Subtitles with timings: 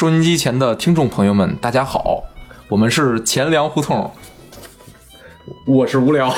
[0.00, 2.22] 收音机前的听众朋友们，大家好，
[2.70, 4.10] 我们是钱粮胡同，
[5.66, 6.32] 我是无聊，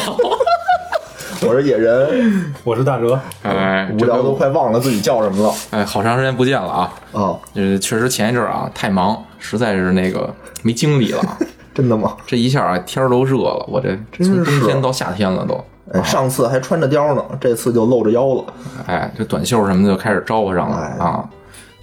[1.47, 6.93] 我是野人，我是大哲，哎，无聊都快忘了自己叫什么了哎，好长时间不见了啊！
[7.13, 7.39] 啊！
[7.55, 10.29] 呃，确实前一阵儿啊太忙，实在是那个
[10.65, 11.23] 没精力了。
[11.73, 12.17] 真的吗？
[12.27, 15.65] 这一下啊天儿都热了，我这从冬天到夏天了都。
[15.93, 18.45] 哎，上次还穿着貂呢，这次就露着腰了。
[18.89, 21.25] 哎，这短袖什么的就开始招呼上了哎啊。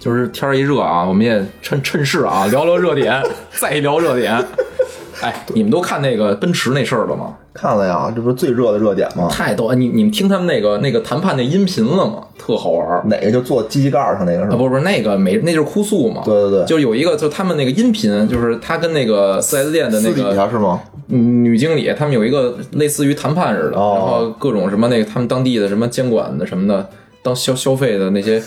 [0.00, 3.22] 就是天儿一热啊，我们也趁趁势啊聊聊热点，
[3.60, 4.34] 再聊热点。
[5.20, 7.36] 哎，你们都看那个奔驰那事儿了吗？
[7.52, 9.28] 看了呀，这不是最热的热点吗？
[9.30, 9.70] 太逗！
[9.74, 12.24] 你你们听他们那个那个谈判那音频了吗？
[12.38, 13.02] 特好玩儿。
[13.04, 14.56] 哪个就坐机器盖儿上那个是啊，吧？
[14.56, 16.22] 不是不是那个没，那就是哭诉嘛。
[16.24, 20.80] 对对对就有一个，就他们那个音频，就是他跟那个四 S 店的那个下是吗？
[21.08, 26.88] 嗯女经理，他们有一个类似于谈判似的，哦然后各种什么那个他们当地的什么监管的什么的，
[27.22, 28.42] 当消消费的那些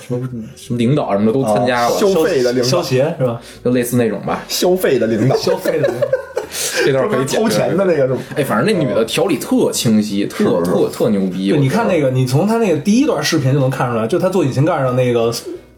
[0.00, 3.40] 什么什么领导什么的都参加了，哦消费的领导消，协是吧？
[3.64, 4.42] 就类似那种吧。
[4.48, 5.92] 消费的领导，消费的
[6.84, 8.20] 这段可以剪掏钱的那个是吗？
[8.36, 11.54] 哎，反正那女的条理特清晰，特是特特牛逼。
[11.58, 15.32] 你看那个，你从她那个第一段视频就能看出来，就她坐引擎盖上那个，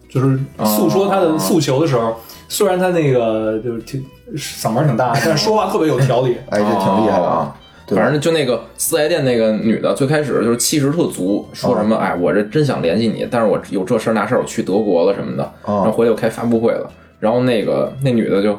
[0.09, 2.15] 就是诉说她的诉求的时候，
[2.47, 6.35] 虽然她那个就是挺嗓门挺大，但是说话特别有条理。
[6.49, 7.55] 哎，这挺厉害的啊！
[7.87, 18.57] 对反正就那个四 S 店那个女的，最开始就是气势特足，说什么哦哎，我这真想联系你，但是我有这事儿那事儿，我去德国了什么的，哦然后回来又开发布会了，然后那个那女的就。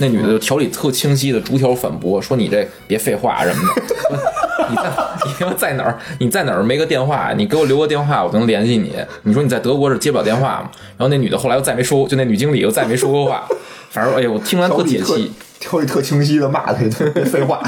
[0.00, 4.16] 那女的就条理特清晰的逐条反驳，说你这别废话什么的，
[4.68, 4.82] 你在
[5.24, 5.96] 你他妈在哪儿？
[6.18, 7.32] 你在哪儿没个电话？
[7.36, 8.92] 你给我留个电话，我就能联系你。
[9.22, 10.70] 你说你在德国是接不了电话吗？
[10.96, 13.46] 然后那女的后来又再没说，就那女经理又再没说过话。
[13.90, 15.30] 反正哎呀，我听完特特解气。
[15.60, 17.62] 条理特清晰的骂他一顿，别废话。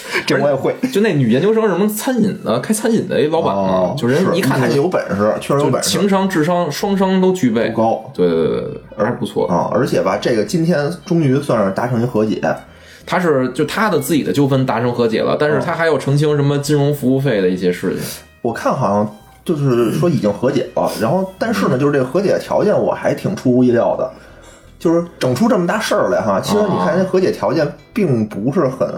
[0.26, 0.74] 这我也会。
[0.92, 8.60] 就那女研究生什么餐饮的，开餐饮的一老板嘛，哦，就人一看他就有本事，确实有本事情商、智商双商都具备，不高对对对对
[8.96, 9.46] 对，还不错。
[9.48, 9.70] 啊！
[9.72, 12.40] 而且吧，这个今天终于算是达成一和解。
[13.04, 17.98] 他是就他的自己的纠纷达成和解了，但是他还要澄清什么金融服务费的一些事情。
[18.42, 24.08] 我看好像就是说已经和解了，然后但是呢，就是这个和解条件我还挺出乎意料的，
[24.78, 26.40] 就是整出这么大事儿来哈。
[26.40, 28.88] 其实你看那和解条件并不是很，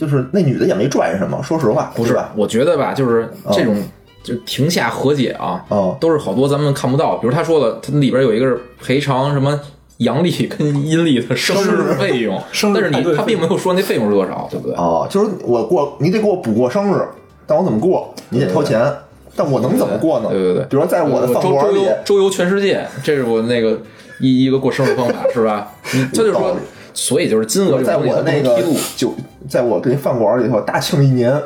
[0.00, 3.76] 就是那女的也没赚什么，说实话，不是吧？，我觉得吧，就是这种
[4.22, 7.16] 就庭下和解啊，哦都是好多咱们看不到。
[7.16, 9.60] 比如他说了，他里边有一个是赔偿什么
[9.98, 14.74] 阳历跟阴历的生日费用， 生日但是你他并没有说那费用是多少，对不对？
[14.76, 17.02] 哦，就是我过，你得给我补过生日，
[17.46, 18.14] 但我怎么过？
[18.30, 18.90] 你得掏钱，
[19.36, 20.28] 但我能怎么过呢？
[20.30, 23.78] 对对对比如说在我的饭周馆里周游，周游全世界，这是我那个
[24.18, 25.70] 一一个过生日方法，是吧？
[25.92, 26.56] 你他就说
[26.92, 28.76] 所以就是金额在我那个能披露。
[28.96, 29.14] 酒，
[29.48, 31.40] 在我跟饭馆里头大庆一年，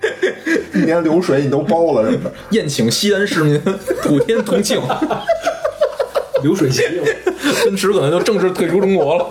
[0.74, 2.32] 一年流水你都包了什么的。
[2.50, 3.60] 宴请西安市民，
[4.02, 4.80] 普天同庆。
[6.42, 6.82] 流水席，
[7.64, 9.26] 奔驰可能就正式退出中国了。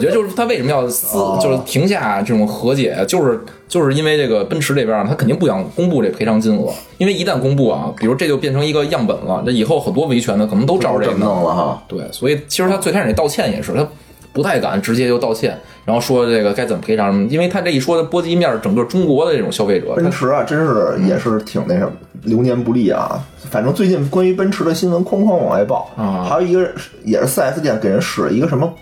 [0.00, 3.38] 我觉得就是他为什么要私，就是停下这种和解，就是
[3.68, 11.82] 就是因为这个奔驰这边儿他肯定不想公布这赔偿金额，因为一旦公布啊，比如这就变成一个样本了，这以后很多维权的可能都照着这这么弄了哈。
[11.86, 13.86] 对，所以其实他最开始那道歉也是，他
[14.32, 23.20] 不太敢直接就道歉，然后说这个该怎么赔偿什么，因为他这一说的波及面整个中国的这种消费者，奔驰啊，真是也是挺那什么，流年不利啊。
[23.50, 26.70] 反正最近关于奔驰的新闻哐哐往外爆啊还有一个
[27.04, 28.72] 也是 4S 店给人使了一个什么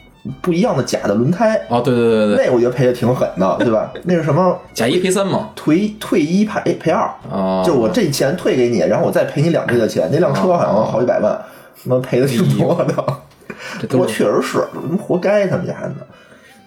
[0.41, 2.37] 不一样的假的轮胎，啊，对对对对。
[2.37, 3.93] 对，那我觉得赔的挺狠的，对吧？
[4.05, 4.59] 那是什么？
[4.75, 7.03] 假一赔三嘛，退退一赔赔二。
[7.31, 7.63] 啊。
[7.65, 11.39] 就是我这钱退给你，然后我再赔你两倍的钱，那辆车好像好几百万，
[11.83, 12.95] 他妈赔的挺多的。
[13.89, 14.59] 不过确实是，
[15.01, 15.95] 活该他们家的。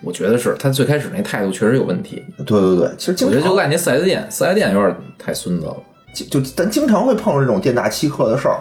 [0.04, 2.24] 我觉得是他最开始那态度确实有问题。
[2.40, 5.78] 对对对，其实我觉得就赖那四 S 店，四 S 店有点太孙子了，
[6.12, 8.58] 就就咱经常会碰上这种店大欺客的事儿，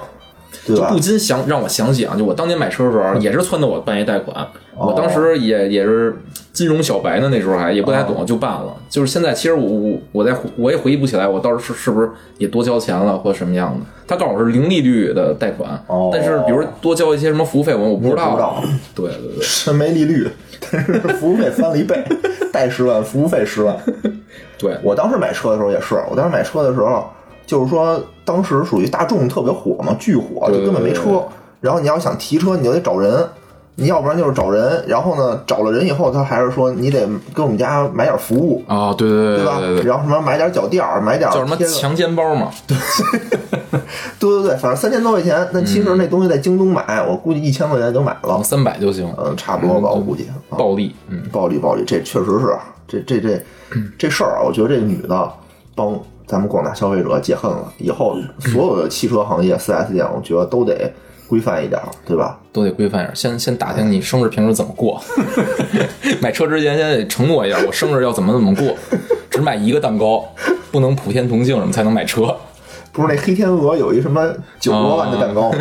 [0.67, 0.88] 对吧？
[0.88, 1.00] 就不？
[1.00, 4.37] 禁想让我想起啊，就我当年买车的时候，也是撺掇我办一贷款，
[4.69, 6.17] 哦我当时也也是
[6.53, 8.75] 金融小白呢，那时候还也不太哦懂，就办了。
[8.89, 13.87] 就是现在，其实我我我在我也回忆不起来，我当时是是不是也多交钱了或者什么样的？
[14.06, 18.31] 他告诉我是零利率的贷款，哦但是比如多交一些什么服务费，我我不知道。
[18.31, 18.62] 不知道
[18.94, 20.29] 对对对，是没利率，
[20.71, 22.03] 但是服务费翻了一倍，
[22.53, 23.76] 贷十万，服务费十万。
[24.59, 27.05] 对，我当时买车的时候也是，我当时买车的时候，
[27.47, 31.23] 就是说当时属于大众特别火嘛，巨火，就根本没车。
[31.61, 33.23] 然后你要想提车，你就得找人，
[33.76, 39.44] 你要不然就是找人，然后呢，找了人以后，他还是说你得给我们家买点服务，啊，对对对？
[39.44, 42.50] 对对对，然后什么买点脚垫儿，买点叫什么强奸包嘛？
[42.67, 42.76] 对
[44.19, 45.49] 对对对，反正三千多块钱。
[45.52, 50.25] 但其实那东西在京东买，我估计一千块钱就买了，三百就行，嗯，差不多吧，我估计。
[50.50, 52.55] 啊暴利，嗯，暴力暴力，这确实是
[52.87, 53.43] 这这这
[53.96, 55.32] 这事儿啊，我觉得这女的
[55.75, 57.73] 帮咱们广大消费者解恨了。
[57.78, 60.93] 以后所有的汽车行业、四 S 店，我觉得都得
[61.31, 62.37] 规范一点儿，对吧？
[62.53, 63.15] 都得规范一点。
[63.15, 65.00] 先先打听你生日平时怎么过，
[66.21, 68.77] 买车之前先得承诺一下，我生日要怎么怎么过，
[69.31, 70.25] 只买一个蛋糕，
[70.73, 72.37] 不能普天同庆，什么才能买车。
[72.91, 74.29] 不是那黑天鹅有一什么
[74.59, 75.53] 九多万的蛋糕，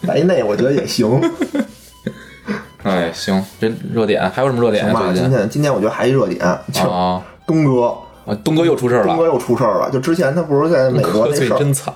[0.00, 1.20] 买一那我觉得也行。
[2.82, 4.90] 哎，行，这热点还有什么热点？
[5.14, 6.40] 今天今天我觉得还一热点，
[7.46, 7.88] 东哥，
[8.24, 9.90] 啊，东哥又出事儿了，东哥又出事儿了。
[9.90, 11.92] 就之前他不是在美国那事儿，真惨。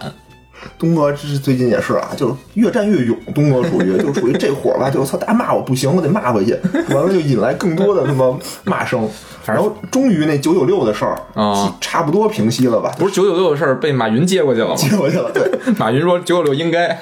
[0.78, 3.16] 东哥这是最近也是啊，就是越战越勇。
[3.34, 6.56] 东哥属于 就是属于这火吧，就是操，大家骂我不行，我得骂回去，
[6.94, 9.08] 完了就引来更多的他妈骂声。
[9.46, 12.90] 然后终于那九九六的事儿啊差不多平息了吧？
[12.98, 14.74] 不是九九六的事儿被马云接过去了吗？
[14.74, 15.42] 接过去了，对。
[15.76, 16.98] 马云说九九六应该。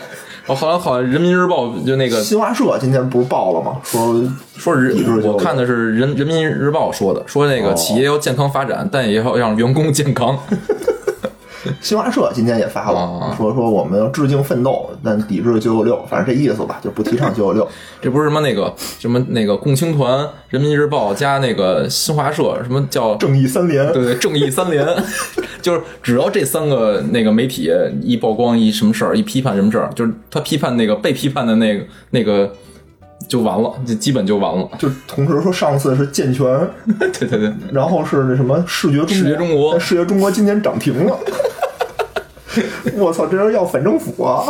[0.48, 3.76] 哦，好像好像人民日报就那个新华社今天不是报了吗？
[3.84, 4.20] 说
[4.56, 10.36] 说人抵制996我看的是人人民日报说的，说那个哦企业要健康发展，但也要让员工健康。
[11.80, 17.68] 新华社今天也发了，啊说说我们要致敬奋斗，但抵制九九六，反正这意思吧，就不提倡九九六。
[18.02, 24.86] 这不是什么那个什么那个共青团、人民日报加那个新华社，什么叫正义三连，对对正义三连，
[25.62, 27.70] 就是只要这三个那个媒体
[28.02, 32.52] 一曝光一什么事儿，一批判什么事儿，就是他批判那个被批判的那个那个
[33.32, 34.68] 就完了，就基本就完了。
[34.78, 36.44] 就同时说上次是健全，
[37.18, 41.18] 对对对，然后是那什么视觉中国，视觉中国但视觉中国今年涨停了。
[42.94, 44.44] 我操，这人要反政府啊！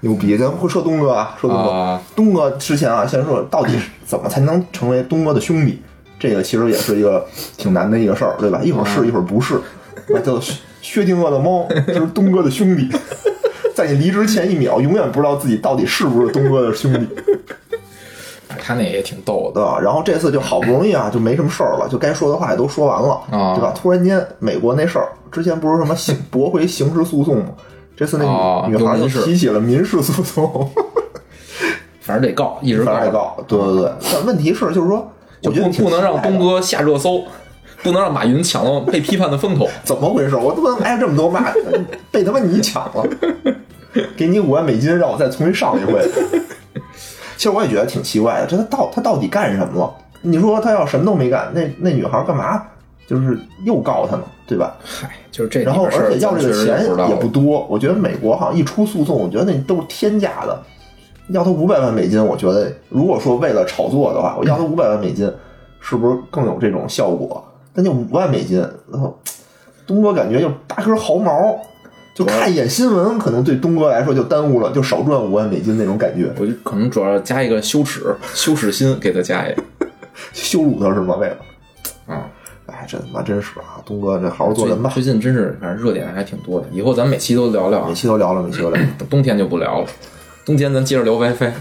[0.00, 0.36] 牛逼！
[0.36, 3.72] 咱会说东哥啊，说东哥，啊东哥之前啊，先说到底
[4.04, 5.80] 怎么才能成为东哥的兄弟？
[6.18, 7.26] 这个其实也是一个
[7.56, 8.60] 挺难的一个事儿，对吧？
[8.62, 9.58] 一会儿是，一会儿不是。
[10.10, 10.52] 那叫薛
[10.82, 12.90] 薛定谔的猫，就是东哥的兄弟。
[13.74, 17.08] 在你离职前一秒，永远不知道自己到底是不是东哥的兄弟。
[18.66, 19.60] 他那也挺逗的。
[19.82, 23.72] 然后这次就好不容易啊，就没什么事儿了，就该说的话也都说完了，啊对吧？
[23.74, 27.46] 突然间，美国那事儿，之前不是什么刑驳回刑事诉讼吗？
[27.96, 30.70] 这次那女、啊女孩就有民事提起了民事诉讼，
[32.00, 33.92] 反正得告，一直告反正也告，对对对。
[34.12, 37.22] 但问题是，就是说，就我觉得不不能让东哥下热搜，
[37.82, 39.68] 不能让马云抢了被批判的风头。
[39.84, 40.36] 怎么回事？
[40.36, 41.52] 我他妈挨这么多骂，
[42.10, 43.06] 被他妈你抢了，
[44.16, 46.00] 给你五万美金，让我再重新上一回。
[47.36, 49.94] 其实我也觉得挺奇怪的，这他到他到底干什么了？
[50.22, 52.62] 你说他要什么都没干，那那女孩干嘛？
[53.06, 54.74] 就是又告他呢，对吧？
[54.82, 60.58] 嗨，就是这然后而且要这个钱也不多，我觉得美国好像一出诉讼，我觉得那都是天价的，
[61.28, 65.30] 要他五百万美金，我觉得如果说为了炒作的话，我要他五百万美金，
[65.80, 67.44] 是不是更有这种效果？
[67.74, 68.58] 但就五万美金，
[68.90, 69.18] 然后
[69.86, 71.60] 东哥感觉就拔根毫毛，
[72.14, 79.62] 就看一眼新闻，可能对东哥来说就耽误了，就少赚五万美金那种感觉，我就可能主要加一个羞耻，羞耻心给他加一个
[80.32, 81.16] 羞辱他是吗？
[81.16, 81.36] 为了，
[82.06, 82.30] 啊。
[82.66, 84.90] 哎，这他妈真是啊，东哥这好好做人吧。
[84.94, 86.66] 最近真是，反正热点还挺多的。
[86.72, 89.86] 以后咱每期都聊聊啊每，期都聊了，每期都聊 冬天就不聊了。
[90.46, 91.52] 冬天咱接着聊 WiFi，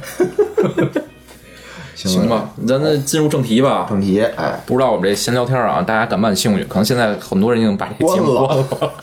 [1.94, 2.50] 行吧？
[2.66, 3.86] 咱那进入正题吧。
[3.90, 6.64] 正题，哎，不知道我们这闲聊天啊，大家感不感兴趣？
[6.64, 8.94] 可能现在很多人已经把这个节目关关了。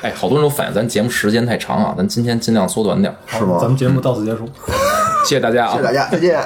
[0.00, 3.16] 哎，好多人都反映咱节目时间太长啊，咱今天尽量缩短点儿。
[3.26, 3.58] 是吗？
[3.60, 4.48] 咱们节目到此结束。
[5.26, 5.82] 谢谢大家啊谢谢！
[5.84, 6.40] 大家，再见。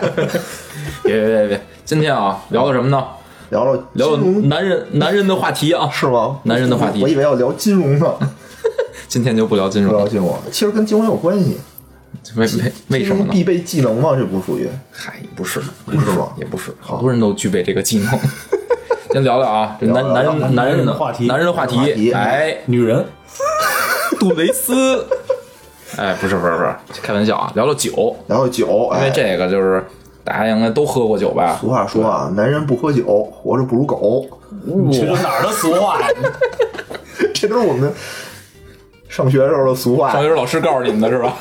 [1.04, 3.04] 别别别别，今天啊聊的什么呢？
[3.50, 5.88] 聊聊聊聊男人男人的话题啊。
[5.92, 6.38] 是吗？
[6.44, 8.14] 男人的话题我以为要聊金融呢，
[9.06, 11.58] 今天就不聊金融不聊，金融，其实跟金融有关系。
[12.36, 13.30] 为为为什么呢？
[13.32, 14.14] 必备技能吗？
[14.16, 16.32] 这不属于嗨，也不是，不是吗？
[16.38, 18.18] 也不是，好多人都具备这个技能。
[19.12, 23.04] 先聊聊啊，这男男人男人的话题男人的话话题哎，女人，
[24.18, 25.06] 杜蕾斯，
[25.98, 29.84] 哎，不是不是不是，开玩笑啊，聊聊酒，聊聊酒，因为哎，这个就是
[30.24, 31.58] 大家应该都喝过酒吧？
[31.60, 34.26] 俗话说啊，男人不喝酒，活着不如狗。
[34.92, 36.08] 这是哪儿的俗话呀？
[37.34, 37.92] 这都是我们
[39.08, 40.22] 上学时候的俗话上。
[40.22, 41.34] 学时候老师告诉你们的是吧？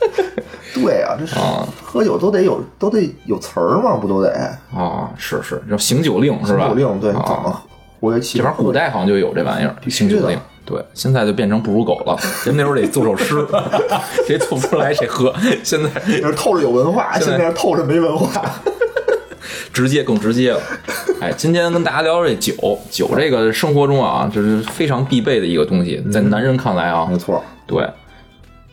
[0.74, 4.30] 对啊，这是啊喝酒都得有都得有词儿嘛，不都得？
[4.74, 6.68] 啊，是是，叫醒酒令是吧？
[6.68, 7.62] 酒令对，怎啊么
[8.00, 8.38] 活跃气？
[8.38, 10.38] 这玩意儿古代好像就有这玩意儿，醒酒令。
[10.64, 12.16] 对，现在就变成不如狗了。
[12.44, 13.44] 人那时候得做首诗，
[14.26, 15.34] 谁做不出来谁喝。
[15.64, 15.90] 现在
[16.36, 18.30] 透着有文化，现在是透着没文化。
[19.72, 20.60] 直接更直接了。
[21.20, 27.84] 哎，今天跟大家聊聊这酒，酒这个生活中啊，这是非常必备的一个东西，在男人看来啊，没错，对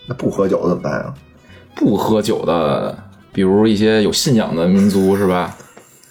[0.05, 1.13] 那不喝酒怎么办啊？
[1.75, 2.97] 不喝酒的，
[3.31, 5.55] 比如一些有信仰的民族是吧？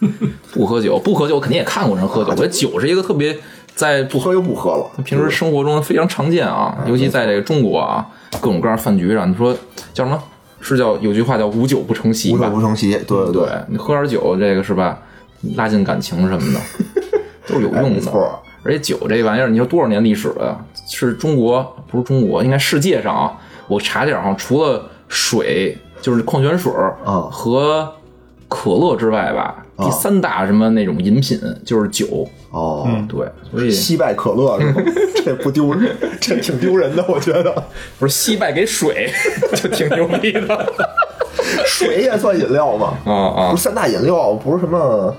[0.53, 2.31] 不喝酒，不喝酒肯定也看过人喝酒。
[2.31, 3.37] 我觉得酒是一个特别
[3.75, 8.07] 在不喝又不喝了，平时生活中非常常见啊，尤其在这个中国啊，
[8.41, 9.57] 各种各样饭局上，你说
[9.93, 10.23] 叫什么？
[10.61, 12.57] 是叫有句话叫“无酒不成席”吧无酒？
[12.57, 12.93] 不成席。
[13.07, 14.99] 对对对，你喝点酒，这个是吧？
[15.55, 16.61] 拉近感情什么的
[17.47, 18.13] 都是有用的。
[18.65, 20.59] 而且酒这玩意儿，你说多少年历史了？
[20.89, 23.33] 是中国不是中国，应该世界上啊，
[23.69, 26.73] 我查点儿哈，除了水就是矿泉水
[27.05, 27.93] 啊和
[28.49, 32.27] 可乐之外吧，第三大什么那种饮品就是酒。
[32.51, 34.83] 哦，对，所以惜败可乐是吗？
[35.23, 37.55] 这不丢人，这挺丢人的，我觉得。
[37.99, 39.11] 不是惜败给水
[39.55, 40.73] 就挺牛逼的
[41.67, 42.95] 水也算饮料吗？
[43.05, 45.15] 啊啊不是三大饮料，不是什么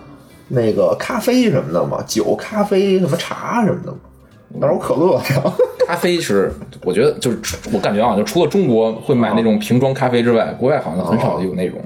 [0.47, 2.03] 那个咖啡什么的吗？
[2.07, 3.97] 酒、咖啡、什么茶什么的吗？
[4.59, 5.53] 哪有可乐呀？
[5.89, 6.53] 咖啡是，
[6.83, 11.79] 我觉得就是我感觉啊，就除了中国会买那种瓶装咖啡之外，国外好像很少有那种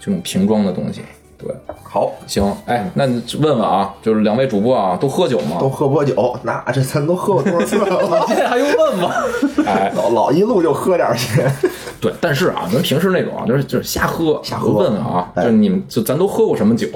[0.00, 1.02] 这种瓶装的东西。
[1.36, 5.58] 对，好，行，哎，那你问问啊，就是两位主播啊，都喝酒吗？
[5.60, 6.34] 都喝不喝酒？
[6.44, 8.24] 那这咱都喝过多少次了？
[8.26, 9.10] 现在还用问吗？
[9.68, 11.42] 哎，老老一路就喝点儿去。
[12.00, 16.88] 对，但是啊，咱平时那种啊，就是就是瞎喝，瞎喝问问啊，哎就你们就咱都喝过什么酒？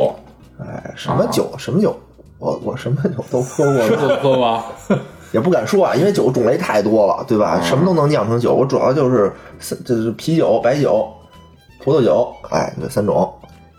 [0.59, 1.53] 哎，什么酒？
[1.59, 1.95] 什么酒？
[2.39, 4.65] 我我什么酒都喝过都，喝过。
[5.33, 7.61] 也不敢说啊，因为酒种类太多了，对吧？
[7.63, 8.55] 什么都能酿成酒。
[8.55, 11.07] 我主要就是三就是啤酒、白酒、
[11.83, 13.33] 葡萄酒，哎，这三种。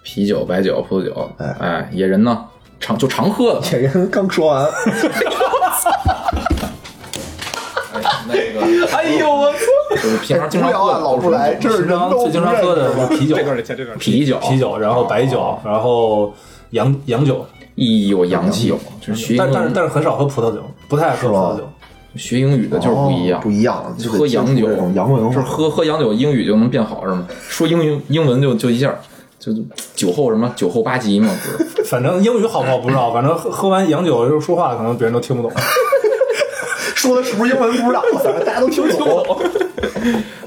[0.04, 2.46] 啤酒、白酒、葡萄酒，哎哎，野人呢？
[2.80, 3.62] 常就常喝的。
[3.72, 4.66] 野人刚说完，
[7.94, 9.60] 哎，那个哎呦我操！
[9.96, 13.36] 就是平常经常喝的老不来，这是平人都常最经常喝的是啤酒，
[13.98, 16.32] 啤酒，啤酒，然后白酒，然后
[16.70, 18.74] 洋洋酒，咦，有，洋气，
[19.38, 21.70] 但但是英但是很少喝葡萄酒，不太爱喝葡萄酒。
[22.15, 25.39] 学英语的就是不一样哦，不一样，就喝洋酒洋文是。
[25.41, 27.27] 喝喝洋酒，英语就能变好是吗？
[27.48, 28.96] 说英语英文就就一下
[29.39, 29.51] 就
[29.96, 31.84] 酒后什么酒后八级嘛，不是？
[31.86, 35.51] 反正英语好不好不知道，反正喝喝完洋酒就说话，可能别人都听不懂。
[36.96, 39.38] 说的是不是英文不知道，反正大家都听不懂。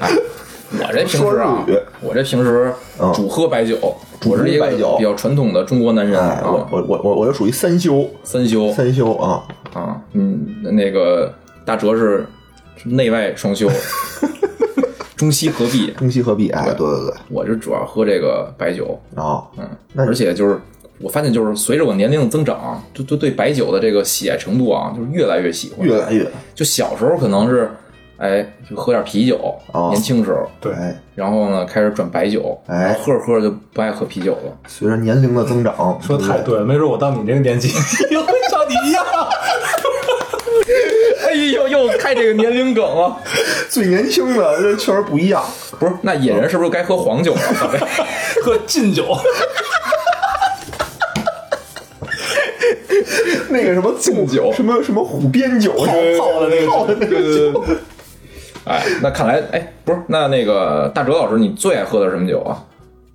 [0.79, 1.65] 我这平时啊，
[2.01, 3.11] 我这平时嗯。
[3.13, 3.77] 主喝白酒，
[4.19, 11.33] 主我是一个比较传统的中国男人哎，我啊，我我我我就属于三修，三修三修啊，啊，嗯，那个
[11.65, 12.25] 大哲是
[12.77, 13.69] 是内外双修，
[15.17, 15.91] 中西合璧。
[15.97, 16.49] 中西合璧。
[16.49, 20.57] 哎，对对对，我就主要喝这个白酒，啊，嗯，而且就是
[20.99, 25.85] 我发现，就是随着我年龄的增长，就就对白酒的这个喜爱程度啊，就是越来越喜欢。
[25.85, 26.25] 越来越。
[26.55, 27.69] 就小时候可能是，
[28.21, 34.55] 哎，就喝点啤酒，哦年轻时候，对哎，然后呢开始转白酒，哎然后喝着喝着就不爱喝啤酒了。
[34.67, 37.69] 随着年龄的增长，说的太对了，没准我到你这个年纪
[38.11, 39.03] 也会像你一样。
[41.25, 43.17] 哎呦，又开这个年龄梗了。
[43.69, 45.43] 最年轻的这确实不一样。
[45.79, 47.39] 不是，那野人是不是该喝黄酒了？
[48.43, 49.17] 喝劲酒，
[53.49, 57.63] 那个什么敬酒什么什么虎鞭酒，泡泡的那个泡的那个酒，
[58.65, 62.63] 哎，那看来，哎，不是，那那个大哲老师，你最爱喝的是什么酒啊？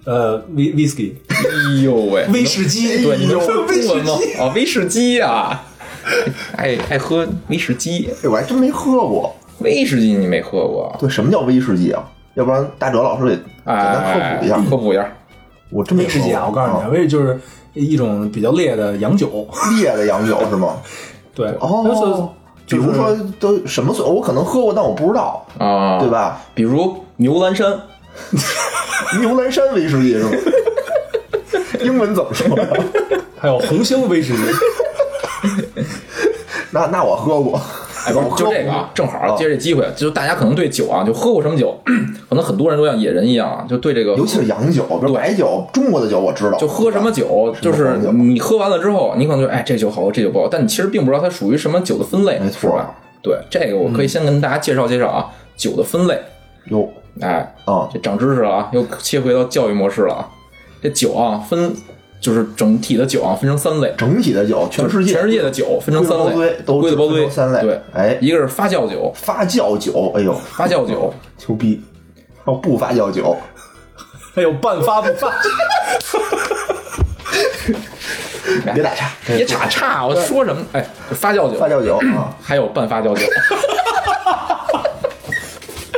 [0.04, 4.12] 呃，威威士忌，哎呦喂，威士忌，对，你能说威中文吗？
[4.38, 5.64] 啊，威士忌啊，
[6.56, 9.34] 爱爱喝威士忌，哎，我还真没喝过。
[9.60, 10.94] 威士忌你没喝过？
[11.00, 12.04] 对，什么叫威士忌啊？
[12.34, 14.56] 要不然大哲老师给简单科哎，普一下。
[14.68, 15.12] 科普一下。
[15.70, 17.40] 我真没威士忌啊，我告诉你啊，威士忌就是
[17.74, 19.48] 一种比较烈的洋酒。
[19.80, 20.76] 烈的洋酒是吗？
[21.34, 22.30] 对，哦，
[22.66, 24.04] 比如说都什么岁？
[24.04, 26.08] 我可能喝过，但我不知道，啊，对？
[26.10, 26.40] 吧？
[26.54, 27.80] 比如牛栏山，
[29.20, 30.30] 牛栏山威士忌是吗？
[31.82, 32.66] 英文怎么说呀？
[33.38, 34.42] 还有红星威士忌，
[36.70, 37.60] 那那我喝过，
[38.06, 41.76] 哎，不是就这个啊，正好借这机会，就大家可能对酒啊，就喝过什么酒，
[42.28, 52.94] 可能很多人都像野人一样啊，就对这个尤其是洋酒，比如白酒，中国的酒我知道，就喝什么酒，就是你喝完了之后，你可能就哎这酒好喝，这酒不好，但你其实并不知道它属于什么酒的分类，没错是吧？
[53.22, 56.16] 对，这个我可以先跟大家介绍介绍啊，酒的分类。
[56.66, 56.88] 哟
[57.20, 60.28] 哎，啊这长知识了啊，又切回到教育模式了啊。
[60.82, 61.74] 这酒啊，分
[62.20, 65.12] 就是整体的酒啊，分成三类，整体的酒，全世界。
[65.12, 67.60] 全世界的酒分成三规类，都归的包堆三类。
[67.60, 68.18] 对，哎。
[68.20, 71.12] 一个是发酵酒，发酵酒，哎呦，发酵酒，
[71.46, 71.80] 牛逼！
[72.44, 73.36] 哦不发酵酒，
[74.34, 75.02] 还有半发。
[75.02, 75.32] 不发。
[78.74, 80.62] 别打岔，别打岔，我说什么？
[80.72, 83.24] 哎，发酵酒，发酵酒啊，还有半发酵酒，你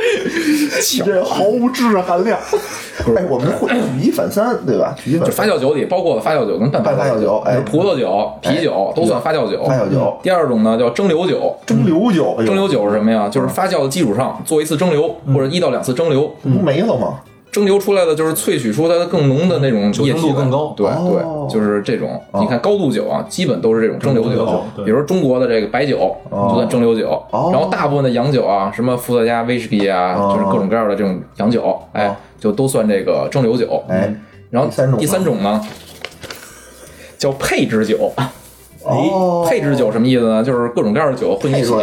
[1.05, 2.37] 这毫无知识含量。
[3.15, 4.95] 哎，我们会 举一反三，对吧？
[5.03, 9.63] 举一反就三发酵酒里包括了发酵酒跟半半发酵酒哎葡萄酒、啤酒都算发酵酒。
[9.65, 13.29] 发酵酒第二种呢叫蒸馏酒，蒸馏酒，蒸馏酒是什么呀？
[13.29, 17.19] 就是发酵的基础上做一次蒸馏，或者一到两次蒸馏，不没了吗？
[17.51, 20.73] 蒸馏出来的就是萃取出它的更浓的那种液体酒精度更高。
[20.77, 21.47] 对哦。
[21.49, 22.21] 对，就是这种。
[22.39, 27.49] 你看高度酒啊，基本都是这种蒸馏酒酒，比如说中国的这个白酒就算蒸馏酒，哦。
[27.51, 30.33] 然后大部分的洋酒啊，什么伏特加、威士忌啊，哦。
[30.35, 33.83] 就是各种各样的这种洋酒，哎，就都算这个蒸馏酒。
[33.87, 34.13] 哎，
[34.49, 34.99] 然后第三种呢？
[34.99, 35.61] 第三种呢？
[37.17, 38.13] 叫配制酒，
[38.85, 40.41] 哦，配置酒什么意思呢？
[40.41, 41.73] 就是各种各样的酒混一起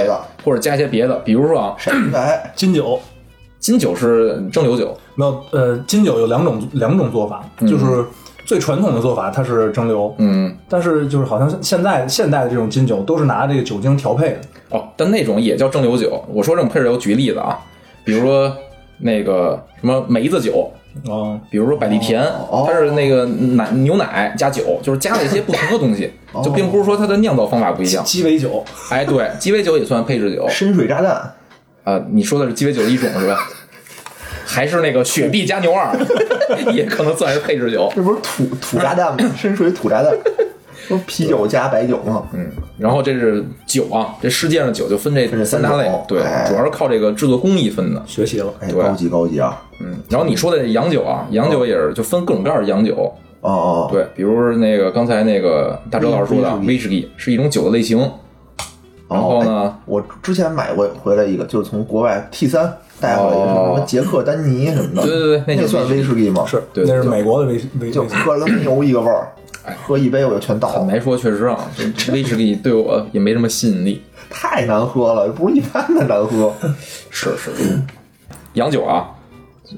[0.42, 2.98] 或者加一些别的，比如说啊，闪明白，金酒
[3.66, 8.04] 金酒是蒸馏酒，没有，呃，金酒有两种两种做法，就是
[8.44, 14.38] 最传统的做法，它是蒸馏，嗯，但是就是好像现在现代的这种金酒都是拿这个酒精调配的，
[14.70, 16.24] 哦，但那种也叫蒸馏酒。
[16.32, 17.58] 我说这种配置酒，举例子啊，
[18.04, 18.56] 比如说
[18.98, 20.70] 那个什么梅子酒，
[21.10, 28.04] 嗯，比如说百利甜，哦它是那个奶牛奶加酒，就是加了一些不同的东西， 就并不是说它的酿造方法不一样。
[28.04, 30.46] 鸡尾酒，哎，对，鸡尾酒也算配置酒。
[30.48, 31.34] 深水炸弹，
[31.86, 33.48] 啊、你说的是鸡尾酒的一种是吧？
[34.44, 35.96] 还是那个雪碧加牛二，
[36.74, 37.88] 也可能算是配置酒。
[37.94, 39.30] 这不是土土炸弹吗？
[39.36, 40.12] 深水土炸弹，
[40.88, 42.24] 不是啤酒加白酒吗？
[42.32, 48.02] 嗯，然后这是酒啊，这世界上的酒就分这分这三大类对，哎主要是靠这个制作工艺分的。
[48.04, 49.62] 学习了，哎，对高级高级啊！
[49.80, 57.98] 嗯，然后你说的洋酒啊，洋酒也是就分各种各样的洋酒，哦哦，对，比如那个刚才那个大周老师说的威威士忌是一种酒的类型，
[59.08, 66.44] 然后呢，我之前买过回来一个，就是从国外 T 三带回来一个，什么什么杰克丹尼什么的，对对对那算威士忌吗？
[66.46, 69.28] 是，对对那是美国的威威就威士忌喝了跟牛一个味儿，
[69.86, 71.56] 喝一杯我就全倒了，坦白说，确实啊，
[72.12, 74.02] 威士忌对我也没什么吸引力。
[74.28, 76.52] 太难喝了，不是一般的难喝。
[77.10, 77.50] 是是，
[78.54, 79.08] 洋酒啊，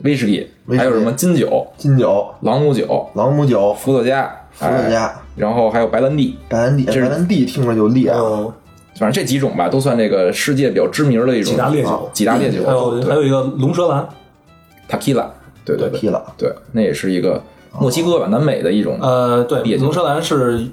[0.04, 8.14] 威士忌，还有什么金酒、金酒、朗姆酒、朗姆酒、伏特加、伏特加哎然后还有白兰地，白兰地，白兰地听着就烈啊！
[8.14, 8.52] 还有
[8.98, 14.08] 反正这几种吧，都算这个世界比较知名的一种几大烈酒啊几大烈酒，还有还有一个龙舌兰
[14.90, 15.26] ，Tequila，
[15.64, 17.40] 对对对踢了，对，那也是一个
[17.78, 20.66] 墨西哥吧，南美的一种呃，对，龙舌兰是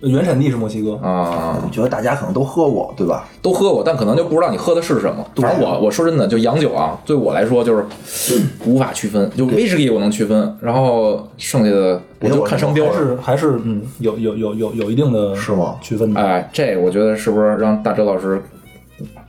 [0.00, 3.28] 原产地是墨西哥，啊，我觉得大家可能都喝过，对吧？
[3.42, 5.24] 都喝过，但可能就不知道你喝的是什么。
[5.36, 7.84] 反正我我说真的，就洋酒啊，对我来说就是
[8.64, 9.30] 无法区分。
[9.36, 12.92] 就威士忌我能区分，然后剩下的我就看商标还。
[12.98, 16.20] 是还是嗯有有有有有一定的是吗区分的。
[16.20, 18.42] 哎，这我觉得是不是让大哲老师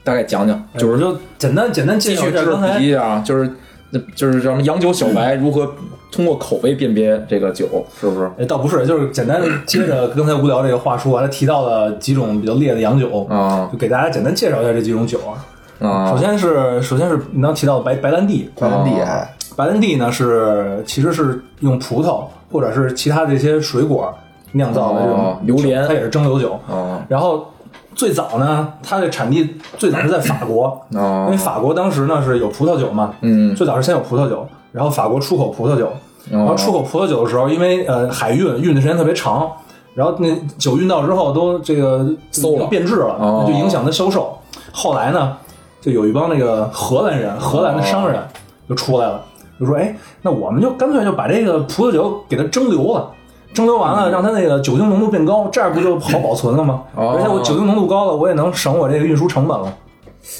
[0.03, 3.50] 大概讲讲，就是就简单简单介绍继续知识一下刚才普及一下啊，就是
[3.89, 5.74] 那就是什么洋酒小白如何
[6.11, 7.65] 通过口味辨别这个酒，
[8.00, 8.31] 是不是？
[8.39, 15.87] 哎，倒不是，就是简单接着刚才无聊这个话说，完了提到了几种比较烈的洋酒，啊就给大家简单介绍一下这几种酒啊。
[15.87, 24.13] 啊首先是首先是你刚提到的白白兰地，白兰地还白兰地呢是其实是用葡萄或者是其他这些水果
[24.53, 26.57] 酿造的这种哦榴莲酒它也是蒸馏酒。
[26.70, 27.51] 啊然后
[27.94, 35.90] 最早呢，它的产地最早是在法国，因啊为法国当时呢是有葡萄酒嘛，嗯最早是先有葡萄酒，然后法国出口葡萄酒，
[36.29, 39.50] 然后出口葡萄酒的时候，因为呃海运运的时间特别长，
[39.94, 44.38] 然后那酒运到之后都这个馊了变质了，哦那就影响它销售。
[44.74, 45.38] 后来呢，
[45.79, 48.22] 就有一帮那个荷兰人，荷兰的商人
[48.68, 49.22] 就出来了，
[49.57, 53.09] 就说：“哎，那我们就干脆就把这个葡萄酒给它蒸馏了。”
[53.55, 56.81] 蒸馏完了，让它那个酒精浓度变高，这样不就好保存了吗？
[56.96, 59.74] 哦而且我酒精浓度高了，我也能省我这个运输成本了。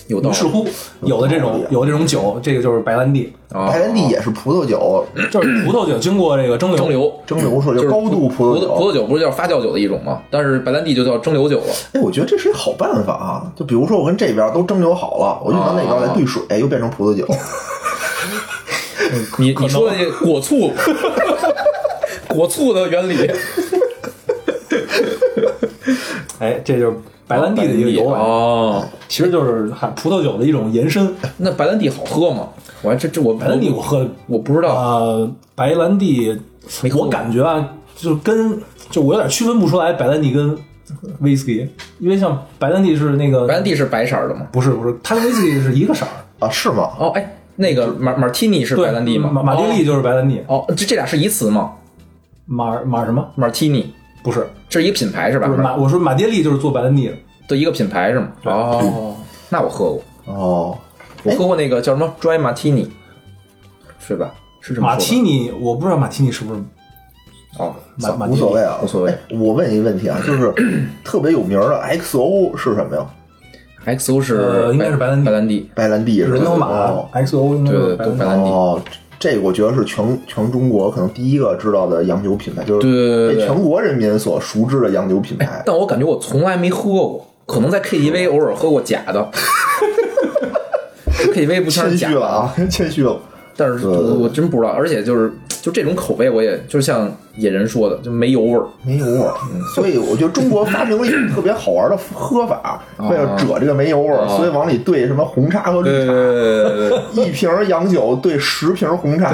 [0.08, 0.68] 有道理于是乎，
[1.02, 7.12] 有的这种有的这种酒，这个就是白兰地，啊白兰地也是葡萄酒，就是葡萄酒经过这个蒸馏，蒸馏。
[7.26, 8.90] 蒸馏是就就是高度葡萄葡葡。
[8.90, 10.22] 萄酒不是叫发酵酒的一种吗？
[10.30, 11.74] 但是白兰地就叫蒸馏酒了。
[11.94, 13.52] 哎，我觉得这是一好办法啊！
[13.56, 17.28] 就比如说我跟这边都蒸馏好了，我运到那边来兑水，又变成葡萄酒。
[19.38, 20.72] 你你说的这个果醋，
[22.28, 23.30] 果醋的原理，
[26.40, 26.94] 哎，这就是
[27.28, 28.84] 白兰地的一个由来，哦。
[29.16, 31.10] 其实就是海葡萄酒的一种延伸。
[31.38, 32.50] 那白兰地好喝吗？
[32.82, 36.38] 我还这这我白兰地我喝的我不知道，呃，白兰地
[36.94, 40.54] 我感觉啊，就跟就我有点区分不出来白兰地跟
[41.22, 41.66] 威士忌，
[42.00, 44.48] 因为像白兰地是那个白兰地是白色儿的吗？
[44.52, 46.12] 不是不是，它跟威士忌是一个色儿，
[46.46, 46.90] 啊，是吗？
[47.00, 49.30] 哦，哎，那个马马提尼是对白兰地吗？
[49.32, 51.72] 马马爹利就是白兰地，哦，哦这这俩是一词吗？
[52.46, 53.26] 马马什么？
[53.36, 53.94] 马提尼，
[54.26, 55.48] 不是这是一个品牌是吧？
[55.48, 57.14] 不是马，我说马爹利就是做白兰地的，
[57.48, 58.28] 的一个品牌是吗？
[58.44, 59.16] 哦，
[59.50, 60.78] 那我喝过，哦，
[61.24, 62.88] 我喝过那个叫什么 Dry Martini，
[64.00, 64.34] 是吧？
[64.62, 65.06] 是这么马说的。
[65.06, 66.60] 提尼我不知道马提尼是不是
[67.60, 69.12] 哦，马马无所谓啊，无所谓。
[69.12, 70.52] 哎我问一个问题啊，就是
[71.06, 73.06] 特别有名的 XO 是什么呀
[73.86, 75.26] ？XO 是呃应该是白兰地。
[75.26, 76.34] 白兰地，白兰地是吧？
[76.36, 77.08] 人头马哦。
[77.14, 78.12] XO 应该对对是白兰地。
[78.12, 78.50] 都白兰地。
[78.50, 78.82] 哦，
[79.20, 85.62] 这个我觉得是全全中国可能第一个知道的洋酒品牌，就是对对对对被全国人民所熟知的洋酒品牌。
[85.66, 89.30] 但我感觉我从来没喝过，可能在 KTV 偶尔喝过假的。
[91.34, 93.18] KTV 不全是谦假的，虚了啊， 谦虚了。
[93.58, 95.32] 但是我我真不知道，而且就是
[95.62, 98.66] 就这种口味，我也就像野人说的，就没油味儿。
[98.84, 99.34] 没油味儿，
[99.74, 109.34] 所以我觉得中国发明了一种特别好玩的喝法，为了遮这个没油味儿，哦所以往里兑什么红茶和绿茶，一瓶洋酒兑十瓶红茶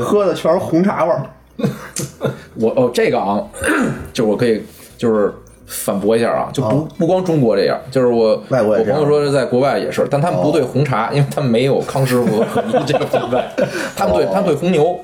[0.00, 1.22] 喝的全是红茶味儿。
[2.54, 3.42] 我哦这个啊，
[4.12, 4.62] 就我可以
[4.96, 5.32] 就是
[5.66, 12.44] 反驳一下啊，就不不光中国这样，就是我我朋友说是在国外也是，但他们不对红茶，因为他们没有康师傅
[12.86, 13.52] 这个品牌，
[13.96, 14.98] 他们对他们对红牛，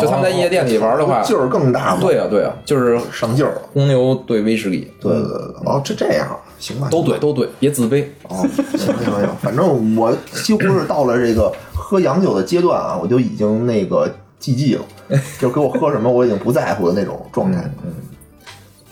[0.00, 3.60] 就他们在夜店里玩的话，劲儿更大嘛，对啊对啊，就是上劲儿。
[3.72, 5.30] 红牛对威士忌，对对对，
[5.64, 6.88] 哦，这这样行吧？
[6.90, 8.04] 都对都对，别自卑。
[8.28, 8.46] 哦，
[8.78, 14.08] 行行行，反正我几乎是到了这个喝洋酒的阶段啊，我就已经那个
[14.40, 14.84] 寂寂了，
[15.40, 17.68] 就给我喝什么我已经不在乎的那种状态。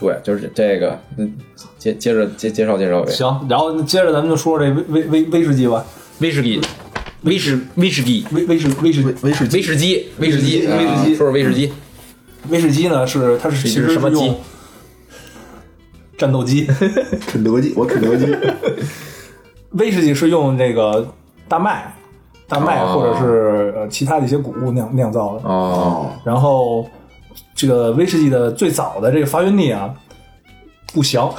[0.02, 1.32] 对，就是这个，嗯，
[1.78, 3.12] 接接着介介绍介绍呗。
[3.12, 5.84] 行，然后接着咱们就说说这威威威威士忌吧，
[6.18, 6.60] 威士忌，
[7.22, 11.72] 威士威士忌，威威士威士威士忌威士忌，威士忌，威士忌啊说说威士忌。
[12.48, 14.36] 威士忌呢是它是是一其实是什么鸡用
[16.18, 16.66] 战斗机，
[17.26, 18.26] 肯德基，我肯德基，
[19.70, 21.06] 威士忌是用这个
[21.46, 21.94] 大麦、
[22.48, 25.48] 大麦哦或者是呃其他的一些谷物酿酿造的。
[25.48, 26.84] 哦，然后
[27.54, 29.90] 这个威士忌的最早的这个发源地啊
[30.94, 31.32] 不详，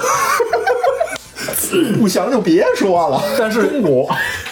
[1.99, 3.21] 不详 就别说了。
[3.38, 3.69] 但是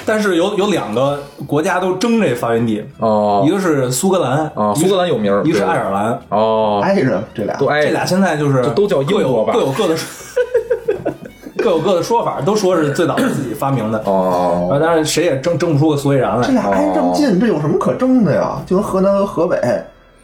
[0.05, 6.19] 但是有有两个国家都争这发源地，哦一个是苏格兰啊，苏格兰有名，一个是爱尔兰。
[6.29, 9.95] 哦，挨着这俩都挨着这俩现在就是都叫英国吧各有各的
[11.57, 14.01] 各有各的说法，都说是最早是自己发明的。
[14.05, 16.47] 哦，啊，但是谁也争争不出个所以然来。
[16.47, 18.59] 这俩挨这么近，这有什么可争的呀？
[18.65, 19.57] 就跟河南和河北，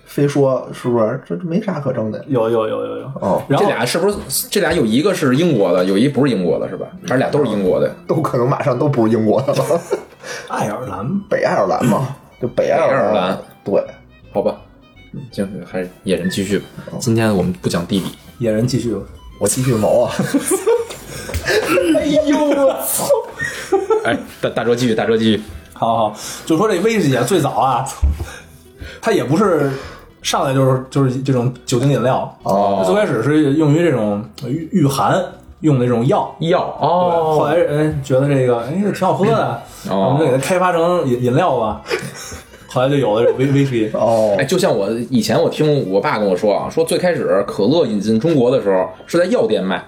[0.07, 1.21] 非说是不是？
[1.27, 2.23] 这这没啥可争的。
[2.27, 3.05] 有有有有有。
[3.21, 4.17] 哦，然后这俩是不是
[4.49, 6.87] 这俩有一个是英国的，有一不是英国的，是吧？
[7.07, 7.93] 还是俩都是英国的？
[8.07, 9.81] 都可能马上都不是英国的了，
[10.49, 13.37] 爱尔兰 北爱尔兰嘛， 就北爱尔尔兰。
[13.63, 13.83] 对，
[14.33, 14.57] 好吧，
[15.13, 16.65] 嗯行，还是野人继续吧。
[16.99, 18.05] 今天我们不讲地理，
[18.39, 19.01] 野人继续吧。
[19.39, 20.13] 我继续谋啊。
[21.99, 23.05] 哎呦我操！
[24.03, 25.41] 哎，大大哲继续，大哲继续。
[25.73, 26.15] 好好，
[26.45, 27.85] 就说这威士忌啊，最早啊，
[29.01, 29.71] 它也不是
[30.27, 35.23] 上来就是就是这种酒精饮料，哦最开始是用于这种御御寒
[35.61, 36.35] 用的这种药。
[36.39, 41.81] 药哦后哦，来人觉得这个哎挺好喝的，哦我们就给它开发成饮饮料吧。
[42.67, 43.89] 后来就有了这威威士忌。
[43.93, 49.81] 哦哎，，就像我以前我听我爸跟我说啊，说最开始可乐引进中国的时候是在药店卖，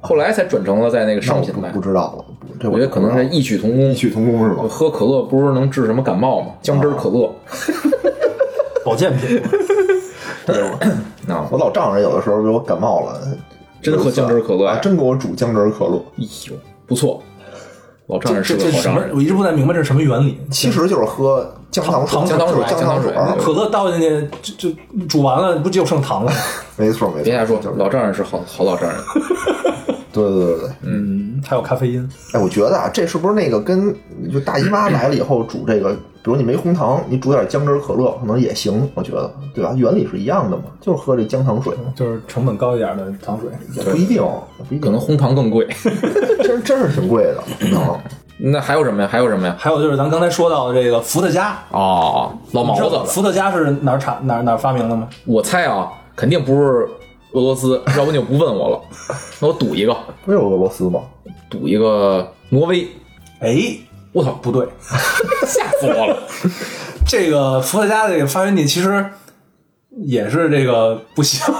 [0.00, 1.78] 后来才转成了在那个商品卖不。
[1.80, 2.24] 知道了，
[2.58, 3.94] 这我觉得可能是异曲同工异。
[3.94, 4.64] 曲同工是吧？
[4.68, 6.48] 喝可乐不是能治什么感冒吗？
[6.60, 7.32] 姜汁可乐
[8.84, 9.40] 保健品，
[11.28, 13.20] 啊， 我老丈人有的时候给我感冒了，
[13.80, 16.02] 真喝姜汁可乐呀啊，真给我煮姜汁可乐。
[16.18, 16.54] 哎呦，
[16.86, 17.22] 不错，
[18.06, 19.08] 老丈人是个好丈人？。
[19.08, 20.40] 么我一直不太明白这是什么原理。
[20.50, 26.32] 其实就是喝姜糖水，姜糖水姜糖水姜糖水可乐倒进去就就煮完了，不就剩糖了？
[26.76, 27.24] 没错没错。
[27.24, 28.98] 别瞎说就是，老丈人是好好老丈人。
[30.12, 30.68] 对对对对。
[30.82, 32.06] 嗯，还有咖啡因。
[32.32, 33.94] 哎，我觉得啊，这是不是那个跟
[34.30, 39.72] 就大姨妈来了以后煮这个，比如你没红糖，你煮点姜汁可乐可能也行，我觉得，对吧？
[39.76, 43.50] 原理是一样的嘛，就是喝这姜糖水，就是成本高一点的糖水。
[43.76, 45.66] 也不一定，也不一定，可能红糖更贵。
[46.44, 47.40] 真真是挺贵的
[47.76, 48.00] 啊。
[48.38, 49.08] 那还有什么呀？
[49.10, 49.56] 还有什么呀？
[49.58, 55.08] 还有就是咱刚才说到的这个伏特加，哦，老毛子，伏特加是哪儿产哪儿哪儿发明的吗？
[55.26, 56.88] 我猜啊，肯定不是
[57.32, 58.80] 俄罗斯， 要不你就不问我了。
[59.40, 61.00] 那我赌一个，不是有俄罗斯吗？
[61.50, 62.86] 赌一个挪威。
[63.40, 63.76] 哎，
[64.12, 64.66] 我操，不对，
[65.46, 66.16] 吓死我了！
[67.06, 69.04] 这个伏特加的这个发源地其实
[70.04, 71.40] 也是这个不行。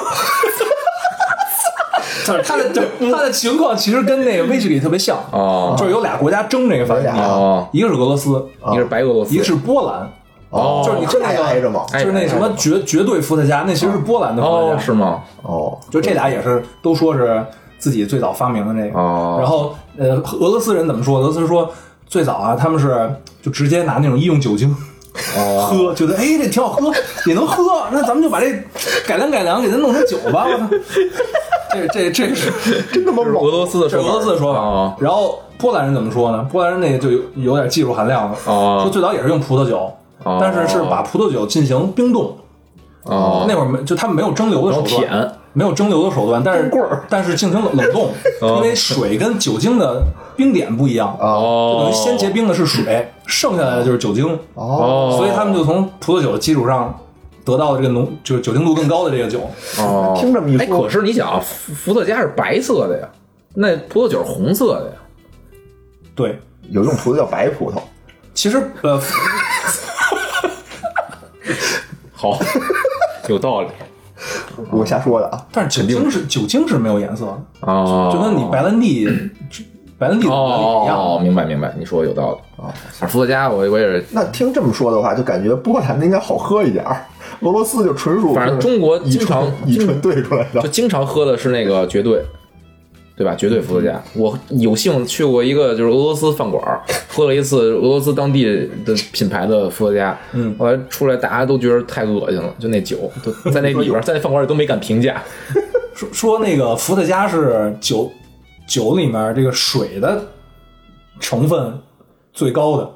[2.24, 10.08] 就是它的就它的情况其实跟那个威士忌特别像，哦就是有俩国家争这个发源地，哦，一个是俄罗斯，一个是白俄罗斯，一个是波兰，
[10.50, 11.84] 哦，就是你说那还挨着吗？
[11.92, 15.20] 就是那什么绝绝对伏特加，那其实是波兰的伏特哦，加，是吗？
[15.42, 17.44] 哦，就这俩也是都说是
[17.76, 18.96] 自己最早发明的这个。
[18.96, 21.18] 哦然后呃，俄罗斯人怎么说？
[21.18, 21.68] 俄罗斯说
[22.12, 24.68] 最早啊，他们是就直接拿那种医用酒精。
[25.35, 26.92] 哦，喝，觉得哎这挺好喝，
[27.25, 28.53] 也能喝，那咱们就把这
[29.07, 30.44] 改良改良，给它弄成酒吧。
[30.53, 30.68] 我操，
[31.72, 32.53] 这这这是
[32.92, 33.42] 真他妈猛！
[33.42, 34.61] 俄罗斯的说法，这俄罗斯的说法。
[34.61, 36.46] 哦然后波兰人怎么说呢？
[36.53, 39.90] 波兰人那个就有有点技术含量了，哦说最早也是用葡萄酒，
[40.22, 42.37] 哦但是是把葡萄酒进行冰冻。
[43.05, 47.04] 哦，那会儿没就他们没有蒸馏的手然后舔段，没有蒸馏的手段，但是棍儿。
[47.08, 48.10] 但是进行冷冷冻，
[48.40, 48.56] 哦。
[48.56, 50.02] 因为水跟酒精的
[50.36, 56.98] 冰点不一样，就等哦于先结冰的是水，剩下来的就是酒精，哦，所以他们就从葡萄酒的基础上
[57.44, 59.40] 得到了这个浓，就是酒精度更高的这个酒。
[59.78, 63.08] 哦，听这么一说哎，可是你想啊，伏伏特加是白色的呀，
[63.54, 64.96] 那葡萄酒是红色的呀。
[66.14, 66.38] 对，
[66.70, 67.76] 有种葡萄叫白葡萄，
[68.34, 69.00] 其实呃，
[72.12, 72.38] 好，
[73.28, 73.68] 有道理
[74.70, 75.46] 我瞎说的啊。
[75.52, 79.08] 但是酒精是酒精是没有颜色的，哦，就跟你白兰地
[79.98, 80.98] 白兰地的原理一样。
[80.98, 82.72] 哦，明白明白，你说的有道理啊。
[83.06, 87.04] 伏特加我我也是那听这么说的话，就感觉波兰的应该好喝一点儿。
[87.40, 90.68] 俄罗斯就纯属反正中国乙经常醇乙醇兑出来的就。
[90.68, 92.22] 经常喝的是那个绝对，
[93.16, 93.35] 对吧？
[93.35, 94.03] 绝对伏特加。
[94.14, 96.62] 我有幸去过一个就是俄罗斯饭馆，
[97.09, 98.44] 喝了一次俄罗斯当地
[98.85, 100.18] 的品牌的伏特加。
[100.33, 105.22] 嗯，后来出来大家都觉得太恶心了，就那酒都 在那里边，在那饭馆里都没敢评价。
[105.94, 108.11] 说说那个伏特加是酒
[108.66, 110.22] 酒里面这个水的
[111.20, 111.79] 成分
[112.33, 112.90] 最高的，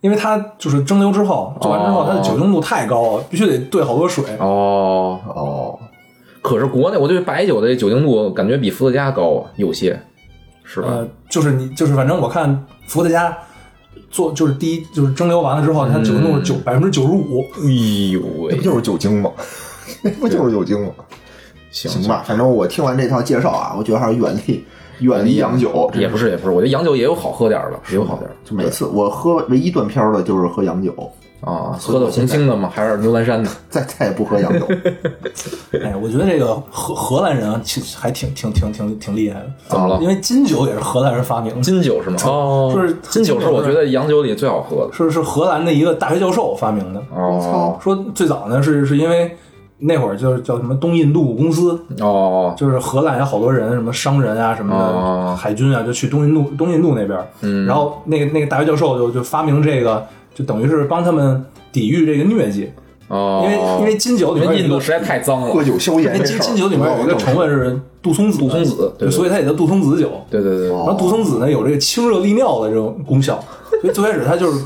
[0.00, 4.24] 因为它就是蒸馏之后做完之后，哦它的酒精度太高了，必须得兑好多水。
[4.40, 5.78] 哦，哦，
[6.42, 9.98] 可是国内我对白酒的酒精度感觉比伏特加高啊，有些
[10.64, 10.88] 是吧？
[10.90, 13.34] 呃，就是你就是反正我看伏特加
[14.10, 17.46] 做就是第一就是蒸馏完了之后，它酒精度是九百分之九十五。
[17.56, 19.30] 哎呦喂不，就是酒精吗？
[20.02, 20.92] 那不就是酒精吗？
[21.70, 24.64] 行行吧，反正我听完这套介绍啊，我觉得还是远离
[25.00, 25.90] 远离洋酒。
[25.94, 30.92] 也不是也不是，我觉得洋酒也有好喝点儿的，也有好点儿就每次我喝唯一断片儿的就是喝洋酒，
[31.42, 31.76] 啊。
[31.78, 32.70] 喝的红星的吗？
[32.72, 33.50] 还是牛栏山的？
[33.68, 34.66] 再再也不喝洋酒。
[35.82, 39.46] 哎，我觉得这个荷荷兰人啊，其实还挺挺挺挺挺厉害的。
[39.68, 42.16] 怎么了因为金酒也是荷兰人发明的，金酒是吗？
[42.24, 44.92] 哦，就是金酒是我觉得洋酒里最好喝的。
[44.92, 47.02] 是是荷兰的一个大学教授发明的。
[47.14, 49.36] 哦说最早呢是是因为
[49.84, 57.18] 那会儿就是叫什么东印度公司，哦，就是荷兰有好多人，什么商人啊什么的，哦海军啊，就去东印度东印度那边。
[57.40, 62.70] 嗯，然后那个那个大学教授就就发明这个，就等于是帮他们抵御这个疟疾，
[63.08, 65.48] 哦，因为因为金酒里面印度实在太脏了。
[65.52, 70.10] 喝酒消炎金金酒里面有一个成分是杜松子，杜松子对对所以它也叫杜松子酒。
[70.30, 73.42] 对对对，然后杜松子呢有这个清热利尿的这种功效，
[73.80, 74.64] 所以最开始它就是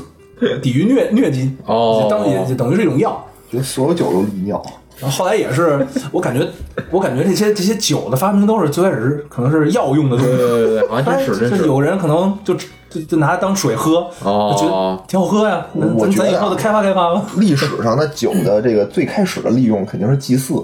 [0.61, 2.07] 抵御疟 疟疾，哦。
[2.09, 3.23] 当也就等于是一种药。
[3.49, 4.61] 觉得所有酒都利尿。
[4.99, 6.45] 然后后来也是，我感觉，
[6.89, 11.49] 我感觉这些这些酒的发明都是最开始可能是药用的东对西，对对对，好像真是。
[11.49, 12.55] 就是有人可能就
[12.89, 15.65] 就就拿它当水喝，哦就觉得挺好喝呀。
[15.73, 17.25] 那咱我觉得啊咱以后再开发开发吧。
[17.37, 20.55] 历史上的酒的这个最开始的利用肯定是祭祀，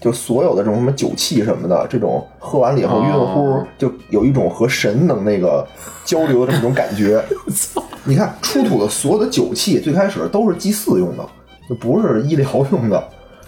[0.00, 5.66] 就所有的这种什么酒器什么的，这种喝完了以后晕乎哦，就有一种和神能那个
[6.04, 7.22] 交流的这么一种感觉。
[8.04, 11.24] 你看出土的所有的酒器最开始都是祭祀用的，
[11.68, 13.02] 就不是医疗用的。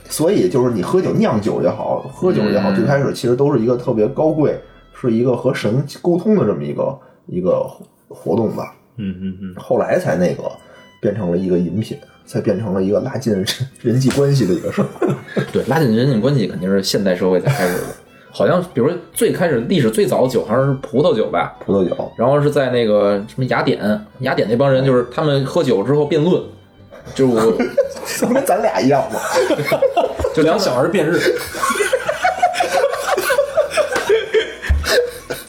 [0.09, 4.61] 所以就是你喝酒酿酒也好，喝酒也好，嗯最开始其实都是一个特别高贵，
[4.93, 7.67] 是一个和神沟通的这么一个一个
[8.09, 8.75] 活动吧。
[8.97, 10.51] 嗯嗯嗯，后来才那个
[11.01, 13.45] 变成了一个饮品，才变成了一个拉近人
[13.83, 14.87] 人际关系的一个事儿。
[15.53, 17.85] 对，拉近人际关系肯定是现代社会才开始的。
[18.31, 23.81] 好像比如说最开始历史最早的酒好像是葡萄酒吧，葡萄酒，然后是在那个什么雅典，
[24.21, 26.43] 雅典那帮人就是他们喝酒之后辩论，
[27.15, 27.41] 就是我
[28.27, 29.21] 不跟咱俩一样嘛？
[30.35, 31.17] 就两小儿辩日，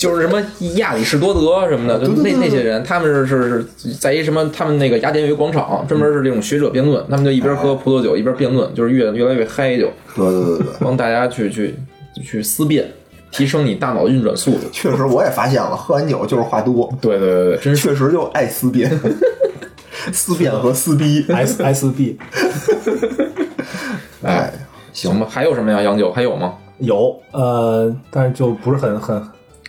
[0.05, 0.41] 就是什么
[0.75, 11.75] 亚里士多德什么的，就那那些人，他们是是是在一什么，他们那个雅典有一个广场，专门是这种学者辩论，他们就一边喝葡萄酒一边辩论，就是越越来越嗨，就对对对对，帮大家去去
[12.23, 12.87] 去思辨，
[13.31, 14.67] 提升你大脑运转速度。
[14.71, 18.91] 确实我也发现了，喝完酒就是话多，对对对对，真确实就爱思辨，
[20.13, 21.25] 思辨和撕逼。
[21.29, 22.17] S S B
[24.21, 24.53] 哎，
[24.93, 25.27] 行吧？
[25.29, 25.81] 还有什么呀？
[25.81, 26.53] 洋酒还有吗？
[26.79, 29.21] 有呃，但是就不是很很。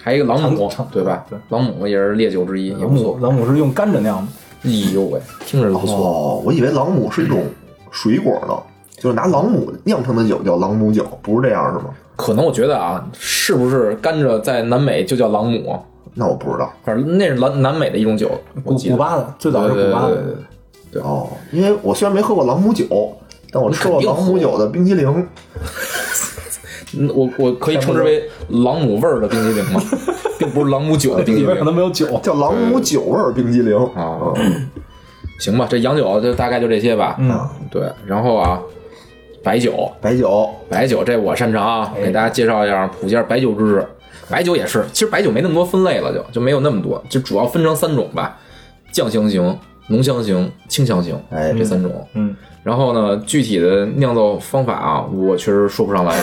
[0.07, 1.27] 还有一个朗姆对吧？
[1.29, 3.19] 对朗姆也是烈酒之一，也朗不错姆。
[3.25, 4.29] 朗姆是用甘蔗酿的，
[4.63, 5.97] 哎呦喂，听着就不错。
[5.97, 7.43] 哦，我以为朗姆是一种
[7.91, 8.57] 水果呢，
[8.99, 11.87] 就是拿朗姆酿成的酒叫朗姆酒，不是这样是吗？
[12.15, 15.77] 可能我觉得啊，是不是甘蔗在南美就叫朗姆？
[16.15, 18.31] 那我不知道反正那是南南美的一种酒，
[18.65, 20.37] 古古巴的，最早是对对古巴对对的。
[20.93, 22.87] 对哦，因为我虽然没喝过朗姆酒，
[23.51, 25.27] 但我吃过朗姆酒的冰激凌。
[26.99, 29.81] 嗯我我可以称之为朗姆味儿的冰激凌吗？
[30.39, 32.07] 并不是朗姆酒的冰激凌可能没有酒。
[32.23, 34.19] 叫朗姆酒味儿冰激凌啊。
[35.39, 37.17] 行吧，这洋酒就大概就这些吧。
[37.19, 37.39] 嗯，
[37.71, 38.59] 对，然后啊，
[39.43, 43.87] 白酒，白酒，白酒这我擅长啊，给大家介绍一下，普及一下白酒知识。
[44.31, 48.39] 白酒也是，其实白酒没那么多分类了就，就没有那么多，就主要分成三种吧：
[48.91, 49.57] 酱香型、
[49.89, 51.93] 浓香型、清香型，哎这三种。
[52.15, 56.17] 嗯，然后呢，具体的酿造方法啊，我确实说不上来。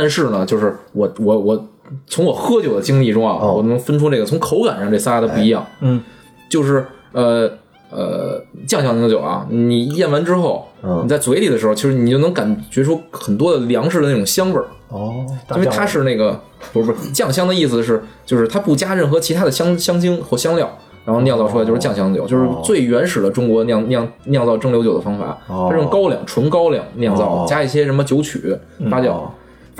[0.00, 1.68] 但是呢，就是我我我
[2.06, 3.56] 从我喝酒的经历中啊，哦。
[3.58, 5.66] 我能分出这个从口感上这仨的不一样。
[5.80, 6.00] 嗯，
[6.48, 7.50] 就是呃
[7.90, 11.02] 呃酱香型的酒啊，你咽完之后，嗯。
[11.04, 14.64] 你在嘴里的时候，其实你就能感觉出很多的粮食的那种香味儿。
[14.88, 16.40] 哦，因为它是那个
[16.72, 20.68] 不是不是酱香的意思是，就是它不加任何其他的香香精或香料，
[21.04, 25.38] 然后酿造出来就是酱香酒，就是最原始的中国酿酿酿造蒸馏酒的方法。
[25.48, 25.70] 哦。
[25.76, 27.46] 用高粱纯高粱酿造，哦。
[27.46, 28.56] 加一些什么酒曲
[28.90, 29.30] 发酵哦，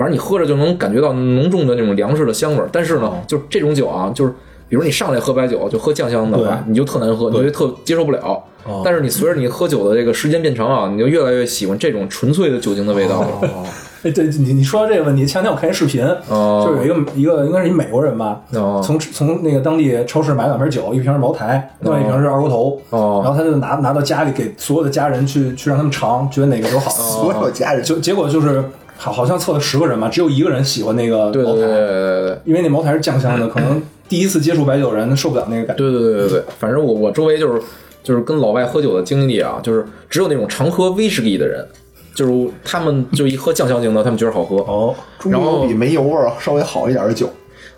[0.01, 2.67] 反正你喝着就能感觉到浓重的那种粮食的香味儿。
[2.71, 3.17] 但是呢，哦。
[3.27, 4.33] 就是这种酒啊，就是
[4.67, 8.43] 比如你上来喝白酒就喝酱香的话，你就特难喝，你就特接受不了。
[8.65, 8.81] 哦。
[8.83, 13.21] 但是你随着你喝酒的这个时间变长啊，你就越来越喜欢这种纯粹的酒精的味道。
[13.21, 13.27] 了。
[13.41, 13.63] 哦，
[14.01, 16.65] 哎，对你你说到这个问题，前两天我看一视频，哦。
[16.65, 18.81] 就是有一个一个应该是一美国人吧，哦。
[18.83, 23.21] 从从那个当地超市买两瓶酒，一瓶是茅台，另外一瓶是二锅头，哦。
[23.23, 26.89] 然后他就拿拿到家里给所有的家人去去让他们尝，觉得哪个酒好。
[26.89, 27.83] 所有家人。
[27.83, 28.63] 就结果就是
[29.01, 32.37] 好好像测了十个人嘛，只有一个人喜欢那个茅台，对对对对对对。
[32.45, 35.83] 因为那茅台是酱香的，可能第一次接触白酒的人受不了那个感觉。
[35.83, 37.59] 对对对对对，反正我我周围就是
[38.03, 41.65] 就是跟老外喝酒的经历啊，就是只有那种常喝威士忌的人，
[42.13, 44.57] 就是他们就一喝酱香型的，他们觉得好喝。
[44.57, 44.93] 哦，
[45.25, 47.27] 然后比没油味儿稍微好一点的酒，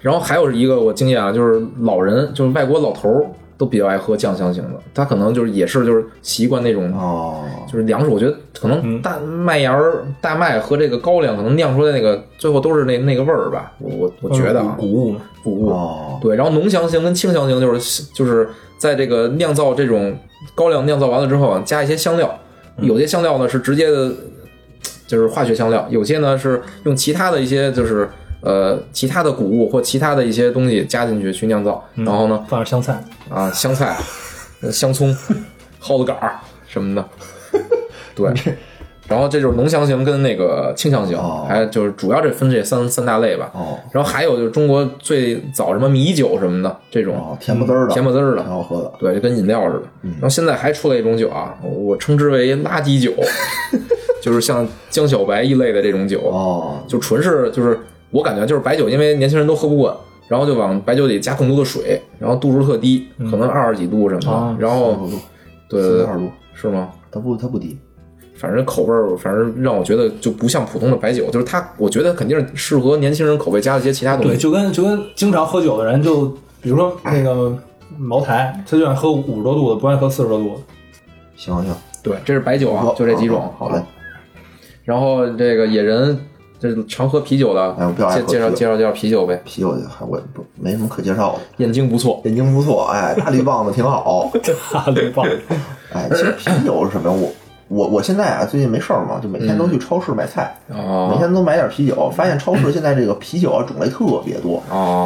[0.02, 3.26] 然后还有一个我经验啊，就是老人，就是外国老头儿
[3.64, 15.70] 都比较爱喝酱香型的，他可能就是也是就是习惯那种哦，就是粮食，我觉得可能大麦芽儿、大麦和这个高粱可能酿出来那个最后都是那那个味儿吧，我我我觉得啊，谷物嘛，谷物。
[15.70, 20.14] 哦，对，然后浓香型跟清香型就是就是在这个酿造这种
[20.54, 22.38] 高粱酿造完了之后啊，加一些香料，
[22.82, 24.12] 有些香料呢是直接的，
[25.08, 28.10] 就是化学香料，有些呢是用其他的一些就是
[28.44, 33.98] 呃其他的谷物或其他的一些东西加进去去酿造，然后呢放点香菜，啊香菜、
[34.62, 35.16] 呃香葱、
[35.80, 37.06] 蒿子杆儿什么的，
[38.14, 38.32] 对。
[39.06, 41.46] 然后这就是浓香型跟那个清香型，哦。
[41.48, 43.52] 还就是主要这分这三三大类吧。
[43.54, 43.78] 哦。
[43.92, 48.42] 然后还有就是中国最早什么米酒什么的这种，哦，甜不滋儿的，甜不滋儿的。
[48.42, 48.92] 挺好喝的。
[49.00, 49.84] 对，就跟饮料似的。
[50.14, 53.12] 然后现在还出来一种酒啊，我称之为垃圾酒，
[54.24, 57.78] 就是像江小白一类的这种酒，哦，就纯是就是
[58.14, 59.94] 我感觉就是白酒，因为年轻人都喝不惯，
[60.30, 65.10] 然后就往白酒里加更多的水，然后度数特低，可能二十几度什么的，啊然后度，
[65.68, 66.90] 对对对四十二，度，是吗？
[67.12, 67.78] 它不它不低。
[68.36, 74.42] 反正口味儿，反正让我觉得就不像普通的白酒，就是它，我觉得肯定是适合年轻人口味加了一些其他东西对，西。
[74.42, 76.26] 就跟就跟经常喝酒的人，就
[76.62, 77.56] 比如说那个
[77.98, 80.56] 茅台，他就爱喝五十多度的，不爱喝四十多度的。
[81.36, 81.74] 行行，
[82.04, 83.52] 对，这是白酒啊，就这几种。
[83.58, 83.82] 好嘞。
[84.84, 86.20] 然后这个野人，
[86.72, 89.42] 这常喝啤酒的，哎我比较爱介喝介绍介绍介绍啤酒呗。
[89.44, 94.32] 啤酒还我不没什么可介绍的，燕京不错，燕京不错，哎，大绿棒子挺好。
[94.72, 95.26] 大绿棒，
[95.92, 97.18] 哎，其实啤酒是什么呀？
[97.20, 97.30] 我
[97.68, 102.10] 我我现在啊，最近没事儿嘛，就每天都去超市买菜，每哦天都买点啤酒。
[102.12, 104.64] 发现超市现在这个啤酒啊种类特别多，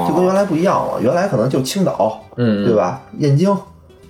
[0.08, 1.02] 就跟哦，原来不一样了。
[1.02, 3.02] 原来可能就青岛，嗯，对吧？
[3.18, 3.50] 燕京，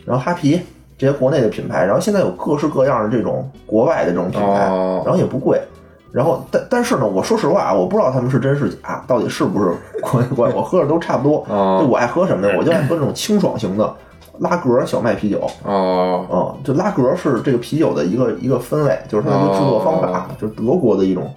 [0.03, 0.59] 然后哈啤
[0.97, 5.61] 这些国内的品牌，然后现在有各式各样的这种国外的这种品牌，哦然后也不贵。
[6.17, 11.45] 然后但但是呢，我说实话啊，我不知道他们是真是假，到底是不是国内国外，我喝的都差不多。
[11.47, 12.55] 哦就我爱喝什么呢？
[12.57, 13.93] 我就爱喝那种清爽型的
[14.39, 15.47] 拉格小麦啤酒。
[15.63, 21.31] 哦嗯，就拉格是这个啤酒的一个一个分类，就是它的一个制作方法，就是德国的一种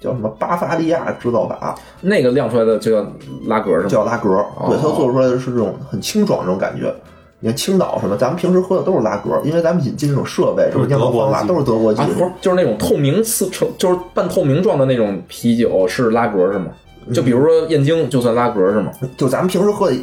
[0.00, 3.10] 叫什么巴伐利亚制造法，那个酿出来的就叫
[3.46, 3.88] 拉格是吗？
[3.88, 4.46] 叫拉格。
[4.68, 6.94] 对，它做出来的是这种很清爽这种感觉。
[7.42, 12.30] 你看青岛什么，咱们平时喝的都是拉格，因为咱们引进这种设备，什么酿造方法都是德国技啊，不是，。
[12.40, 16.66] 就是那种透明似成，就是半透明状的那种啤酒是拉格是吗？
[17.12, 18.92] 就比如说燕京就算拉格是吗？
[19.16, 19.96] 就咱们平时喝的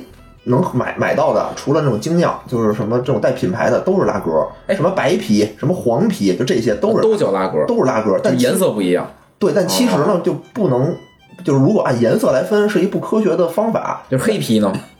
[0.43, 10.93] 能买买到的，除了那种精酿，就是什么这种带品牌的都是拉格，什么白啤、什么黄啤，就这些都是哎都叫拉格，都是拉格，但颜色不一样，对，但其实呢就不能。
[11.41, 14.02] 就是如果按颜色来分，是一不科学的方法。
[14.12, 14.73] 就是黑啤呢。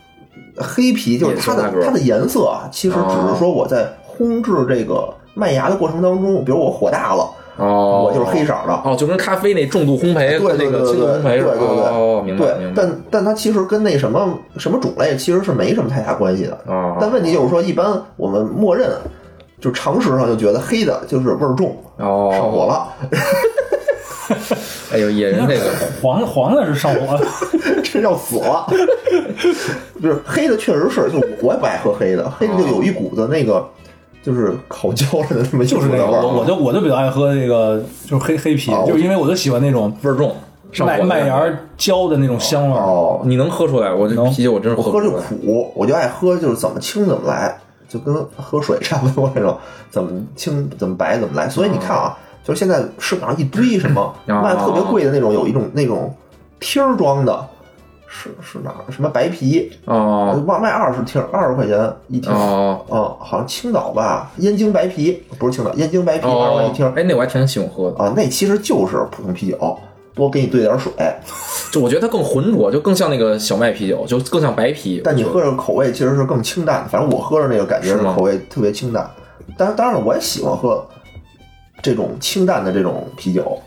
[0.62, 8.80] 黑皮就是它的它的颜色啊，其实只是说我在烘制这个麦芽的过程当中，比如我火大了，哦，我就是黑色的。
[8.84, 11.52] 哦，就跟咖啡那重度烘焙，对对那个轻度对对对烘焙是吧？
[11.58, 12.46] 对对哦，明白。
[12.74, 16.58] 但但它其实跟那什么什么种类其实是没什么太大关系的。
[16.66, 18.90] 哦但问题就是说，一般我们默认
[19.60, 22.88] 就常识上就觉得黑的就是味儿重，哦，上火了，
[24.92, 25.64] 哎呦，野人这个
[26.00, 27.18] 黄黄的是上火，
[27.82, 28.66] 这要死了。
[30.02, 33.68] 就是黑的确实是，就我也不爱喝黑的，黑的就有一股子那个
[34.22, 36.22] 就是烤焦了的那么就是那个，味儿。
[36.22, 40.34] 我我就我就比较爱喝那个，就是黑黑啤哦，就是因为我就喜欢那种味儿重，
[40.86, 41.42] 麦麦芽
[41.76, 42.80] 焦的那种香味儿。
[42.80, 43.92] 哦，你能喝出来？
[43.92, 45.24] 我这啤酒我真是我喝这不出来。
[45.26, 49.56] 苦，我就爱喝，就是怎么清怎么来，就跟喝水差不多那种，
[49.90, 51.48] 怎么清怎么白怎么来。
[51.48, 56.14] 所以你看啊，就是现在市场上一堆什么哦卖特别贵的那种，有一种那种
[56.58, 57.46] 听儿装的，
[58.08, 58.90] 是是哪儿？
[58.90, 60.42] 什么白啤，哦。
[60.46, 62.32] 卖卖二十听，二十块钱一听。
[62.32, 62.80] 哦。
[62.88, 69.78] 啊，好像青岛吧，燕京白啤不是青岛，燕京白啤二十块一听哦，哎，那我还挺喜欢喝的，啊，那其实就是普通啤酒，
[70.14, 70.92] 多给你兑点水，
[71.70, 75.00] 就我觉得它更浑浊，就更像那个小麦啤酒，就更像白啤。
[75.04, 79.08] 但你喝着口味其实是更清淡的，反正我喝着那个感觉是口味特别清淡。
[79.56, 80.84] 但当然了，我也喜欢喝
[81.82, 83.58] 这种清淡的这种啤酒，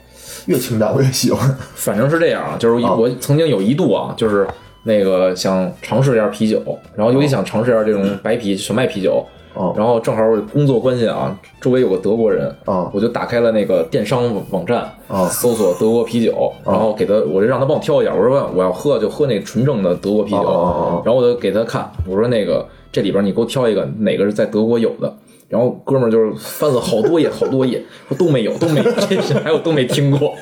[0.45, 1.57] 越清淡我越喜欢。
[1.75, 2.93] 反正是这样啊，就是啊。
[2.93, 4.47] 我曾经有一度啊，就是
[4.83, 6.61] 那个想尝试一下啤酒，
[6.95, 15.27] 然后尤其想尝试一下这种白啤、小麦啤酒，哦然后正好我工作关系啊，周围有个德国人，哦我就打开了那个电商网站，啊。
[15.29, 25.13] 搜索德国啤酒，然后给他，我就让他帮我挑一下，我说我要喝就喝那纯正的德国啤酒，然后我就给他看，我说那个这里边你给我挑一个哪个是在德国有的。
[25.53, 27.79] 然后哥们儿就是翻了好多页，好多页，
[28.09, 30.33] 说都没有，都没有，这是还有都没听过。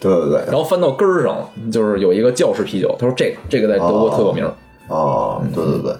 [0.00, 4.44] 对对对，然后翻到根儿上了，就是有一个教士啤酒，他说这个这个在德国特有名，
[4.88, 5.94] 哦，对对对，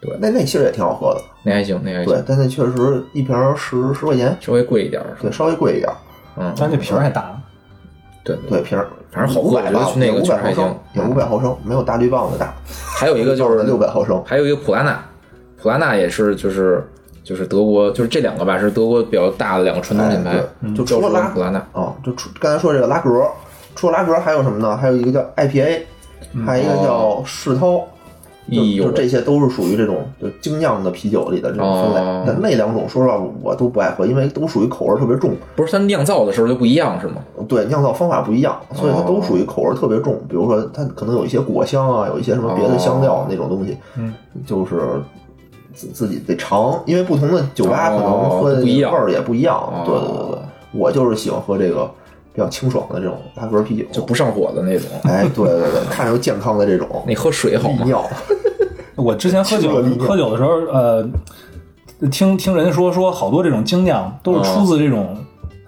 [0.00, 5.16] 对那那其实也挺好喝的，那还行，那还行对，，但那确实一瓶十十块钱，稍微贵一点儿。
[5.22, 5.88] 对，稍微贵一点，
[6.36, 7.40] 嗯，但那瓶儿还大，
[8.24, 12.52] 对对，瓶儿反正好喝五百吧我觉得，去那个五确实还百毫升行，也五百毫升，没有大绿棒子大，
[12.98, 15.00] 还有一个就是六百毫升，还有一个普拉纳，
[15.62, 16.84] 普拉纳也是就是
[17.24, 20.36] 就是德国，就是这两个吧是德国比较大的两个传统品牌
[20.76, 21.66] 就除了拉跟普拉纳。
[21.72, 23.26] 哦，就除刚才说这个拉格，
[23.74, 24.76] 除了拉格还有什么呢？
[24.76, 25.80] 还有一个叫 IPA，
[26.44, 27.80] 还有一个叫世涛。
[28.76, 37.22] 就这些都是属于这种就精酿的啤酒里的这种分类，哦但那两种说实话我都不爱喝，因为都属于口味特别重，不是它酿造的时候就不一样是吗？
[37.48, 40.20] 对酿造方法不一样，所以它哦都属于口味特别重。
[40.28, 44.12] 比如说它可能有一些果香啊，有一些什么别的香料那种东西，嗯，
[44.46, 44.76] 就是
[45.74, 49.56] 自自己得尝，因为不同的酒吧可能哦喝的不一样味儿也不一样。
[49.56, 50.38] 哦对对对对，
[50.72, 51.90] 我就是喜欢喝这个
[52.32, 54.88] 比较清爽的这种拉格啤酒，就不上火的那种。
[55.04, 57.84] 哎，对对对， 看着又健康的这种你喝水好吗？
[57.84, 58.04] 尿，
[58.96, 61.06] 我之前喝酒喝酒的时候，呃，
[62.10, 65.16] 听听人家说说好多这种精酿都是出自这种，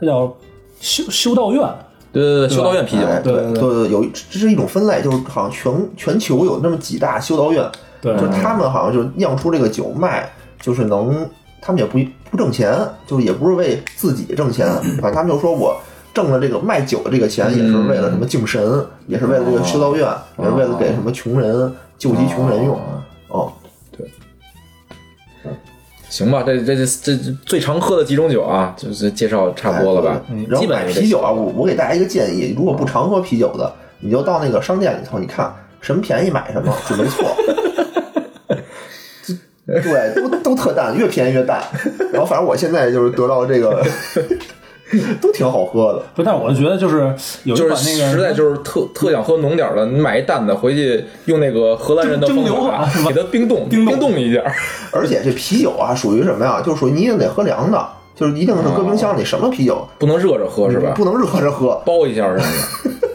[0.00, 0.32] 它叫
[0.80, 1.62] 修修道院，
[2.12, 3.06] 对对对，修道院啤酒。
[3.24, 7.64] 对对对，有这是一种分类，就是好像全全球有那么几大修道院，
[8.14, 8.20] 对。
[8.20, 10.28] 就他们好像就酿出这个酒卖，
[10.60, 11.28] 就是能，
[11.60, 11.98] 他们也不
[12.30, 12.76] 不挣钱，
[13.06, 14.66] 就是也不是为自己挣钱，
[15.00, 15.76] 反正他们就说我
[16.14, 22.78] 挣了这个卖酒的这个钱，也是为了什么敬神，也是为了这个修道院，也是为了给什么穷人救济穷人用，
[23.28, 23.52] 哦，
[23.96, 24.08] 对。
[26.08, 30.22] 行吧，这这这这这最常喝的几种酒啊，就是介绍差不多了吧？
[30.30, 30.46] 哎？
[30.48, 37.26] 然后基本上买啤酒啊，我我给大家一个建议，如果不常喝啤酒的，你就到那个商店里头，你看什么便宜买什么，就没错。
[39.66, 41.60] 对，都都特淡，越便宜越淡。
[42.12, 43.82] 然后反正我现在就是得到这个，
[45.20, 46.02] 都挺好喝的。
[46.14, 47.12] 不，但是我就觉得就是
[47.42, 54.40] 有那个实在就是特特想喝浓点儿的，你买一淡的回去用那个荷兰人的蒸方法馏啊是吧给它冰冻冰冻冻一下。
[54.92, 56.62] 而且这啤酒啊，属于什么呀？
[56.64, 60.92] 就是属于你一定得喝凉的，就是一定是搁冰箱里，什么啤酒不能热着喝是吧？
[60.94, 62.44] 不能热着喝，包一下是吧？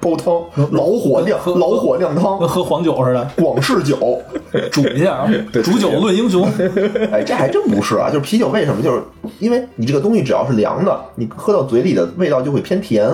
[0.00, 0.42] 煲汤，
[0.72, 4.18] 老火酿，老火酿汤跟，喝黄酒似的，广式酒。
[4.72, 5.28] 煮一下，
[5.62, 6.48] 煮酒论英雄。
[7.12, 8.08] 哎，这还真不是啊！
[8.08, 8.82] 就是啤酒为什么？
[8.82, 9.02] 就是
[9.38, 13.08] 因为你这个东西只要是凉的，你喝到嘴里的味道就会偏甜。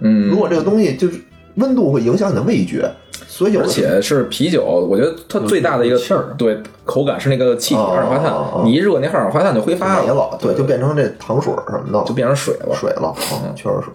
[0.00, 1.20] 嗯，如果这个东西就是
[1.56, 2.88] 温度会影响你的味觉，
[3.26, 8.32] 所以有而且是啤酒，我觉得它最大的一个气儿对口感是那个气体哦二氧化碳
[8.64, 12.74] 你一热那二氧化碳就挥发没了，对，就变成这糖水什么的，就变成水了。
[12.74, 13.08] 水了。
[13.08, 13.86] 啊，确实是，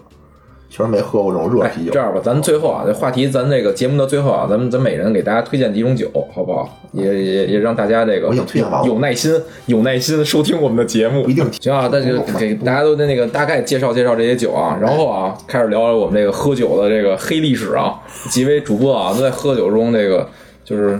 [0.74, 2.00] 确实没喝过这种热哎啤，酒这。
[2.00, 6.66] 样吧，咱最后啊，这话题咱这个节目的最后啊，咱们咱每人给大家推荐几种酒，好不好？
[6.92, 8.34] 也也也让大家这个
[8.86, 18.00] 有耐心有耐心收听我们的节目一定行啊，那就给大家都那个大概介绍介绍这些酒啊，然后啊，开始聊聊我们这个喝酒的这个黑历史啊。
[18.30, 20.26] 几位主播啊，都在喝酒中这个
[20.64, 20.98] 就是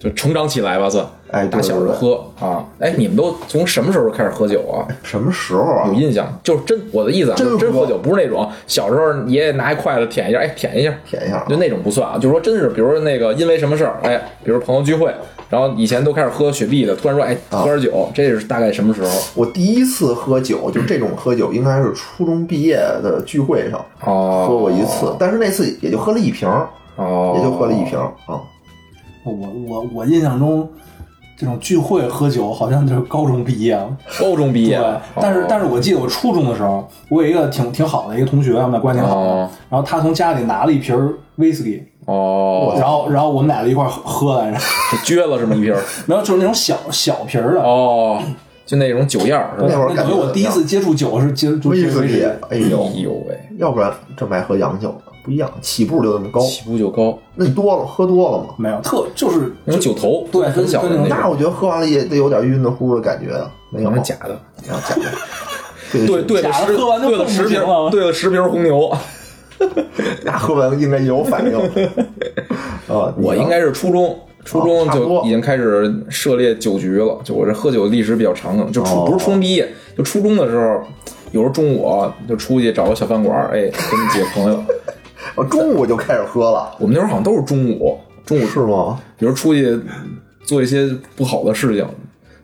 [0.00, 2.64] 就成长起来吧，算哎对打小就对喝啊。
[2.78, 4.86] 哎，你们都从什么时候开始喝酒啊？
[5.02, 5.94] 什么时候啊有？
[5.94, 6.26] 印象？
[6.44, 12.16] 就是真我的意思啊，真真喝酒，不是那种小时候爷爷拿一筷子舔一下，哎，舔一下，舔一下啊就那种不算啊。
[12.16, 15.12] 就是说真是，比如说那个因为什么事儿，哎，比如朋友聚会，
[15.48, 19.08] 然后以前都开始喝雪碧的，突然说哎喝点酒，这是大概什么时候？
[19.34, 26.48] 我第一次喝酒，就这种喝酒，应该是初中毕业的聚会上哦，喝过一次，但是那次也就喝了一瓶，
[26.96, 28.40] 哦，也就喝了一瓶儿啊。
[29.24, 29.32] 我
[29.68, 30.68] 我我印象中，
[31.42, 33.88] 这种聚会喝酒好像就是高中毕业了。
[34.20, 40.96] 高中毕业对，，但是但是我记得我初中的时候，我有一个挺挺好的一个同学，我们俩关系挺好然后他从家里拿了一瓶
[41.36, 44.58] 威士忌，哦，然后然后我们俩就一块儿喝喝来着。
[45.04, 47.60] 就 撅了这么一瓶儿，然后就是那种小小瓶儿的。
[47.60, 48.22] 哦，
[48.64, 49.68] 就那种酒样儿是吧？
[49.68, 55.11] 那会儿感觉等于我第一次接触酒是接触威士忌忌，，哎呦哎，呦喂，要不然这么爱喝洋酒呢？
[55.22, 56.40] 不一样，起步就那么高。
[56.40, 58.54] 起步就高，那你多了，喝多了吗？
[58.56, 64.34] 没有特就是那种酒头，对很小的那种，那我觉得喝完了也得有点晕的乎的感觉啊，没有假的。
[64.70, 65.02] 啊假的。
[65.92, 68.90] 对对对了十喝完就了十瓶行了对了十瓶红牛。
[70.24, 71.54] 那喝完应该有反应
[72.88, 73.14] 啊。
[73.18, 77.20] 我应该是初中，初中就已经开始涉猎酒局了。
[77.22, 80.82] 就我这喝酒历史比较长的，就初哦不是初中毕业，就初中的时候，
[81.32, 84.64] 有时候中午啊就出去找个小饭馆儿，哎，跟几个朋友，
[85.34, 88.98] 我 中午就开始喝了，我们那时候好像都是中午，中午是吗？
[89.18, 89.78] 比如出去
[90.44, 91.86] 做一些不好的事情，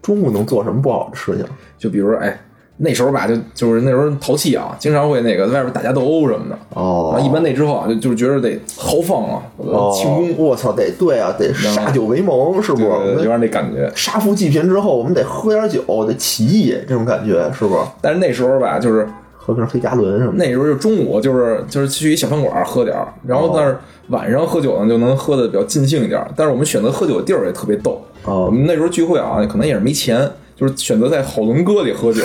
[0.02, 1.44] 中午能做什么不好的事情？
[1.78, 2.38] 就比如说，哎，
[2.76, 6.58] 那时候吧，就就是那时候淘气啊，经常会那个在外边打架斗殴什么的。
[6.74, 12.84] 哦然后一般那之后啊，就就是觉得得豪放啊，哦庆功，我操，得对啊，得杀酒为盟，是不是？
[12.84, 13.90] 有点那感觉。
[13.96, 17.80] 杀富济贫之后，我们得喝点酒，得起义，这种感觉是不是？
[18.00, 19.08] 但是那时候吧，就是
[19.48, 20.44] 喝瓶黑加仑什么的。
[20.44, 23.74] 那时候就中午就是就是去一小饭馆喝点儿，然后但是
[24.08, 26.22] 晚上喝酒呢就能喝的比较尽兴一点。
[26.36, 28.04] 但是我们选择喝酒的地儿也特别逗。
[28.24, 32.22] 哦我们那时候聚会啊，可能也是没钱，就是选择在好伦哥里喝酒。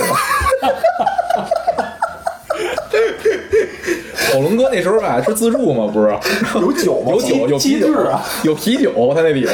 [4.34, 6.14] 好伦哥那时候吧是自助嘛，不是？
[6.60, 7.12] 有酒吗？
[7.14, 9.54] 有酒有啤酒啊，有啤酒，他那里头。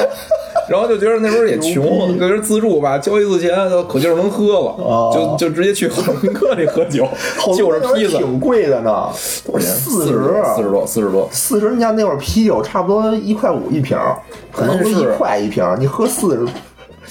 [0.68, 7.08] 然后就觉得那时候也穷，就觉得自助吧，交一次钱就可劲儿能喝了，哦就就直接去好伦哥里喝酒，
[7.56, 10.14] 就多那会儿着披萨，挺贵的呢，四四十，
[10.56, 11.30] 四十多，四十多。
[11.32, 14.18] 四十，你想那会儿啤酒差不多一块五一瓶儿，
[14.52, 16.48] 可能不是一块一瓶儿，你喝四十，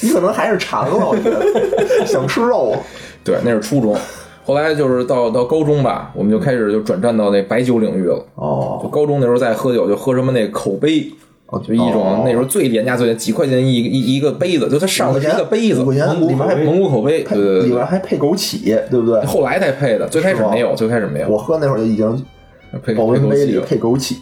[0.01, 2.75] 你可能还是馋了，我觉得想吃肉。
[3.25, 3.97] 对，那是初中。
[4.45, 8.15] 后来就是到到高中吧，我们就开始就转战到那白酒领域了。
[8.37, 10.71] 哦就哦，高中那时候在喝酒，就喝什么那口
[11.51, 17.77] 杯，就一种哦那时候最廉价最几块钱一一一个杯子，就它上的是一个杯子五，块钱里面还蒙古口杯，对配里对对对。
[17.77, 19.25] 面还配枸杞，对不对？
[19.25, 22.25] 后来才配的，最开始没有，最开始没有我喝那会儿就已经
[22.83, 23.29] 配保温。
[23.29, 24.15] 杯里配枸杞。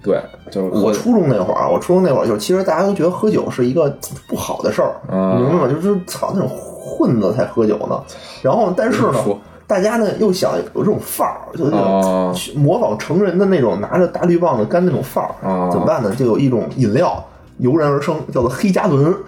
[0.00, 0.16] 对，
[0.50, 3.92] 就是我我初中那会儿啊，我初中那会儿就，其实大家都觉得喝酒是一个
[4.28, 5.68] 不好的事儿，啊你明白吗？
[5.68, 8.00] 就是操那种混子才喝酒呢。
[8.40, 9.36] 然后，但是呢说，
[9.68, 15.30] 大家呢又想有这种范儿，就是那哦种去模仿成人的那种拿着大绿棒子干那种范儿。
[15.42, 16.12] 哦怎么办呢？
[16.16, 17.22] 就有一种饮料
[17.58, 19.14] 油然而生，叫做黑加仑。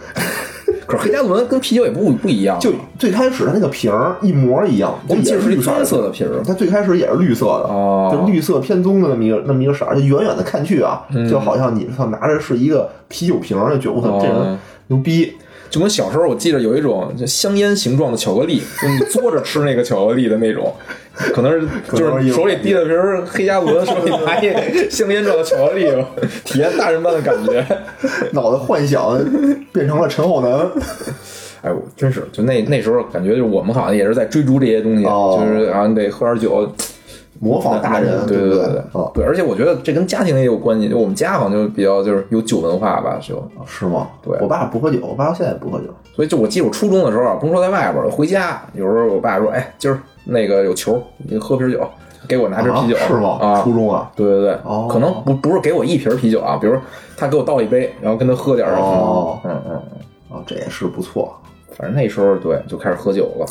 [0.87, 15.33] 可是黑加仑跟啤酒也不不一样，就最开始它那个瓶儿一模一样，我们记得是一就也是绿色的瓶儿它最开始也是绿色的，哦就绿色偏棕的那么一个那么一个色儿，就远远的看去啊，就好像你操拿着是一个啤酒瓶儿，就觉得我操这人哦牛逼。
[15.71, 20.75] 就跟小时候我记得有一种就香烟形状的巧克力，就你嘬着吃那个巧克力的那种，
[21.33, 25.87] 可能是就是手里提着瓶黑加仑，手里拿一香烟状的巧克力，
[26.45, 27.65] 体验大人般的感觉。
[28.33, 29.19] 脑子幻想
[29.73, 30.51] 变成了陈浩南，
[31.63, 36.69] 哎，我真是就那那时候感觉就是我们好像也是在追逐这些东西，哦就是啊你得喝点酒，
[37.41, 38.65] 模仿大人，对对不对？
[38.67, 43.43] 对啊，对，而且我觉得这跟家庭也有关系，就我们家好像就比较就是有酒文化吧，就。
[43.67, 44.09] 是吗？
[44.23, 45.87] 对我爸不喝酒，我爸现在也不喝酒。
[46.15, 51.81] 所以就我记得我初中的时候啊，甭说在外边儿，回家有时候我爸说：“哎，今儿那个有球，你喝瓶酒，
[52.29, 52.97] 给我拿瓶啤酒。
[52.97, 53.39] 啊是吗？
[53.41, 54.11] 啊，初中啊？
[54.15, 56.77] 对对对，哦可能不不是给我一瓶啤酒啊，比如
[57.17, 59.39] 他给我倒一杯，然后跟他喝点儿哦。
[59.45, 59.83] 嗯嗯
[60.31, 61.35] 嗯，啊，这也是不错。
[61.75, 63.47] 反正那时候对就开始喝酒了，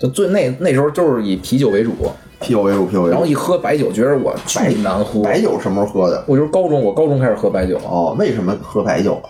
[0.00, 1.92] 就最那那时候就是以啤酒为主，
[2.40, 3.10] 啤酒为主，啤酒为主。
[3.12, 5.22] 然后一喝白酒，觉得我巨难喝。
[5.22, 6.24] 白酒什么时候喝的？
[6.26, 7.78] 我就是高中，我高中开始喝白酒。
[7.88, 9.28] 哦，为什么喝白酒啊？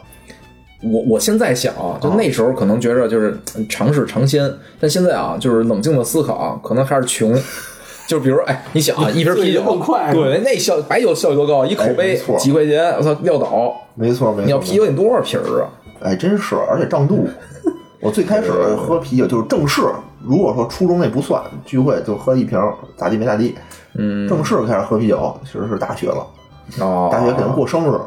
[0.83, 4.51] 我我现在想啊，就那时候可能觉着就是嗯尝试尝鲜，
[4.81, 7.39] 但现在啊，就是冷静的思考啊，可能还是穷。
[8.07, 13.73] 就比如，哎，你想啊， 一瓶啤酒更快对，那效白酒效率多高，一口杯哎几块钱，我操，撂倒。
[13.95, 14.45] 没错，没错。
[14.47, 15.69] 你要啤酒，你多少瓶儿啊？
[16.01, 17.29] 哎，真是，而且胀肚。
[18.01, 19.83] 我最开始喝啤酒就是正式，
[20.23, 22.59] 如果说初中那不算，聚会就喝一瓶，
[22.97, 23.57] 咋地没咋地。
[23.95, 26.27] 嗯，正式开始喝啤酒，其实是大学了。
[26.81, 27.99] 哦，大学给人过生日，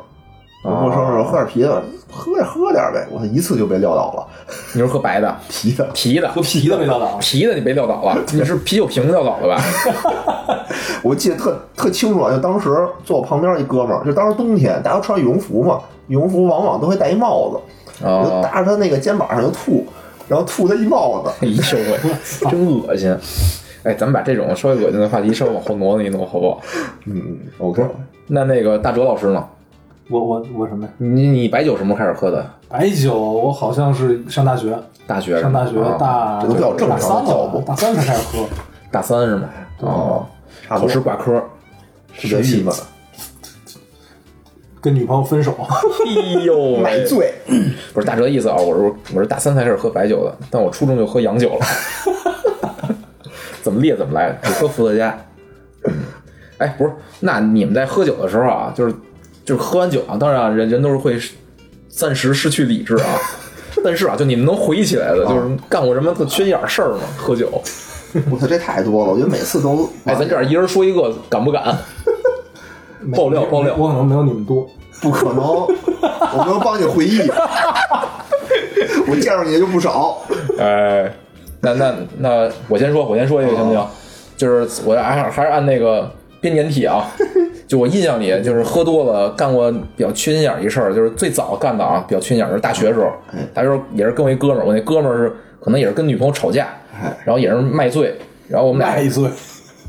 [0.64, 3.06] 我过生日喝点啤的，喝点喝点呗。
[3.12, 4.28] 我一次就被撂倒了，
[4.74, 5.84] 你是喝白的、啤的。
[5.94, 9.62] 啤的喝、啤的被撂倒，啤的，你被撂倒了， 你是啤酒瓶撂倒了吧？
[11.04, 12.70] 我记得特特清楚啊，就当时
[13.04, 19.86] 坐我旁边一哥们儿，就当时冬天，大家都穿羽绒服嘛，羽绒服往往都会戴一帽子，我就哦，搭着他那个肩膀上就吐，
[20.34, 21.30] 然后吐他一帽子。
[21.42, 23.16] 哎呦喂，真恶心。
[23.84, 26.60] 哎，咱们把这种稍微恶心的话题稍微往后挪挪一挪，好不好？
[27.06, 27.86] 嗯，OK，
[28.26, 29.46] 那那个大哲老师呢？
[30.10, 30.94] 我我我什么呀？
[30.98, 32.44] 你你白酒什么时候开始喝的？
[32.68, 34.76] 白酒我好像是上大学，
[35.06, 38.46] 大学上大学啊大这都比较正常大三的脚步了，大三才开始喝。
[38.90, 39.50] 大三是吗？
[39.82, 40.26] 哦，
[40.68, 41.44] 考试挂科。
[42.16, 42.74] 特别郁闷，
[44.84, 45.56] 跟女朋友分手，
[46.06, 47.34] 哎呦，买醉。
[47.94, 51.66] 不是大哲意思啊，我是我是大三才开始喝白酒的，但我初中就喝洋酒了，
[53.62, 55.18] 怎么烈怎么来，只喝伏特加。
[55.88, 55.94] 嗯
[56.60, 58.94] 哎，不是，那你们在喝酒的时候啊，就是
[59.44, 61.18] 就是喝完酒啊，当然啊，人人都是会
[61.90, 63.18] 暂时失去理智啊，
[63.84, 67.02] 但是啊，就你们能回忆起来的，就是干过什么特缺心眼事儿吗？
[67.18, 67.50] 喝酒？
[68.30, 71.78] 我操，这太多了，我觉得每次都哎，咱这样一人说一个，敢不敢？
[73.12, 74.68] 爆料爆料我可能没有你们多。
[75.02, 77.20] 不可能，我能帮你回忆。
[79.06, 80.18] 我见着你就不少，
[80.58, 81.12] 哎，
[81.60, 83.86] 那那那我先说，我先说一个行不行？
[84.38, 87.06] 就是我还是还是按那个编年体啊，
[87.68, 93.12] 就我印象里，就是喝多了干过比较缺心眼儿一事儿，就是最早干的啊，比较缺心眼儿，就是大学时候，
[93.54, 98.16] 大学时候也是跟我一哥们儿，我那哥们儿是可能也是跟女朋友吵架，哎然后也是卖醉，
[98.48, 99.30] 然后我们俩卖醉，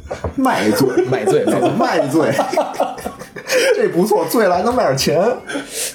[0.37, 1.45] 卖醉， 卖醉，
[1.79, 2.31] 卖醉，
[3.77, 5.23] 这不错，醉了还能卖点钱。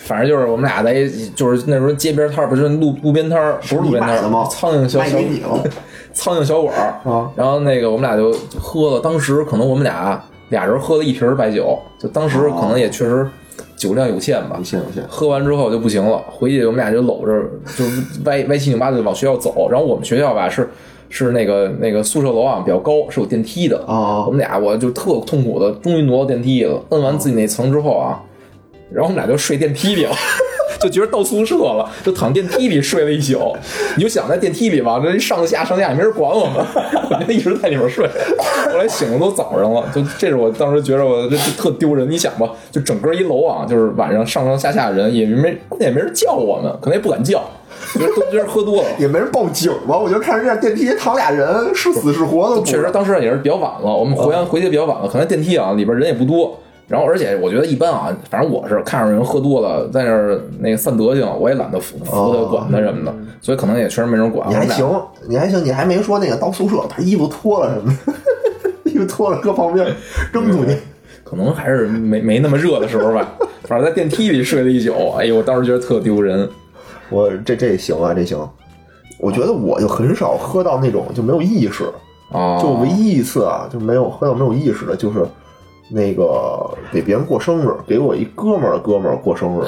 [0.06, 5.00] 反正就是我们俩在一，就是那时候街边摊儿，不是路路边摊儿，不是路边摊儿吗苍蝇小
[6.14, 13.28] 苍蝇小馆儿啊然后那个我们俩就喝了，当时可能我们俩俩人喝了一瓶白酒，就当时可能也确实
[13.78, 17.32] 酒量有限吧，有限有限喝完之后就不行了，回去我们俩就搂着，
[17.78, 19.70] 就是歪歪七扭八的往学校走。
[19.70, 20.68] 然后我们学校吧是
[21.10, 23.84] 是那个那个宿舍楼啊比较高，是有电梯的。
[23.88, 26.82] 哦我们俩我就特痛苦的，终于挪到电梯了。
[26.90, 28.22] 摁完自己那层之后啊，
[28.92, 30.16] 然后我们俩就睡电梯里了。
[30.82, 33.56] 就觉得到宿舍了，就躺电梯里睡了一宿。
[33.96, 36.66] 你就想在电梯里吧，这上下上下也没人管我们，
[37.10, 38.08] 我就一直在里面睡。
[38.72, 42.10] 后来醒了都早上了，就这是我当时觉得我这这特丢人。
[42.10, 47.44] 你想吧，就整个一楼啊，就是晚上上上下下人也没也没人叫我们，可能也不敢叫，
[47.94, 48.90] 觉得都觉得喝多了。
[48.98, 49.98] 也没人报警吧？
[49.98, 52.64] 我就看人家电梯躺俩人，是死是活的。
[52.64, 56.58] 确实，当时也是比较晚了，我们回完回去比较晚了，可能电梯啊里边人也不多。
[56.90, 64.50] 然后，而且我觉得一般啊，反正我是看着人喝多了，在那儿那个散德性，我也懒得扶扶他、管他什么的，所以可能也确实没人管。
[64.50, 64.90] 你还行，
[65.28, 69.86] 你还行，你还没说那个到宿舍把衣服脱了什么的，衣服脱了搁旁边
[70.34, 70.76] 扔出去。
[71.24, 73.34] 可能还是没没那么热的时候吧。
[73.66, 76.50] 反正在电梯里睡了一宿，哎呦，我当时觉得特丢人。
[77.12, 78.36] 我这这行啊，这行。
[79.20, 81.84] 我觉得我就很少喝到那种就没有意识，
[82.32, 85.24] 啊，就唯一一次啊，就没有喝到没有意识的，就是
[85.90, 89.66] 那个给别人过生日，给我一哥们儿的哥们儿过生日。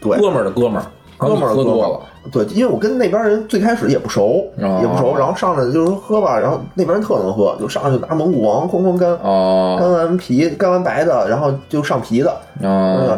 [0.00, 0.86] 对，哥们儿的哥们儿，
[1.28, 2.00] 哥们儿喝多了，
[2.32, 12.34] 对，因为我跟那边人最开始也不熟，哦也不熟，然后上来就是说喝吧，然后那边人特能喝，就上来就拿蒙古王哐哐干，哦干完皮干完白的，然后就上皮的，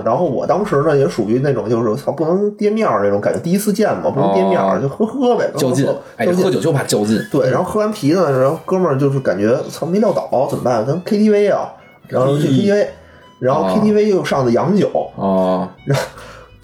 [0.05, 7.19] 然后我当时呢也属于那种就是操不能跌面儿那种感觉，第一次见嘛，不能跌面儿，哦就喝喝呗，较劲喝，哎，喝酒就怕较劲。
[7.31, 10.85] 对，然后喝完啤呢，然后哥们儿就是感觉操没撂倒怎么办？
[10.87, 11.73] 咱 KTV 啊，
[12.09, 12.87] 然后去 KTV，
[13.39, 16.05] 然后哦 KTV 又上的洋酒，哦然后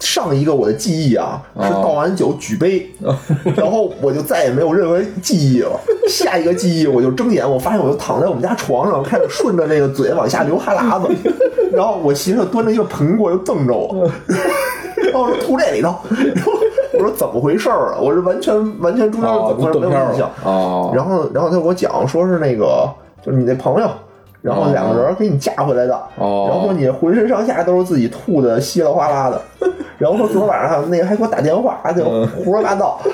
[0.05, 2.85] 上一个我的记忆啊是哦倒完酒举杯，
[3.55, 5.71] 然后我就再也没有任何记忆了。
[6.09, 11.09] 下一个记忆我就睁眼，我发现我就躺在我们家床上，开始顺着那个嘴往下流哈喇子，
[11.71, 13.95] 然后我媳妇端着一个盆过来就瞪着我，
[15.11, 15.95] 然后我说吐这里头，
[16.35, 16.51] 然后
[16.93, 17.99] 我说怎么回事儿啊？
[18.01, 20.29] 我是完全完全中间哦怎么回事没有印象
[20.93, 22.87] 然后然后他给我讲说是那个
[23.25, 23.89] 就是你那朋友。
[24.43, 29.41] 然后两个人给你架回来的，哦然后说你浑身上下都是自己吐的稀里哗啦的，
[30.03, 32.99] 然后说昨天晚上那个还给我打电话，就嗯胡说八道，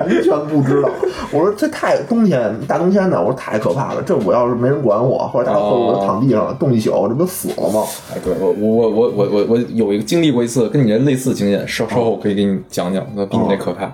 [0.00, 0.88] 完全不知道。
[1.30, 4.00] 我说这太冬天大冬天的，我说太可怕了。
[4.00, 7.84] 这我要是没人管我，或者大家喝我就躺地上了冻一宿，这不死了吗？
[8.10, 13.92] 哎，对我我我我我我有一个经历过一次跟你这类似经验，稍稍后可以给你讲讲，那比你那可怕。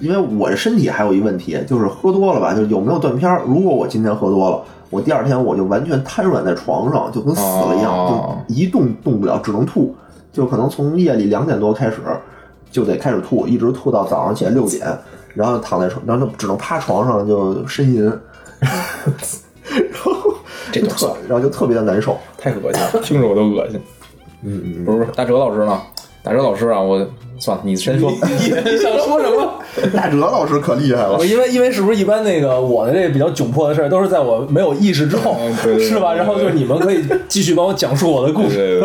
[0.00, 3.40] 因为我这身体还有一问题，就是喝多了吧，就是有没有断片儿。
[3.46, 9.94] 如果我今天喝多了，我第二天我就完全瘫软在床上，就跟死了一样，哦就一动动不了，只能吐。
[10.30, 11.96] 就可能从夜里两点多开始
[12.70, 14.86] 就得开始吐，一直吐到早上起来六点，
[15.34, 18.04] 然后躺在床，然后就只能趴床上就呻吟，
[18.60, 20.34] 然后
[20.70, 22.16] 就特然后就特别的难受。
[22.36, 23.80] 太恶心了，听着我都恶心。
[24.42, 25.80] 嗯嗯，不是不是，大哲老师呢？
[26.22, 27.04] 大哲老师啊，我
[27.38, 28.10] 算了，你先说。
[28.10, 28.18] 你
[28.78, 29.54] 想说什么？
[29.94, 36.12] 大哲老师可厉害了我，因为因为是不是一般那个我的这个比较窘迫的事儿都是在我没有意识之后是吧？
[36.14, 38.82] 然后就是你们可以继续帮我讲述我的故事。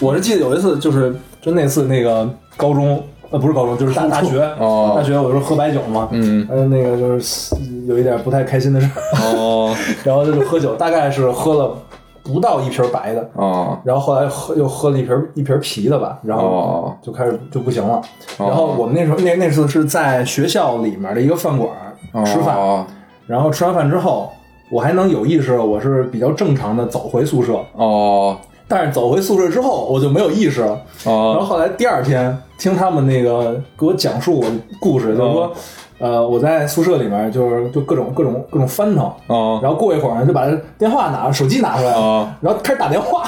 [0.00, 7.54] 我是记得有一次，就是就那次那个高中，呃，不是高中，就是大大学，哦大学我说喝白酒嘛，嗯，呃，那个就是
[7.86, 11.76] 有一点不太开心的事儿，哦 然后就是喝酒，大概是喝了
[12.24, 13.78] 不到一瓶白的，哦。
[13.84, 16.96] 然后后来喝又喝了一瓶一瓶啤的吧，然后哦。
[17.02, 18.02] 就开始就不行了。
[18.38, 18.46] 哦。
[18.46, 21.70] 然后我们那时候那那次是在学校里面的一个饭馆
[22.12, 22.86] 哦，吃饭，哦。
[23.26, 24.30] 然后吃完饭之后，
[24.70, 27.58] 我还能有意识，我是比较正常的走回宿舍。
[27.74, 30.80] 哦但是走回宿舍之后，我就没有意识了。
[31.04, 35.52] 然后哦后来第二天听他们那个给我讲述我的故事，就是说，
[35.98, 39.60] 呃，我在宿舍里面就是就各种各种各种翻腾，哦。
[39.62, 40.46] 然后过一会儿就把
[40.78, 42.28] 电话拿手机拿出来了，哦。
[42.40, 43.24] 然后开始打电话。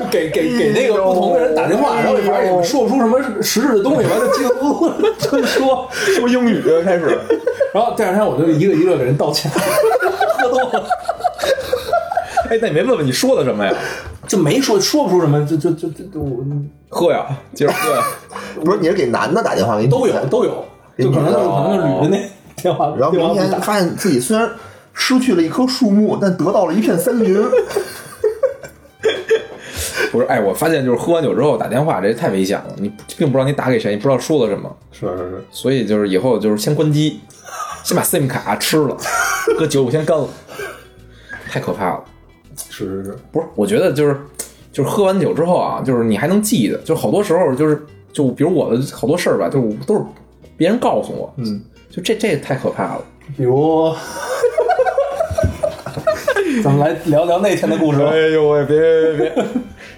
[0.00, 7.18] 就 给给给那个不同的人打电话，然后反正也说不出什么实质的东西，完了就叽里咕噜就说，说英语开始。
[7.74, 9.50] 然后第二天我就一个一个给人道歉，
[10.40, 10.88] 喝多了
[12.50, 13.72] 哎，那你没问问你说的什么呀？
[14.26, 16.44] 就没说说不出什么，就就就就就我
[16.88, 17.24] 喝呀，
[17.54, 18.04] 接着喝呀。
[18.64, 20.64] 不是你是给男的打电话给你都有都有，
[20.98, 22.18] 就可能就是可能就捋着那
[22.56, 24.50] 电话，然后明天发现自己虽然
[24.92, 27.40] 失去了一棵树木，但得到了一片森林。
[30.10, 32.74] 不是，哎，我发现就是喝完酒之后打电话，这太危险了。
[32.78, 37.20] 你并不知道你打给谁，你不知道说了什么，是是是，所以就是以后就是先关机，
[37.84, 38.96] 先把 SIM 卡吃了，
[39.56, 40.28] 搁酒我先干了，
[41.48, 42.04] 太可怕了。
[42.68, 44.16] 是是是，不是，我觉得就是
[44.72, 47.80] 就是喝完酒之后啊，就是你还能记得，就好多时候就是
[48.12, 50.02] 就比如我的好多事儿吧，就都是
[50.56, 53.04] 别人告诉我，嗯，就这这太可怕了。
[53.36, 53.92] 比如，
[56.64, 58.10] 咱们来聊聊那天的故事吧。
[58.10, 59.44] 哎呦喂，别别别别！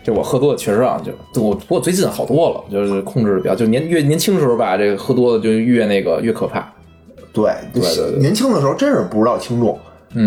[0.04, 1.00] 这我喝多了确实啊，
[1.32, 6.70] 就我不过最近好多了，就是控制的比较，就年越年轻时候吧，这个喝多了就越那个越可怕。
[7.32, 9.78] 对，对对对年轻的时候真是不知道轻重。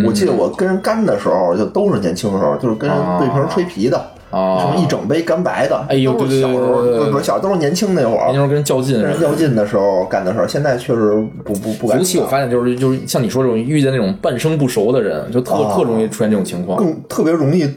[0.06, 3.98] 我记得我跟人干的时候，就都是年轻的时候，就是跟人对瓶吹啤的，
[4.32, 9.00] 啊什么一整杯干白的，哎呦都是小时候，对对对对对不是小，都是年轻那会儿年轻时，候跟人较劲。
[9.00, 10.48] 跟人较劲的时候干的事儿。
[10.48, 11.12] 现在确实
[11.44, 11.98] 不不不敢。
[11.98, 16.78] 尤其我发现，就是就是像你说这种遇见那种半生不熟的人，就特、啊特容易出现这种情况。
[16.78, 17.70] 更特别容易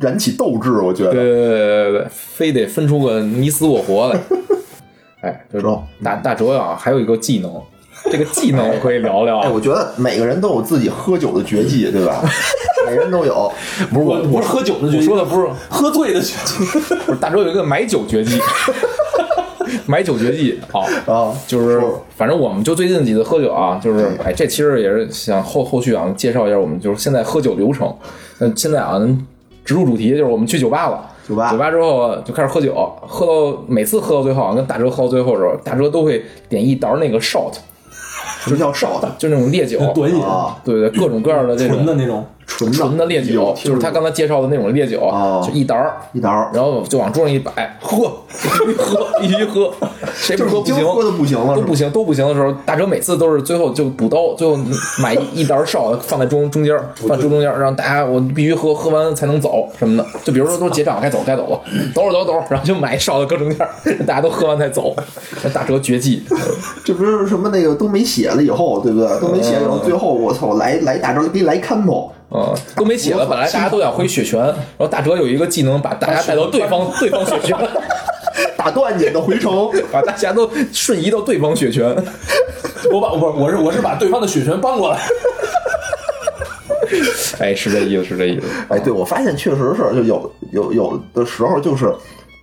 [0.00, 1.12] 燃起斗志，我觉得。
[1.12, 4.20] 对对对对对，非得分出个你死我活来。
[5.22, 7.50] 哎，就是知道大大哲啊，还有一个技能，
[8.10, 9.40] 这个技能我可以聊聊。
[9.50, 12.22] 我觉得每个人都有自己喝酒的绝技， 对吧？
[12.86, 13.50] 每个人都有。
[13.92, 16.64] 不是我，我是喝酒的绝我技，说的不是喝醉的绝技。
[17.06, 18.38] 不是大哲有一个买酒绝技，
[19.86, 20.82] 买酒绝技啊。
[21.06, 21.82] 啊，就是，
[22.16, 27.92] 反正我们就最近几次喝酒啊，就是哎，这其实也是想后后续啊介绍一下我们就是现在喝酒流程。
[28.38, 29.26] 那现在啊，咱
[29.64, 31.10] 直入主题，就是我们去酒吧了。
[31.26, 37.54] 酒吧酒吧之后就开始喝酒，喝到每次喝到最后啊，跟大哲喝到最后的时候，大哲都会点一沓那个 shot，
[38.44, 40.56] 什么叫少的 就那种烈酒，短饮，啊？
[40.64, 42.24] 对对，各种各样的这种纯的那种。
[42.46, 45.42] 纯的纯的烈酒，就是他刚才介绍的那种烈酒，哦。
[45.46, 49.72] 就一沓儿，一沓儿，然后就往桌上一摆，喝， 必须喝，必须喝，
[50.14, 54.56] 谁不就是喝不行，喝的不行了，都不行，都不行的时候，大哲每次都是最后就补刀，最后
[55.02, 60.06] 买 一一袋哨放在中中间，放桌中间，让大家我必须喝，喝完才能走什么的。
[60.24, 61.60] 就比如说都结账该走该走了，
[61.94, 63.58] 等会儿等会等会，然后就买哨的搁中间，
[64.06, 64.94] 大家都喝完才走。
[65.42, 66.22] 这大哲绝技，
[66.84, 69.20] 这不是什么那个都没血了以后，对不对？
[69.20, 73.24] 都没写，然后最后我操，来来大招给你来看头，嗯，都没起了。
[73.26, 77.56] 本来大家都想回血泉，然后大哲有一个技能，把大家带到对方对方血泉，
[78.58, 79.70] 打断你的回城。
[79.92, 81.94] 把大家都瞬移到对方血泉。
[82.92, 84.98] 我把我我是我是把对方的血泉搬过来。
[87.38, 88.46] 哎，是这意思，是这意思。
[88.68, 91.94] 哎，对，我发现确实是，就有有有的时候就是。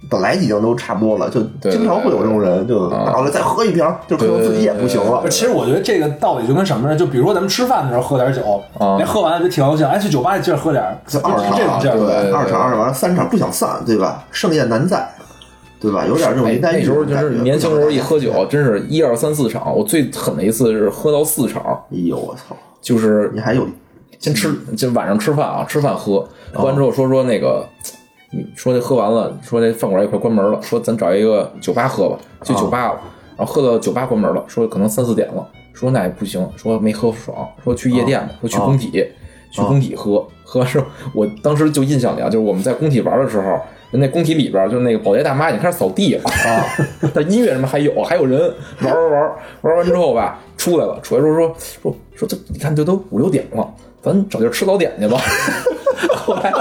[0.10, 5.24] 本来已经都差不多了，就经常会有这种人，就啊到了再喝一瓶，就可能自己也不行了。
[5.30, 6.96] 其实我觉得这个道理就跟什么呢？
[6.96, 11.98] 就比如说咱们吃饭的时候喝点酒，啊那喝完了就挺高兴，哎，去酒吧接着喝点儿，就二场，这种劲儿。
[11.98, 14.24] 对二场二完了三场不想散，对吧？
[14.32, 15.08] 盛宴难再，
[15.80, 16.06] 对吧？
[16.08, 17.16] 有点这种那时候就。
[17.16, 19.76] 是年轻时候一喝酒，真是一二三四场。
[19.76, 22.56] 我最狠的一次是喝到四场，哎呦我操！
[22.82, 23.68] 就是你还有
[24.20, 28.01] 先吃，就晚上吃饭啊，吃饭喝，喝完之后说说那个，你
[28.56, 33.02] 说这喝完了，说这饭馆也快关门了，说咱找一个酒吧喝吧，去酒吧了，
[33.38, 38.92] 然后喝到酒吧关门了，说可能三四点了，说那也不行，说没喝爽，说去夜店吧，说去工体，
[39.52, 43.60] 去工体喝，喝完之后，我当时就印象里啊，就是我们在工体玩的时候。
[43.94, 46.64] 那工体里边就是那个保洁大妈已经开始扫地了啊，
[47.14, 48.40] 但音乐什么还有，还有人
[48.82, 49.32] 玩玩玩
[49.64, 53.70] 玩完之后吧，出来了，出来之后说说说这你看这都五六点了，
[54.02, 55.20] 咱找地儿吃早点去吧。
[56.16, 56.54] 后 来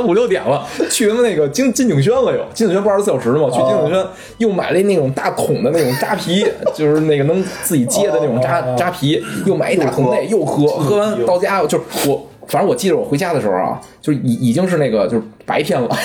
[0.00, 3.48] 五六点了， 去他妈那个金金景轩了又，金景轩不二十四小时吗？
[3.50, 4.06] 去金景轩
[4.38, 15.88] 又买了那种大桶的那种扎啤， 就是那个能自己接的那种扎扎啤，又买一大桶那又喝，喝完到家就是我，反正我记得我回家的时候啊，就是已已经是那个就是白天了。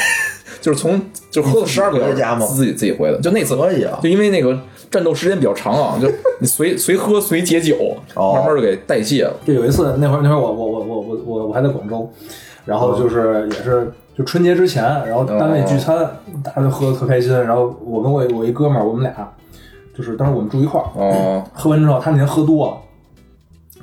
[0.61, 3.17] 就是从就喝了十二个小时，自己自己回的。
[3.21, 4.59] 就那次可以啊就因为那个
[4.91, 6.11] 战斗时间比较长啊，就
[6.41, 9.33] 你随随喝随解酒，哦慢慢就给代谢了。
[9.47, 12.11] 就有一次，那会儿那会儿我我我我我我我还在广州，
[12.69, 15.97] 然后就是也是就春节之前，然后单位聚餐，
[16.43, 19.11] 大家就喝的特开心，然后我跟我我一哥们儿，我们俩
[19.97, 22.73] 就是当时我们住一块儿，哦喝完之后他那天喝多了，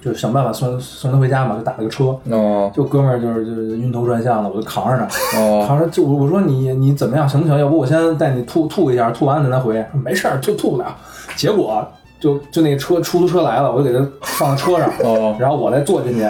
[0.01, 7.59] 就想办法送送他回家嘛，就打了个车，哦就哥们儿就是就是晕头转向的，我就扛着他，哦扛着就我我说你你怎么样行不行？
[7.59, 9.85] 要不我先带你吐吐一下，吐完咱再回。
[9.93, 10.87] 没事儿，就吐不了。
[11.35, 11.85] 结果
[12.21, 16.21] 就就那车出租车来了，我就给他放到车上，哦然后我再坐进去，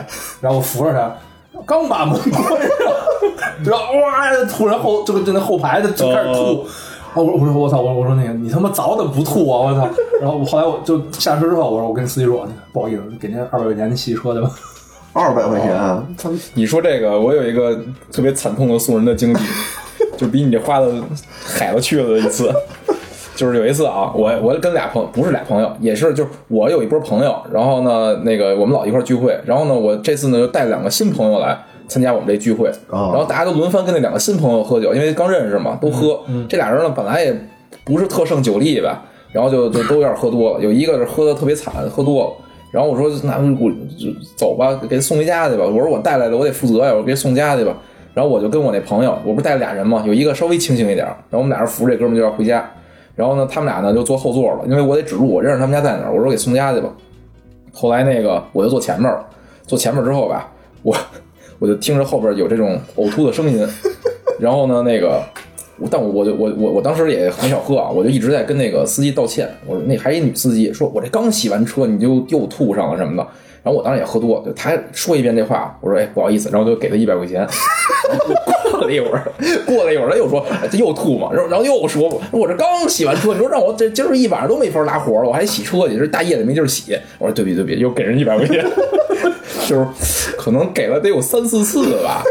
[0.40, 1.12] 然后我扶着他，
[1.64, 2.70] 刚把门关上，
[3.64, 6.40] 然后哇，突然后这个就那后排的就开始吐。
[6.40, 6.66] 哦
[7.16, 9.88] 然后我说我说我操我我说那个你他妈早怎么不吐啊我操！
[10.20, 14.50] 然后我后来我就下车之后我说我跟司机说不好意思给您二百块钱您洗车去吧。
[15.14, 17.74] 二百块钱，你说这个，我有一个
[18.12, 19.38] 特别惨痛的送人的经历，
[20.18, 20.92] 就比你这花的
[21.42, 22.52] 海了去了的一次。
[23.36, 31.56] 就是有一次啊，我我跟俩朋不是俩朋友，也是就是我有一波朋友，然后呢，那个我们老一块聚会，然后呢，我这次呢就带两个新朋友来
[31.86, 36.18] 参加我们这聚会，哦然后大家都轮番跟那两个新朋友喝酒，因为刚认识嘛，都喝。
[36.48, 37.36] 这俩人呢本来也
[37.84, 42.30] 不是特胜酒力吧，然后就就都有点喝多了，有一个是喝的特别惨，喝多了。
[42.72, 45.64] 然后我说那我就走吧，给他送回家去吧。
[45.64, 47.74] 我说我带来的我得负责呀，我给他送家去吧。
[48.12, 52.68] 然后我就跟我那朋友，我不是带了俩人嘛，有一个稍微清醒一点，然后我们俩人扶着这哥们就要回家。
[53.16, 56.88] 然后呢，他们俩呢就坐后座了，因为我得指路，我认识他们家在哪儿，我说给送家去吧。
[57.72, 59.26] 后来那个我就坐前面了，
[59.66, 60.52] 坐前面之后吧，
[60.82, 60.94] 我
[61.58, 63.66] 我就听着后边有这种呕吐的声音，
[64.38, 65.22] 然后呢，那个，
[65.90, 73.26] 但我我就我我我当时也很少喝啊，我就一直在跟那个司机道歉，我说那还一女司机，说我这刚洗完车你就又吐上了什么的，
[73.62, 77.46] 然后我当时也喝多，就他说一遍这话，我说哎不好意思，然后就给他一百块钱，
[78.78, 79.32] 过了一会儿，
[79.66, 88.64] 过了一会儿他又说他又吐嘛，然后然后又说我这刚洗完车，你说让我这今儿一晚上都没法拉活了，我还洗车去，这大夜里没地儿洗，我说对不起对不起，又给人一百块钱。
[89.66, 89.86] 就是
[90.38, 92.22] 可能给了得有三四次吧。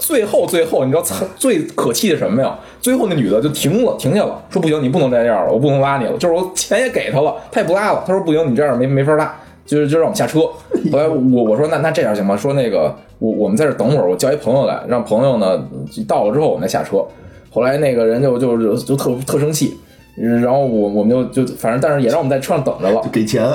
[0.00, 1.04] 最后最后，你知道
[1.36, 2.58] 最可气的什么呀？
[2.80, 6.12] 最后那女的就停了，停下了，说不行，你不能这样了，我不能拉你了。
[6.18, 8.02] 就是我钱也给他了，他也不拉了。
[8.04, 9.39] 他说不行，你这样没没法拉，
[9.70, 10.40] 就是就让我们下车。
[10.90, 12.36] 后来我我说那那这样行吗？
[12.36, 15.64] 说那个我我们在这等会儿，我叫一朋友来，让朋友呢
[16.08, 17.04] 到了之后我们再下车。
[17.52, 19.78] 后来那个人就就就就特特生气，
[20.16, 23.00] 然后我我们就就反正但是也让我们在车上等着了。
[23.12, 23.48] 给钱，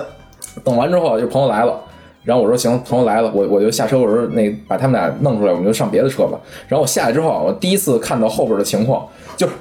[0.63, 1.77] 等完之后，就朋友来了，
[2.23, 6.39] 然后我说行，朋友来了，我我就下车，我说那把他们俩弄出来，我们就上别的车吧。
[6.67, 9.05] 然后我下来之后，我第一次看到后边的情况，
[9.37, 9.53] 就是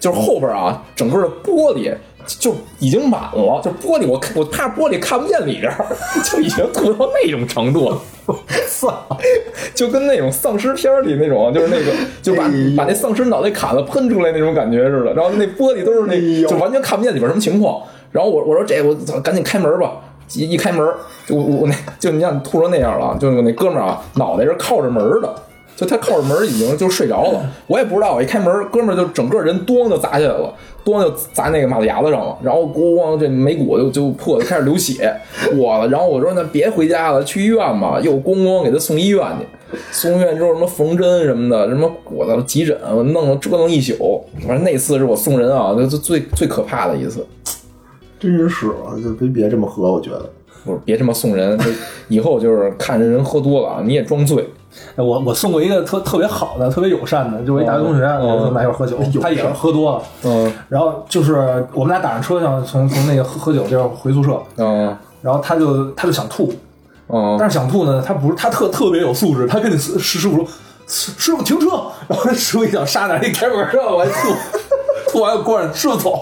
[0.00, 1.94] 就是后边啊，整个的玻璃
[2.26, 5.86] 就已经满了，就玻璃我看我怕玻璃看不见里边儿，
[6.24, 7.98] 就已经吐到那种程度了。
[8.68, 9.06] 操！
[9.74, 15.12] 就跟那种丧尸片里那种，就是那个，就把、哎把那丧尸脑袋砍了喷出来那种感觉似的。
[15.12, 17.82] 然后那玻璃都是那，哎就完全看不见里边什么情况。
[18.10, 19.92] 然后我我说这我操，赶紧开门吧！
[20.32, 20.86] 一一开门，
[21.26, 25.34] 就我我那就你像吐成那样了就我那哥们儿啊，脑袋是靠着门的，
[25.76, 27.40] 就他靠着门已经就睡着了。
[27.66, 30.54] 我也不知道，我一开门，哥们儿就整个人咣就砸下来了，
[30.84, 35.12] 咣就砸那个马路牙子上了，然后咣这眉骨就就破，就开始流血。
[35.56, 39.46] 我，然后我说那别回家了，去医院吧，又咣咣给他送医院去。
[39.90, 44.24] 送医院之后什么缝针什么的，什么我的急诊，我弄了折腾一宿。
[44.46, 47.26] 反正那次是我送人啊，那是最最可怕的一次。
[48.20, 50.30] 真是啊，就别别这么喝，我觉得。
[50.64, 51.58] 不是，别这么送人，
[52.08, 54.48] 以后就是看着人喝多了啊，你也装醉。
[54.96, 66.52] 哎我我送过一个特特别好的、特别友善的，就我一大学同学，嗯我们俩一块喝酒，他也是喝多了，嗯然后就是我们俩打上车，想从从那个喝喝酒地儿回宿舍，嗯然后他就他就想吐，
[67.08, 70.46] 嗯，但是想吐呢，他不是他特特别有素质，他跟你师师傅说，
[70.86, 71.66] 师师傅停车，
[72.08, 74.34] 然后师傅一脚刹那一开门让我还吐，
[75.10, 76.20] 吐完又关上，师傅走。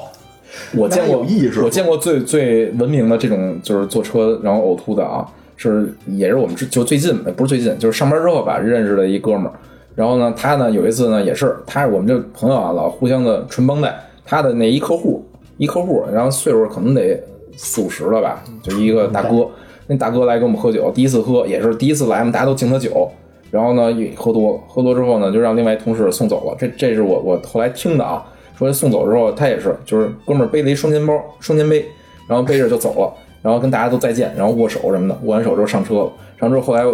[0.77, 5.27] 我见过有意识我见过最最文明的这种就是坐车然后呕吐的啊，
[5.57, 9.53] 是也是我们之就最近不是最近，就是上班之后吧认识的一哥们儿。
[9.95, 13.95] 然后呢，他呢有一次呢也是，他是我们这朋友啊，老互相的纯帮带。
[14.25, 15.23] 他的那一客户，
[15.59, 17.23] 一客户，然后岁数可能得
[17.57, 19.47] 四五十了吧，就一个大哥。
[19.89, 23.11] 那大哥来跟我们喝酒，第一次喝也是第一次来嘛，大家都敬他酒。
[23.51, 26.57] 然后呢，一喝多，喝多之后呢，就让另外一同事送走了。
[26.59, 28.25] 这这是我我后来听的啊，
[28.57, 31.85] 说送走之后，他也是，就是哥们儿背了一双肩包、双肩背，
[32.27, 36.12] 然后背着就走了，然后跟大家都再见，然后握手什么的，握完手之后上车了。
[36.38, 36.84] 上车之后后来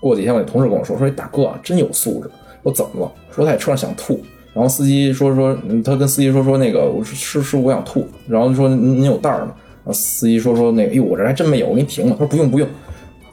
[0.00, 2.30] 过几天，我那同事跟我说，说这大哥啊真有素质。
[2.62, 3.12] 我怎么了？
[3.34, 4.20] 说他在车上想吐，
[4.52, 9.52] 然后司机说说，嗯他跟司机说说那个，我说师师傅我想吐，然后说您您有袋儿吗？
[9.84, 12.12] 然后司机说说那个，哟我这还真没有，我给你停了。
[12.12, 12.68] 他说不用不用，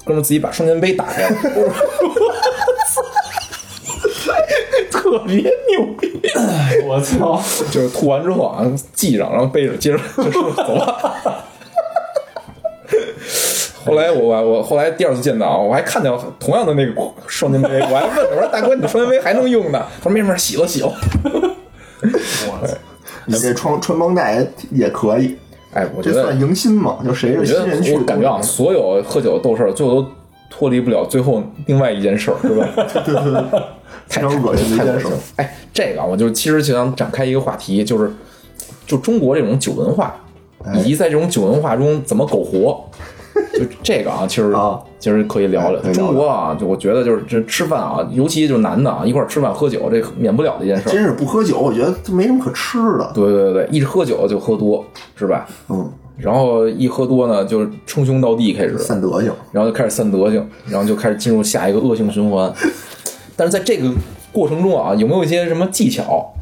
[0.04, 1.36] 哥们儿自己把双肩背打开了。
[4.92, 6.12] 特别牛逼，
[6.86, 7.42] 我操！
[7.72, 8.66] 就是吐完之后啊，
[8.96, 11.44] 系上，然后背着，接着就是走了。
[13.90, 16.94] 后来我我我后来第二次见到，我还看到同样的那个
[17.28, 20.94] 双肩背，我还问我说：“大哥，你这双肩背还能用呢？”他说：“没事，洗了洗了。
[23.26, 25.36] 你这穿穿帮带也可以，”
[25.74, 26.98] 哎，我觉得这算迎新嘛？
[27.06, 30.08] 就谁我觉是新人，我感觉啊，所有喝酒的斗事儿，最后都
[30.50, 32.68] 脱离不了最后另外一件事儿，是吧？
[34.10, 35.12] 太恶心太恶心。
[35.36, 38.12] 哎，这个，我就其实就想展开一个话题，就是
[38.88, 40.16] 就中国这种酒文化，
[40.74, 40.84] 以。
[40.84, 42.84] 及在这种酒文化中怎么苟活。
[43.54, 50.92] 就这个啊， 其实啊其实可以聊聊中国啊，就我觉得就是这吃饭啊，尤其就是男的啊，一块儿吃饭喝酒，这免不了的一件事儿。
[50.92, 53.12] 真是不喝酒，我觉得这没什么可吃的。
[53.14, 54.86] 对对对对，一喝酒就喝多，
[55.16, 55.48] 是吧？
[55.70, 62.52] 嗯，然后一喝多呢，就是称兄道弟开始，散德性，然后就开始散德性，然后就开始进入下一个恶性循环。
[63.36, 63.90] 但是在这个
[64.34, 66.34] 过程中啊，有没有一些什么技巧？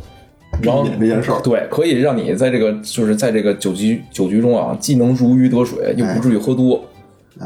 [0.61, 1.39] 然后这件事儿。
[1.41, 6.83] 对，可以让你在这个就是在这个酒局酒局中啊，既能如鱼得水，又不至于喝多。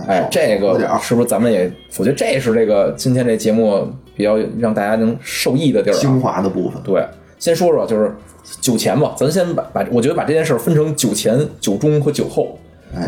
[0.07, 1.69] 哎少，这个是不是咱们也？
[1.97, 3.85] 我觉得这是这个今天这节目
[4.15, 6.19] 比较让大家能受益的地儿、精啊。
[6.19, 6.81] 华的部分。
[6.81, 7.05] 对，
[7.37, 8.09] 先说说就是
[8.61, 12.57] 酒前吧，咱先把把，我觉得把这件事儿分成酒前、酒中和酒后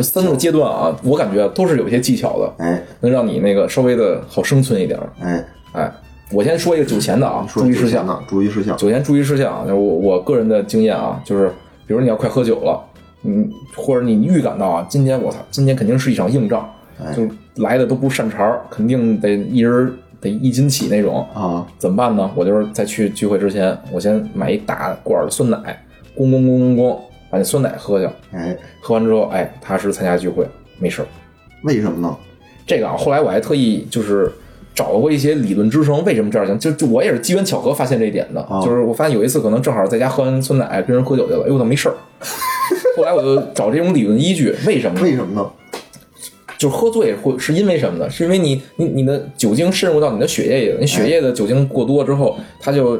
[0.01, 5.09] 三个阶段啊，我感觉都是有一些技巧的，哎能让你那个稍微的好生存一点儿。
[5.21, 5.91] 哎，哎，
[6.31, 8.07] 我先说一个酒前的啊，注意事项。
[8.07, 8.23] 啊？
[8.27, 8.75] 注意事项。
[8.77, 11.49] 酒前注意事项，就是我我个人的经验啊，就是
[11.85, 12.83] 比如你要快喝酒了，
[13.23, 16.67] 嗯，或者你预感到啊，今天我操，今天肯定是一场硬仗，
[17.03, 17.27] 哎就
[17.63, 22.31] 来的都不善茬儿，肯定得一人得一斤起那种，啊，怎么办呢？
[22.35, 25.57] 我就是在去聚会之前，我先买一大罐儿的酸奶，
[26.17, 26.97] 咣咣咣咣咣，
[27.29, 30.47] 把那酸奶喝下，哎，喝完之后，哎，踏实参加聚会，
[30.79, 31.07] 没事儿。
[31.63, 32.15] 为什么呢？
[32.65, 34.31] 这个啊，后来我还特意就是
[34.75, 36.57] 找过一些理论支撑，为什么这样行？
[36.59, 41.95] 就就我也是机缘巧合发现这一点的，啊就是我发现有一次可能正好在家喝完酸奶，跟人喝酒去了，哎呦，怎么没事儿？
[42.97, 45.01] 后来我就找这种理论依据，为什么？
[45.01, 45.47] 为什么呢？
[46.57, 48.09] 就是喝醉会是因为什么呢？
[48.09, 52.97] 是因为你你你的酒精渗入到你的血液里了，你血液的酒精过多之后，它就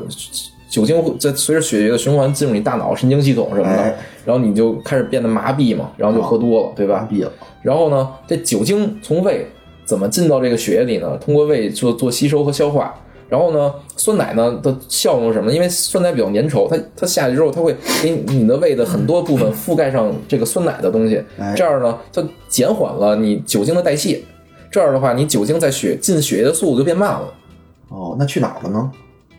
[0.69, 3.95] 酒精会在随着血液的循环进入你大脑、神经系统什么的哎，
[4.26, 7.07] 然后你就开始变得麻痹嘛，然后就喝多了，对吧？
[7.09, 7.32] 麻痹了。
[7.61, 9.47] 然后呢，这酒精从胃
[9.86, 11.18] 怎么进到这个血液里呢？
[11.18, 12.94] 通过胃做做吸收和消化。
[13.30, 15.52] 然后呢，酸奶呢的效用是什么？
[15.52, 24.22] 因为酸奶比较粘稠，它它下去之后，它会给你的胃的很多部分覆盖上这个酸奶的东西哎，这样呢，它减缓了你酒精的代谢。
[24.70, 27.34] 这样的话，你酒精在血进血液的速度就变慢了。
[27.90, 28.92] 哦，那去哪儿了呢？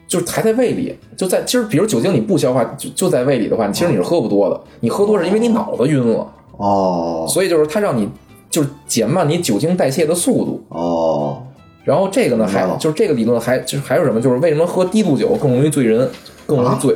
[0.08, 4.60] 就是还在胃里，就在其实，比如酒精你不消化，就就在胃里的话，其实你是喝不多的。
[4.80, 8.08] 你喝多是因为你脑子晕了，哦所以就是它让你
[8.54, 10.62] 就是减慢你酒精代谢的速度。
[10.68, 11.42] 哦，
[11.82, 14.20] 然后这个呢，还就是这个理论还就是还有什么？
[14.20, 16.08] 就是为什么喝低度酒更容易醉人，
[16.46, 16.94] 更容易醉？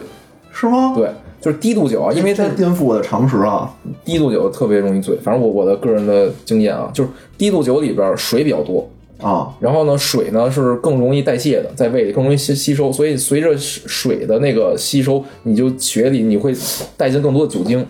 [0.53, 0.93] 是吗？
[0.95, 3.69] 对，就是低度酒啊，因为它颠覆我的常识啊。
[4.05, 5.17] 低度酒特别容易醉。
[5.17, 8.89] 反正我我的个人的经验啊，就是低度酒里边水比较多，
[9.21, 16.55] 啊，然后呢，水呢是更容易代谢的，在胃里更容易吸吸收，所以随着水的那个吸收，你就血里你会
[16.97, 17.85] 带进更多的酒精。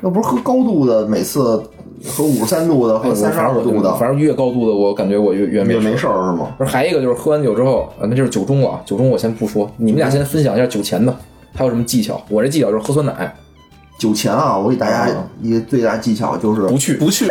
[0.00, 1.62] 那不是喝高度的，每次
[2.06, 6.54] 喝五十三度的，喝三十二度的，反正越高度的，我感觉我越越也没没事儿是吗？
[6.58, 8.80] 而还一个就是喝完酒之后，啊，那就是酒中了啊。
[8.84, 11.16] 酒中我先不说，你们俩先分享一下酒前的，
[11.54, 12.22] 还有什么技巧？
[12.28, 13.34] 我这技巧就是喝酸奶，
[13.98, 15.08] 酒前啊，我给大家
[15.40, 17.26] 一个最大技巧就是不去不去，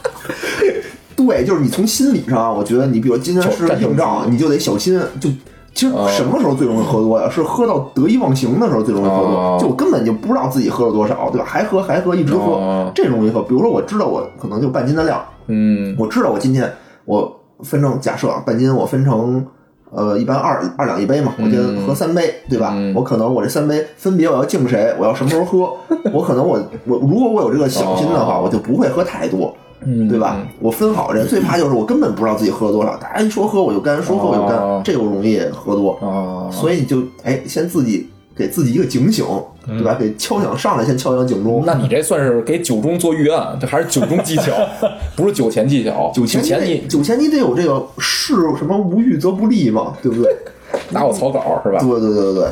[1.14, 5.00] 对，就是你从心理上，我觉得你比如今天是硬仗，你就得小心。
[5.20, 5.28] 就
[5.72, 7.28] 其实哦什么时候最容易喝多呀？
[7.30, 9.60] 是喝到得意忘形的时候最容易喝哦多。
[9.60, 11.44] 就我根本就不知道自己喝了多少，对吧？
[11.46, 13.40] 还喝还喝，一直喝哦，这容易喝。
[13.42, 16.70] 比如说，我知道我可能就半斤的量，嗯，我知道我今天
[17.04, 19.46] 我分成假设啊半斤，我分成
[19.92, 22.72] 呃一般二二两一杯嘛，我今天喝三杯，对吧？
[22.74, 25.72] 嗯我可能我这三杯分别我要敬谁，我要什么时候喝，
[26.12, 29.54] 我可能我我如果我有这个小心的话，哦我就不会喝太多。
[29.84, 30.36] 嗯对吧？
[30.60, 35.98] 我分好这，最怕就是我根本不知道自己喝了多少，大家一说喝我就干，说喝我就干，哦这个容易喝多。
[36.00, 39.24] 哦，所以你就哎，先自己给自己一个警醒，
[39.66, 39.94] 对吧？
[39.98, 41.60] 给敲响上来，先敲响警钟。
[41.62, 44.52] 嗯那你这算是给酒中做预案，这 还是酒中技巧，
[45.16, 46.10] 不是酒前技巧。
[46.14, 50.34] 酒前前你酒前你得有这个事什么无欲则不立嘛，对不对？
[50.90, 51.78] 拿我草稿是吧？
[51.80, 52.44] 对对对对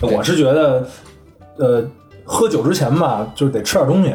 [0.00, 0.86] 对，我是觉得，
[1.56, 1.84] 呃，
[2.24, 4.12] 喝酒之前吧，就是得吃点东西，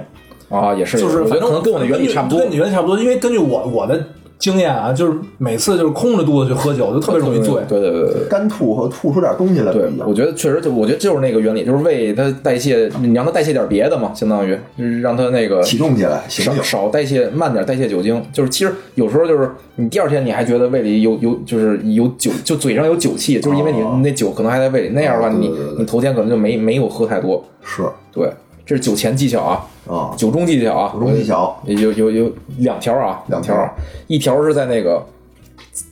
[0.50, 2.52] 啊，也是，就是反正我觉得可能跟我的原理差不多跟。
[2.52, 3.00] 你原理差不多。
[3.00, 4.04] 因为根据我我的
[4.39, 7.56] 经验啊，就是每次就是空着肚子去喝酒，就特别容易醉。
[7.68, 8.28] 对对对对对。
[8.30, 10.14] 干吐和吐出点东西来对我。
[10.14, 16.64] 觉得确实就，我觉得就是那个原理，就是胃它代谢，你让它代谢点别的嘛，相当于就是让它那个启动起来，醒少醒。
[16.64, 18.22] 少代谢，慢点代谢酒精。
[18.32, 24.89] 就是其实有时候就是你第二天你还觉得胃里有有就是有酒，就嘴上有酒气，就是因为你哦那酒可能还在胃里。
[24.93, 27.43] 那样的话，你你头天可能就没没有喝太多。
[27.62, 28.28] 是对，
[28.70, 33.67] 这是酒前技巧啊，啊，酒中技巧啊，酒中技巧有有有两条啊，两条
[34.05, 35.03] 一条是在那个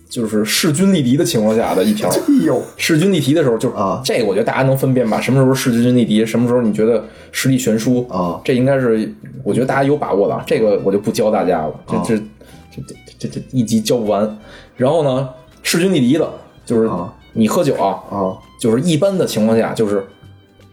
[0.08, 2.08] 就是势均力敌的情况下的一条。
[2.08, 2.16] 哎
[2.46, 5.20] 呦，势均力敌的时候，就是啊这个，我觉得大家能分辨吧？
[5.20, 9.12] 什么时候势均力敌，什么时候你觉得实力悬殊啊这应该是
[9.44, 10.44] 我觉得大家有把握的啊。
[10.46, 14.38] 这个我就不教大家了，这啊这这这这这一集教不完。
[14.76, 15.28] 然后呢，
[15.64, 16.32] 势均力敌的，
[16.64, 20.06] 就是啊你喝酒啊，啊就是一般的情况下，就是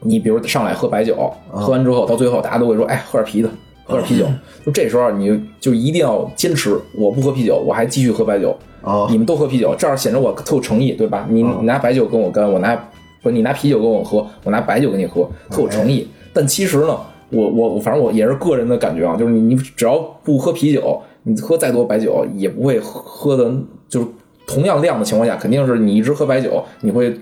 [0.05, 1.15] 你比如上来喝白酒，
[1.53, 3.51] 啊喝完之后到最后大家都会说，哎，喝点啤的，
[3.85, 4.27] 喝点啤酒。
[4.65, 8.57] 就这时候你就就一定要坚持，我不喝啤酒，我还继续喝白酒。
[8.83, 11.27] 啊你们都喝啤酒，这样显得我特有诚意，对吧？
[11.31, 12.77] 你嗯你拿白酒跟我干，我拿
[13.23, 16.07] 不是你拿啤酒跟我喝，我拿白酒跟你喝，特有诚意。
[16.35, 16.95] 但其实呢，
[17.31, 23.51] 我我我反正我也是个人的感觉啊，就是你你只要不喝啤酒，你喝再多白酒也不会喝喝的，
[23.89, 24.07] 就是
[24.47, 27.17] 同样量的情况下，肯定是你一直喝白酒，你会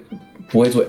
[0.50, 0.84] 不会醉？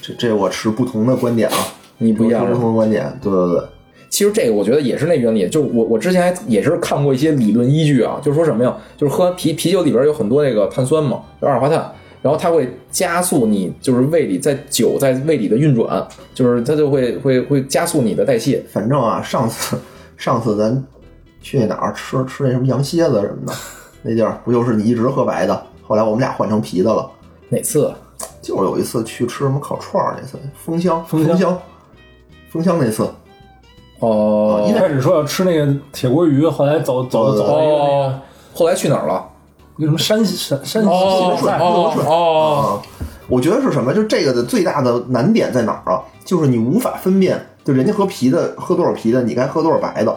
[0.00, 1.56] 这这我持不同的观点啊，
[1.98, 3.62] 你不一样不同的观点，对对对，
[4.08, 8.76] 其实这个我觉得也是那原理，就我我之前还也是看过一些理论依据啊，就是说什么呀？
[8.96, 18.62] 就是喝啤啤酒里边有很多那个碳酸嘛，有二氧化碳，然后它会加速你就是胃里在酒在胃里的运转，就是它就会会会加速你的代谢。
[18.70, 19.76] 反正啊，上次
[20.16, 20.84] 上次咱
[21.40, 23.52] 去哪儿吃吃那什么羊蝎子什么的，
[24.02, 27.10] 那地儿不就是你一直喝白的，后来我们俩换成啤的了。
[27.48, 27.92] 哪次？
[28.48, 31.58] 就是有一次去吃什么烤串儿那次，枫香枫香香
[32.50, 33.06] 枫香那次，
[34.00, 38.20] 哦一开始说要吃那个铁锅鱼，后来走走走到一个那哦个，
[38.58, 39.22] 后来去哪儿了？
[39.76, 42.82] 一个什么山西山山西哦西菜，哦
[43.28, 43.92] 我觉得是什么？
[43.92, 46.00] 就这个的最大的难点在哪儿啊？
[46.24, 50.16] 就是你无法分辨，就人家喝啤的喝多少啤的，你该喝多少白的，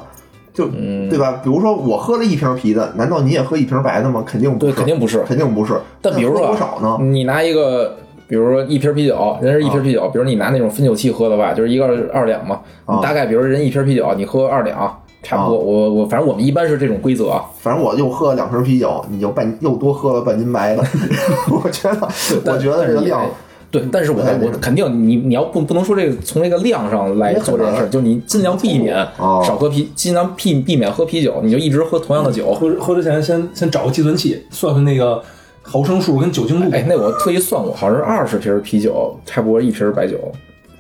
[0.53, 1.41] 就、嗯对吧？
[1.43, 4.23] 比如说我喝了一瓶啤的，难道你也喝一瓶白的吗？
[4.25, 5.21] 肯定不对，是，肯定不是。
[5.27, 5.77] 肯定不是。
[6.01, 6.97] 但比如说多少呢？
[7.01, 7.97] 你拿一个，
[8.32, 15.59] 比如说一瓶啤酒，人是一瓶啤酒，比如你拿那种分酒器喝的话，就是一个二两嘛，啊你大概比如人一瓶啤酒，你喝二两，差不多。
[15.59, 17.43] 我我反正我们一般是这种规则啊。
[17.59, 20.84] 反正我又喝了两瓶啤酒，你就半又多喝了半斤白的。
[21.51, 22.07] 我觉得，
[22.53, 23.29] 我觉得这个量，
[23.69, 32.53] 对，但是我我肯定你你要不不能说这个从这个量上来做这件事儿，就你尽量避免哦少喝啤，尽量避避免喝啤酒，你就一直喝同样的酒。
[32.53, 35.21] 喝喝之前先先找个计算器算算那个
[35.62, 36.70] 毫升数跟酒精度。
[36.72, 40.18] 哎，那我特意算过，好像是二十瓶啤酒，差不多一瓶白酒，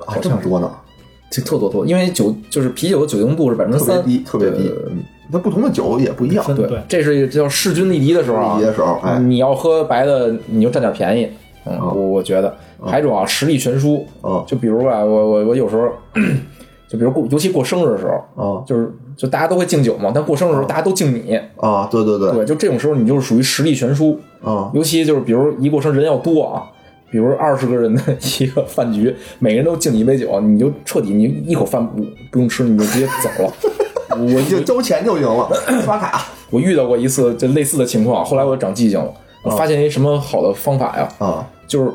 [0.05, 0.69] 啊，这么多呢，
[1.29, 4.73] 这特多多，因为酒就是啤酒的酒精度是百分之三，特别低，特别低。
[4.89, 6.43] 嗯，那不同的酒也不一样。
[6.55, 8.55] 对，这是叫势均力敌的时候啊。
[8.57, 11.29] 力敌的时候哎你要喝白的，你就占点便宜。
[11.65, 12.53] 嗯，我我觉得
[12.83, 14.05] 还有一种啊，实力悬殊。
[14.23, 15.87] 嗯就比如吧，我我我有时候，
[16.89, 18.05] 就比如过，尤其过生日的时
[18.35, 24.19] 候，啊就是就大家都会敬酒嘛，但过生日的时候大家都敬你，啊，对对对，对，就这种时候你就是属于实力悬殊。
[24.43, 26.63] 啊尤其就是比如一过生人要多啊，
[27.11, 28.01] 比如二十个人的
[28.39, 33.53] 一个饭局，每个人都敬你一杯酒，你就彻底你一口饭不不用吃，你就直接走了。
[34.17, 35.49] 我就交钱就行了，
[35.85, 36.25] 刷卡。
[36.49, 39.13] 我遇到过一次这类似的情况，后来我长记性了，
[39.43, 41.91] 我发现一什么好的方法呀，啊就是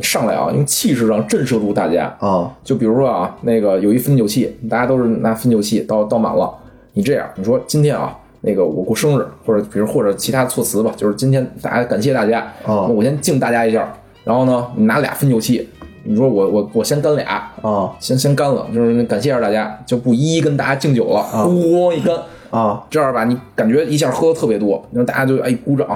[0.00, 2.14] 上来啊，用气势上震慑住大家。
[2.20, 6.52] 啊就比如说啊，那个有一分酒器，大家都是拿分酒器倒倒满了，
[6.92, 13.92] 你这样，你说今天啊，那个我过生日，或者比如或者其他措辞吧，就是今天大家感谢大家，啊我先敬大家一下，
[14.24, 15.68] 然后呢，你拿俩分酒器，
[16.04, 22.16] 你说我我我先干俩，啊先先干了，就是感谢一下大家，就不一一跟大家敬酒了，咣、一干。
[22.50, 25.86] 啊这样吧，你感觉一下喝的特别多，然后大家就哎鼓掌，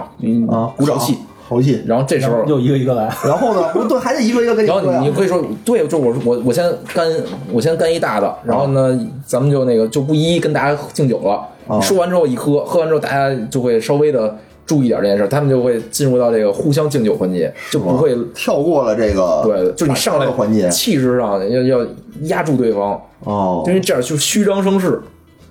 [0.76, 1.82] 鼓掌气，豪气。
[1.86, 6.64] 然后这时候，又一个一个来，然后呢，不对，还得一个一个跟你然后你你可以说，对，就我我我先
[6.94, 7.06] 干，
[7.52, 11.48] 我先干一大的，然后呢，咱们就那个就不一一跟大家敬酒了。
[11.66, 14.36] 啊说完之后一喝，喝完之后大家就会稍微的
[14.66, 21.86] 注意点这件事，他们就会进入到这个互相敬酒环节，就不会跳过了这个对，就你上来的环节气势上要要
[22.24, 23.72] 压住对方，哦因。
[23.72, 25.00] 为这样就虚张声势。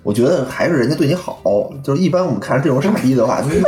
[0.04, 1.40] 我觉得还是人家对你好，
[1.82, 3.62] 就是一般我们看着这种傻逼的话， 就是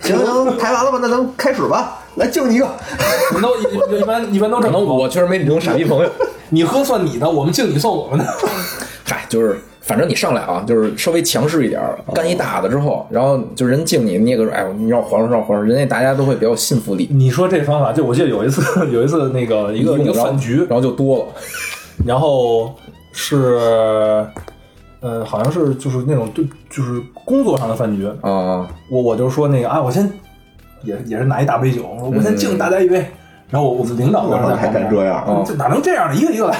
[0.00, 2.68] 行行，排完了吧，那咱们开始吧，来敬你一个。
[3.34, 4.86] 你都一一般一般都可这么说。
[4.86, 6.10] 能我确实没你这种傻逼朋友。
[6.50, 8.24] 你喝算你的，我们敬你算我们的。
[9.04, 11.80] 嗨，就是反正你上来啊，就是稍微强势一点，
[12.12, 21.24] 干一大的之后，然后就人敬你，你也说哎，你让我还上，让我还上，人家大家都会比较有信服力，你说这方法，就我记得有一次， 有一次那个一个一个饭局，然后就多了。
[22.04, 22.74] 然后
[23.12, 24.26] 是，
[25.00, 28.06] 呃，好像是就是那种对，就是工作上的饭局。
[28.20, 30.10] 啊，我我就说那个啊，我先
[30.82, 33.04] 也也是拿一大杯酒，我说我先敬大家一杯。
[33.48, 36.14] 然后我我们领导当时在还旁边敢这样哦这哪能这样呢？
[36.14, 36.56] 一个一个来。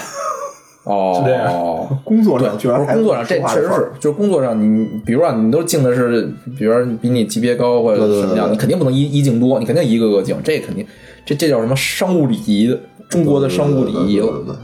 [0.85, 6.23] 哦，是这样工作上居不然还是工作上，这确实是，就是工作上你，比如啊，你都敬的是，
[6.59, 10.85] 比如说比你级别高或者对对对怎么样，对你肯定不能一一敬多，你肯定一个个敬，这肯定，
[11.27, 12.81] 这这叫什么商务礼仪的，
[13.11, 14.27] 中国的商务礼仪了。
[14.27, 14.57] 对对对对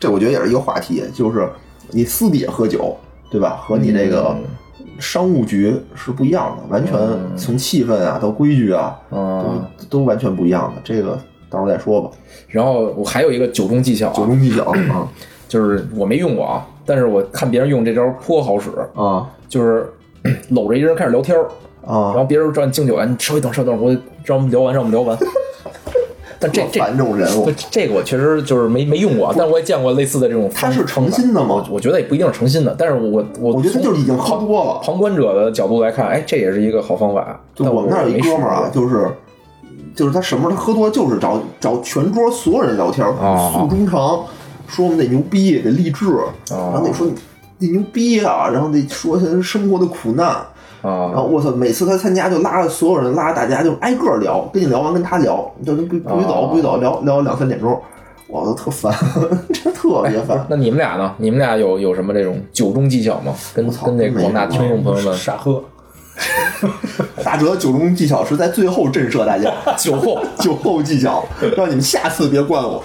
[0.00, 1.46] 这我觉得也是一个话题，就是
[1.90, 2.96] 你私底下喝酒，
[3.30, 3.60] 对吧？
[3.62, 4.44] 和你这个嗯
[4.98, 6.94] 商务局是不一样的，完全
[7.36, 10.80] 从气氛啊到规矩啊，嗯都都完全不一样的。
[10.84, 12.10] 这个到时候再说吧。
[12.48, 15.08] 然后我还有一个酒中技巧啊，酒中技巧啊
[15.48, 19.90] 就是我没用过啊，但是我看别人用这招颇好使，啊就是
[20.50, 21.46] 搂着一人开始聊天啊，
[21.86, 22.12] 然啊！
[22.12, 23.90] 后别人找你敬酒来，你稍微等，稍微等，我
[24.24, 25.16] 让我们聊完，让我们聊完。
[26.42, 30.50] 但这这这种人物对，这个我确实就是没没用过啊，但是我也见过类似的这种。
[30.54, 34.80] 他是诚心的吗我我觉得也不一定是诚心的，但是我我我觉得他就是已经喝多了。
[34.82, 37.38] 旁观者的角度来看，哎，这也是一个好方法。
[37.54, 39.06] 就我们那儿有一哥们儿啊，就是
[39.94, 44.24] 就是他什么时候他喝多就是找找全桌所有人聊天，啊诉衷肠，
[44.66, 46.06] 说我们得牛逼，得励志，
[46.48, 47.06] 然后得说
[47.58, 50.36] 你得牛逼啊，然后得说他生活的苦难。
[50.82, 57.80] 然啊后我操，每次他参加就拉着所有人，拉着大家就挨个聊，跟你聊完跟他聊，就不不许走啊不许走，聊聊两三点钟。
[58.32, 58.94] 我都特烦，
[59.52, 60.46] 真特别烦。
[60.48, 61.12] 那你们俩呢？
[61.18, 63.34] 你们俩有有什么这种酒中技巧吗？
[63.52, 65.60] 跟跟那个广大听众朋友们，傻喝，
[67.24, 71.24] 大哲酒中技巧是在最后震慑大家， 酒后，酒后技巧，
[71.56, 72.80] 让你们下次别惯我。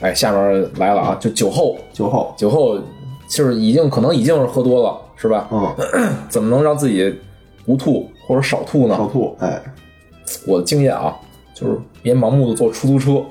[0.00, 2.78] 哎，下面来了啊，就酒后，酒后，酒后
[3.28, 5.48] 就是已经可能已经是喝多了，是吧？
[5.50, 5.74] 嗯，
[6.28, 7.14] 怎么能让自己
[7.64, 8.96] 不吐或者少吐呢？
[8.96, 9.60] 少吐，哎，
[10.46, 11.14] 我的经验啊，
[11.54, 13.24] 就是别盲目的坐出租车，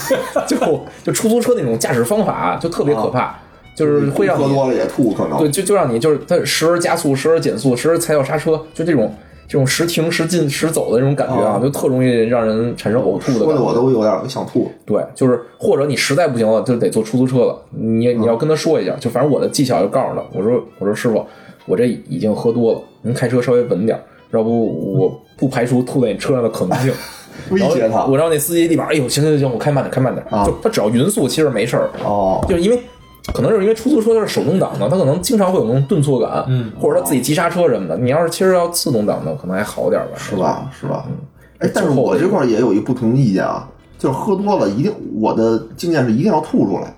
[0.46, 0.56] 就
[1.04, 3.38] 就出租车那种驾驶方法就特别可怕，
[3.74, 5.38] 就是会让你喝多了也吐，可能。
[5.38, 9.12] 对，就就让你就是它时而加速，时而减速，时而踩脚刹车，就这种
[9.50, 13.74] 这种时停时进时走的这种感觉啊，哦就特容易让人产生呕吐的说的我。
[13.74, 14.70] 都有点想吐。
[14.86, 17.60] 对，就是或者你实在不行了，就得坐出租车了。
[17.70, 21.26] 你你要跟他说一下，就反正我的技巧就告诉他，我说我说师傅，
[21.66, 24.00] 我这已经喝多了，您开车稍微稳点，
[24.30, 26.92] 要不我不排除吐在你车上的可能性。
[27.50, 30.24] 威胁他我让那司机立马，哎呦，行行行，我开慢点，开慢点。
[30.30, 31.90] 啊就他只要匀速，其实没事儿。
[32.04, 32.78] 哦，就是因为
[33.34, 37.96] 可能是因为出租车它是手动挡的，它可能经常会有那种顿挫感，嗯，或者它自己急刹车什么的。
[37.96, 40.70] 你要是其实要自动挡的，可能还好点吧，是吧？
[40.80, 41.04] 是吧？
[41.08, 41.14] 嗯
[41.58, 43.68] 哎，但是我这块儿也有一不同意见啊，
[43.98, 46.94] 就是喝多了一定，我的经验是一定要吐出来，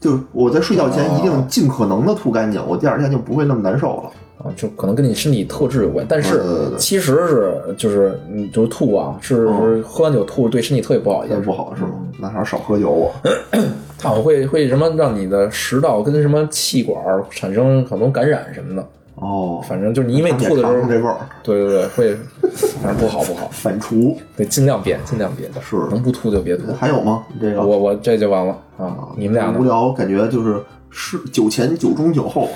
[0.00, 4.10] 就是我在睡觉前一定尽可能的吐干净，我第二天就不会那么难受了。
[4.38, 6.06] 啊，就可能跟你身体特质有关。
[6.08, 9.48] 但是对对对其实是就是你，就是吐啊，是
[9.82, 11.46] 喝完酒吐对身体特别不好一也件事。
[11.48, 11.90] 不好是吗？
[12.20, 13.12] 那还是少喝酒我。
[14.02, 17.00] 它好像会会什么让你的食道跟什么气管
[17.30, 18.84] 产生很多感染什么的。
[19.14, 22.16] 哦，反正就是你因为吐的时候这味儿，对对对，会
[22.82, 26.72] 反正不好不好，反刍对，尽量别尽量别的，是能不吐就别吐。
[26.72, 27.22] 还有吗？
[27.40, 28.96] 这个我我这就完了啊！
[29.16, 29.52] 你们俩？
[29.56, 30.60] 无聊，感觉就是
[30.90, 32.48] 是酒前、酒中、酒后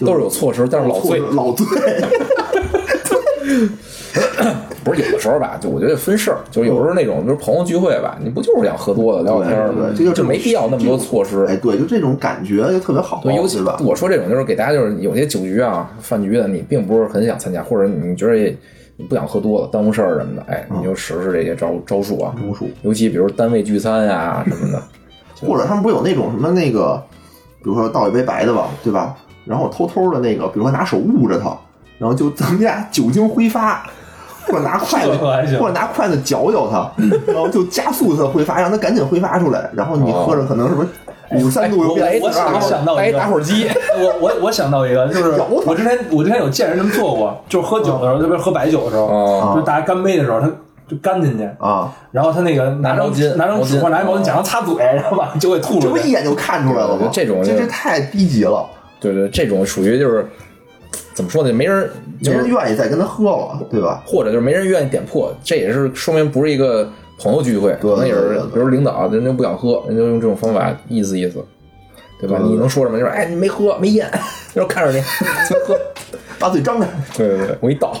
[0.00, 1.64] 都是有措施，但是老醉老醉。
[4.88, 10.06] 不是有的时候吧，就我觉得分事儿，就是有时候那种就是朋友聚会吧，你不就是想喝多了聊聊天儿对？
[10.06, 11.44] 这就没必要那么多措施。
[11.46, 13.78] 哎，对，就这种感觉就特别好，对，尤其吧？
[13.84, 18.34] 我说这种就是给大家就是有些酒局啊、饭局的，你并不是很想参加，或者你觉得
[18.96, 24.82] 你不想喝多了，耽误事儿什么的，哎，你就实施这些招招数啊，招数尤其比如单位聚餐呀、 什么的，
[25.46, 27.00] 或者他们不是有那种什么那个，
[27.62, 29.16] 比如说倒一杯白的吧，对吧？
[29.44, 31.56] 然后偷偷的那个，比如说拿手捂着它，
[31.98, 33.88] 然后就增加酒精挥发，
[34.48, 36.90] 或者拿筷子，或者拿筷子嚼嚼它，
[37.32, 39.70] 然后就加速它的挥发，让它赶紧挥发出来。
[39.74, 40.86] 然后你喝着可能什么
[41.32, 43.68] 五十三度又变来我四十二想到一个打火机，
[43.98, 49.52] 我我我想到一个，就 是我之前我之前有见人这么做过，就是喝酒的时候，特别是喝白酒的时候，啊。
[49.52, 50.50] 就是大家干杯的时候，他
[50.88, 55.82] 就干进去，啊，然后他那个拿张拿毛巾拿张纸或拿一毛巾假装擦嘴，然后把酒给吐出来。
[55.82, 57.08] 这不一眼就看出来了吗？
[57.12, 58.64] 这种这这太低级了，
[58.98, 60.26] 对对，这种属于就是
[61.18, 61.52] 怎么说呢？
[61.52, 61.90] 没人
[62.22, 64.04] 就是没人愿意再跟他喝了，对吧？
[64.06, 66.88] 或者就是没人愿意点破，这也是说明不是一个
[67.20, 71.44] 朋友聚会，可能也是比如领导人家不想喝，人家用这种方法意思意思，
[72.20, 72.38] 对吧？
[72.40, 72.96] 你能说什么？
[73.00, 74.08] 就是哎，你没喝没咽，
[74.54, 75.02] 然后看着 你没
[75.66, 75.76] 喝，
[76.38, 76.86] 把嘴张开。
[77.16, 77.96] 对对对，我一倒，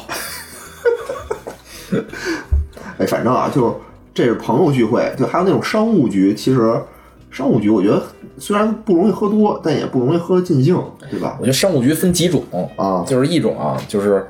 [2.98, 3.74] 哎，反正啊，就是
[4.14, 6.36] 这是朋友聚会，就还有那种商务局。
[6.36, 6.80] 其实
[7.30, 8.02] 商务局，我觉得
[8.38, 10.76] 虽然不容易喝多，但也不容易喝尽兴，
[11.10, 11.44] 对吧我？
[11.44, 12.42] 觉得商务局分几种
[12.76, 14.26] 啊就是一种啊，就是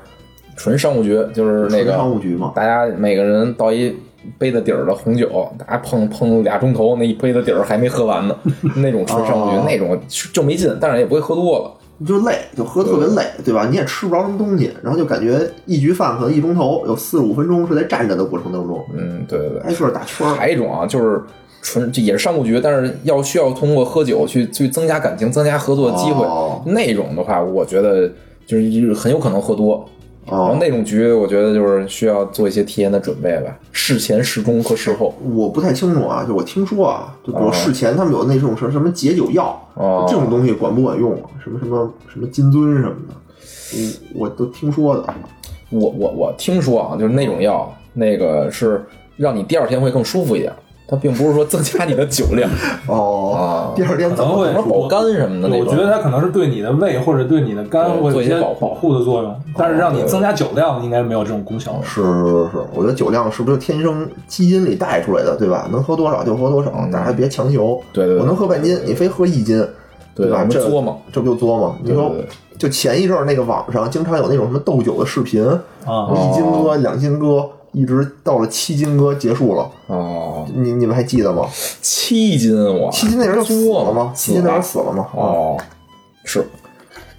[0.55, 3.95] 纯商务局，就是那个纯商务局嘛大家每个人倒一
[4.37, 8.35] 杯子底儿的红酒，大家碰碰俩钟头，那一杯子底儿还没喝完呢，
[8.75, 9.99] 那种纯商务局，哦那种
[10.33, 11.71] 就没劲，但是也不会喝多了。
[12.01, 13.67] 你就累，就喝特别累，对吧？
[13.69, 19.59] 你也吃不着什么东西，然后就感觉一局饭可能一钟头有四十五分钟是在站着的过程当中，嗯，对对对。
[19.59, 20.33] 挨个儿打圈儿。
[20.33, 21.21] 还有一种啊，就是
[21.61, 26.25] 纯这也是商务局，但是要需要通过喝酒去去增加感情、增加合作的机会。
[26.25, 28.07] 哦那种的话，我觉得
[28.45, 29.87] 就是就是很有可能喝多。
[30.25, 35.15] 然后哦，那种局，我觉得就是需要做一些提前的准备吧，事前、事中和事后。
[35.33, 41.29] 我不太清楚啊，就我听说啊，就比如哦事前他们有那种什么什么解酒药，哦这种东西管不管用啊？
[41.43, 43.15] 什么什么什么金樽什么的，
[44.13, 45.13] 我我都听说的。
[45.71, 48.83] 我我我听说啊，就是那种药，那个是
[49.17, 50.53] 让你第二天会更舒服一点，
[50.89, 52.49] 它并不是说增加你的酒量，
[52.87, 55.55] 哦啊，第二天怎么可能会什么保肝什么的。
[55.55, 61.79] 我觉得它可能是对你的胃或者对你的肝会有一些做一些保护保护的作用，但是让你增加酒量应该没有这种功效。
[61.83, 65.67] 是是是，我觉得酒量是不是天生基因里带出来的，对吧？
[65.71, 67.79] 能喝多少就喝多少，大家别强求。
[67.83, 69.63] 嗯对对对我能喝半斤，你非喝一斤，
[70.15, 71.75] 对我们这作吗，这不就作吗？
[71.83, 72.11] 你说
[72.57, 75.45] 就前一阵儿那个网上经常有那种什么斗酒的视频，
[75.85, 79.69] 啊一斤哥、两斤哥，一直到了七斤哥结束了。
[79.87, 81.47] 哦，你你们还记得吗？
[81.81, 84.11] 七斤我七斤那人就死了吗？
[84.15, 85.07] 七斤那人死死了吗？
[85.13, 85.57] 哦，
[86.23, 86.45] 是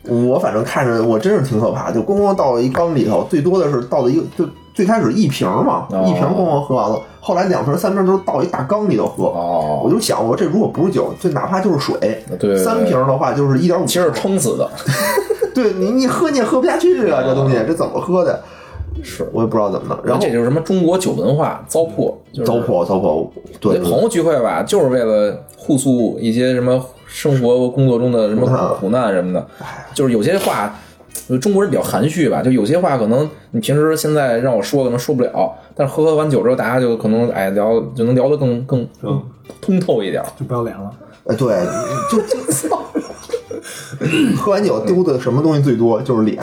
[0.04, 9.26] 我反正看着我真是挺可怕，就咣咣倒一缸里头，最多的是倒的一个，就最开始一瓶嘛，哦一瓶咣咣喝完了，后来两瓶三瓶都倒一大缸里头喝。
[9.26, 13.84] 哦我就想，我说这如果不是酒，这哪怕就是水，对对对三瓶的话就是一点五。
[13.84, 14.70] 其实是撑死的，
[15.54, 18.42] 对你你喝你也喝不下去啊，这东西这怎么喝的？
[19.02, 19.28] 是。
[19.32, 20.04] 我也不知道怎么弄。
[20.04, 23.28] 然后这就是什么中国酒文化糟粕，就是糟粕糟粕，
[23.60, 29.46] 对那朋友聚会吧，就是为了互诉一些什么生活工作中的什么苦难苦难什么的，
[29.94, 30.74] 就是有些话。
[31.28, 39.20] 呃中国人比较含蓄吧，就有些话可能你平时现在让我说可能说不了，但是喝喝完酒之后，大家就可能哎聊就能聊得更更更
[39.60, 40.22] 通透一点。
[40.38, 40.90] 就不要脸了。
[41.26, 41.56] 哎，对，
[42.10, 42.80] 就就操，
[44.38, 46.00] 喝完酒丢的什么东西最多？
[46.00, 46.40] 就是脸。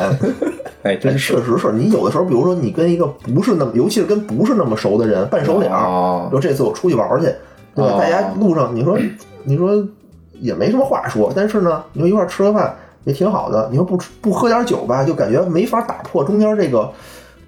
[0.88, 7.26] 哎，真是确实是你有的时候，比如说你跟一个不是那么，尤其是跟不是那么熟的人半熟脸儿，哦比如这次我出去玩儿去，
[7.76, 7.94] 对吧？
[7.94, 8.98] 哦大家路上你说
[9.44, 9.72] 你说
[10.40, 13.68] 也没什么话说，但是呢，你说一块儿吃个饭也挺好的。
[13.72, 16.90] 你说不吃不喝点酒吧，就感觉没法打破中间这个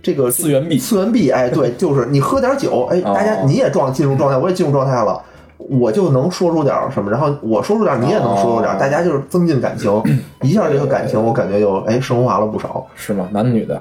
[0.02, 5.22] 这个次元壁次元壁，哎，对， 就是你喝点酒，哎，哦大家你也状进入状态，我也进入状态了。
[5.60, 9.91] 我就能说出点什么，然后我说出点，你也能说出点，哦大家就是增进感情，
[10.41, 12.88] 一下这个感情我感觉就哎升华了不少。
[12.95, 13.27] 是吗？
[13.31, 13.80] 男的女的？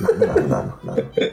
[0.00, 1.02] 男的男的男的难的。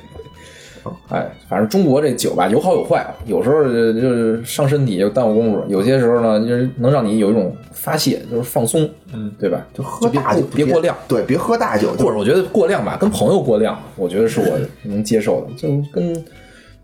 [1.10, 9.68] 哎，反正中国这酒吧有好有坏，有时候就就是伤身体，就耽误功夫；有些时候呢，就是能让你有一种发泄，就是放松，嗯，对吧？
[9.74, 14.58] 就喝大酒别过量，对，别喝大酒，或者我觉得过量吧，跟朋友过量，我觉得是我
[14.90, 16.14] 能接受的，就跟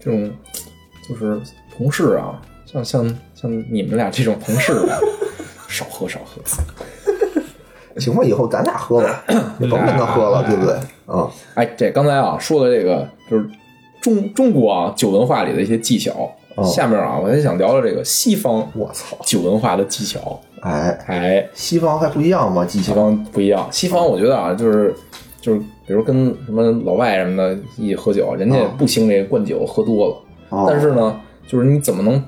[0.02, 0.30] 这种
[1.08, 1.40] 就是
[1.78, 2.42] 同事啊，
[2.74, 4.98] 像像像你们俩这种同事吧，
[5.68, 6.42] 少喝少喝。
[8.00, 9.24] 行吧，以后咱俩喝吧，
[9.60, 10.74] 你甭跟他喝了，对不对？
[11.06, 13.48] 啊，哎，这刚才啊说的这个就是
[14.02, 20.40] 中中国啊酒文化里的一些技巧，哦下面啊我还想聊聊这个西方我操，酒文化的技巧。
[20.62, 22.66] 哎，哎，西方还不一样吗？
[22.66, 24.96] 技巧西方不一样，西方我觉得啊，就是
[25.40, 30.16] 就是，比如跟什么老外什么的一起喝酒，人家也不兴这个灌酒，喝多了。
[30.50, 32.24] 哦但是呢，就是你怎么能，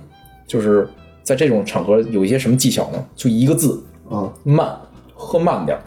[0.47, 0.87] 就是
[1.23, 3.03] 在这种场合有一些什么技巧呢？
[3.15, 4.67] 就一个字，啊，慢，
[5.13, 5.83] 喝慢点儿。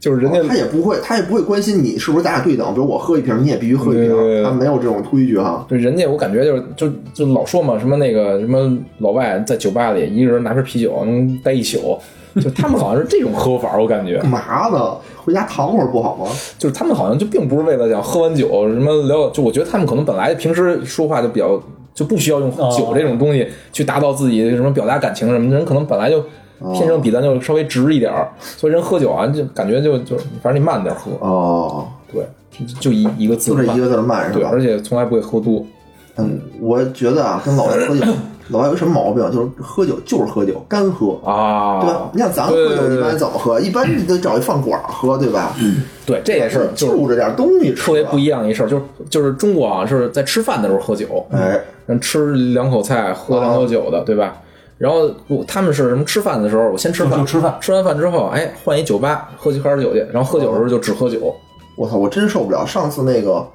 [0.00, 5.64] 就是人家、他也不会，他也不会关心你是不是咱俩对等，比如我喝一瓶，你也必须喝一对对对瓶，他没有这种规矩哈。
[5.68, 11.96] 对人家，我感觉就是就就老说嘛，什么那个什么老外在酒吧里一个人拿瓶啤酒能待一宿，
[12.40, 14.40] 就他们好像是这种喝法，我感觉干嘛
[14.72, 14.96] 呢？
[15.24, 16.26] 回家躺会儿不好吗？
[16.58, 21.62] 就是他们好像就并不是为了想喝完酒什么聊，就我觉得他们可能本来平时说话就比较
[21.94, 26.24] 就不需要用酒这种东西去达到自己什么表达感情什么的，人可能本来就
[26.74, 32.24] 天生比咱就稍微直一点儿，所以人喝酒啊就感觉就就反正你慢点喝，哦，对，
[32.66, 34.60] 就就一一个字慢就这一个字慢是对，而？
[34.60, 35.64] 且从来不会喝多，
[36.16, 38.12] 嗯，我觉得啊，跟老人喝酒，
[38.52, 39.24] 老外有什么毛病？
[39.32, 41.18] 就是喝酒就是喝酒，干喝。
[41.24, 42.10] 啊，对吧？
[42.12, 43.58] 你像咱喝酒一般怎么喝？
[43.60, 45.54] 一般你得找一饭馆喝，对吧？
[46.06, 51.60] 对，这也是就着点东西吃，特别不一样一事儿，就是就是中国啊是在吃饭的时候喝酒，哎，
[52.00, 54.36] 吃两口菜喝两口酒的，对吧？
[54.78, 55.08] 然后
[55.46, 56.04] 他们是什么？
[56.04, 61.32] 吃饭的时候我先吃饭，就吃饭吃完饭之后，哎，换一酒吧喝喝点酒去，然后喝酒的时候就只喝酒。
[61.76, 62.66] 我操，我真受不了。
[62.66, 63.46] 上次那个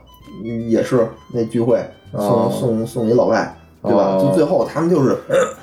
[0.44, 1.84] 嗯也是那聚会，
[2.14, 3.54] 送哦送送一老外，
[3.84, 4.16] 对吧？
[4.18, 5.18] 哦就最后他们就是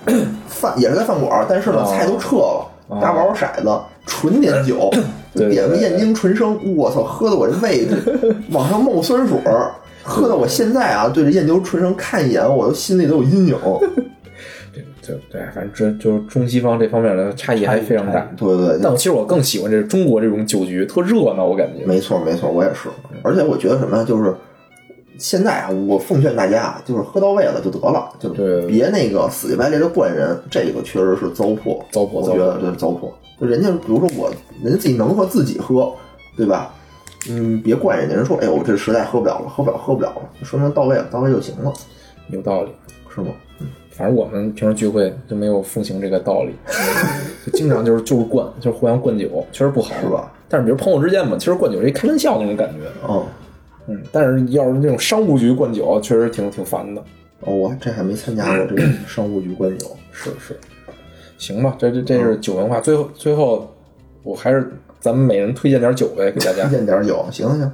[0.47, 2.67] 饭也是在饭馆，但是呢哦菜都撤了，
[3.01, 4.91] 大家玩玩骰子，纯点酒，
[5.35, 7.87] 点个燕京纯生，我操，喝的我这胃
[8.53, 9.71] 往上冒酸水儿。
[10.07, 13.57] 喝的我现在啊，对着燕京纯生看一眼，我都心里都有阴影。
[15.07, 18.27] 对对，反正这就是中西方这方面的差异还非常大。
[18.37, 21.85] 对对对，但其实我更喜欢这中国这种酒局，特热闹，我感觉。
[21.87, 22.89] 没错，没错，我也是。
[23.23, 24.35] 而且我觉得什么呀，就是
[25.19, 33.11] 现在啊，我奉劝大家啊，就是喝到位了就得了，就对别那个死乞白赖的灌人，这个确实是糟粕，糟粕我觉得这是糟粕。
[33.41, 34.31] 就人家比如说我，
[34.63, 35.93] 人家自己能喝自己喝，
[36.37, 36.75] 对吧？
[37.29, 41.73] 嗯，别怪人家，人说，哎呦，我这实在喝不了了，喝不了，喝不了了，说明到位了，到位就行了，
[42.31, 42.71] 有道理。
[43.15, 43.29] 是吗？
[43.61, 46.53] 嗯反正我们平时聚会就没有奉行这个道理，
[47.47, 50.33] 就经常就是就是灌，就是互相灌酒，确实不好，是吧？
[50.49, 53.25] 但是比如朋友之间嘛，其实灌酒是一开玩笑那种感觉，哦，
[53.87, 57.03] 嗯，但是要是那种商务局灌酒，确实挺挺烦的。
[57.41, 60.59] 哦，我这还没参加过这个 商务局灌酒，是是，
[61.37, 62.81] 行吧，这这这是酒文化。
[62.81, 63.71] 最后最后，
[64.23, 66.79] 我还是咱们每人推荐点酒呗，给大家推。
[66.79, 67.73] 荐点酒，行行，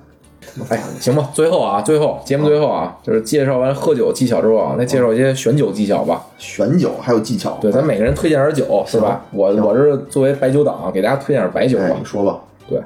[0.69, 6.27] 哎，行吧，最后啊，最后节目最后啊，就是介绍完喝酒技巧之后啊，再介绍一些选酒技巧吧。
[6.39, 9.25] 选酒还有技巧，对，咱每个人推荐点酒，是吧？
[9.31, 11.97] 我我是作为白酒党啊，给大家推荐点白酒吧哎，。
[11.97, 12.81] 你说吧，对，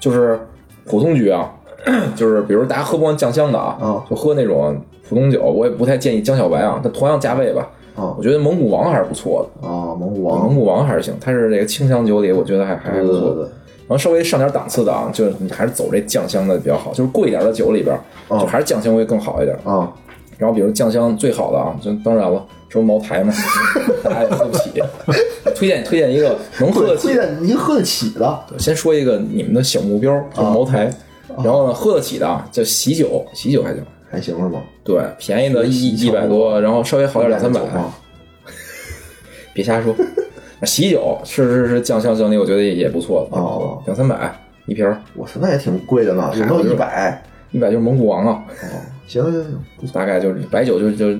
[0.00, 0.40] 就是
[0.86, 1.54] 普通局啊，
[2.16, 4.76] 就是比如大家喝不惯酱香的啊，啊就喝那种
[5.08, 9.68] 普通酒，我也不太建议江小白啊，它同样价位吧，啊我觉得蒙古王还是不错的。
[9.68, 13.14] 啊，蒙古王蒙，古王还是行，它是这个清香酒里，我觉得还还还不错。
[13.14, 13.48] 的对对对。
[13.86, 17.94] 然后稍微上点档次的啊，就是你还是走这酱香的比较好，就是贵一点的酒里边，
[18.28, 19.54] 哦就还是酱香会更好一点。
[19.64, 19.92] 啊，
[20.38, 23.32] 然后比如酱香最好的啊，就当然了，这不茅台嘛，
[24.02, 24.82] 大家也喝不起，
[25.54, 30.90] 推荐推荐一个能喝得起推荐您喝得起的先说一个你们的小目标，就是茅台，
[31.42, 34.62] 然后呢，喝得起的啊，叫喜酒，喜酒还行，还行是吗？
[34.84, 37.60] 对，便宜的一一百多，然后稍微好点两三百，
[39.52, 39.94] 别瞎说。
[40.64, 44.34] 喜酒是是是酱香型的，我觉得也也不错的，哦两三百
[44.66, 47.22] 一瓶儿，我操，那也挺贵的呢，有没有一百？
[47.50, 48.42] 一百就是蒙古王啊，
[49.06, 49.32] 行行
[49.80, 51.18] 行，大概就是白酒就就，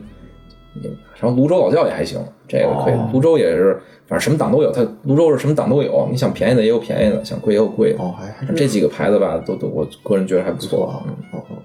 [1.21, 2.19] 然后泸州老窖也还行，
[2.49, 11.57] 这个可以哦，泸州也是，反正什么档都有，它泸州是什么档都有，你想便宜的也有便宜的，想贵也有贵的，哦，还还这几个牌子吧，都都我个人觉得还不错啊，嗯，哦哦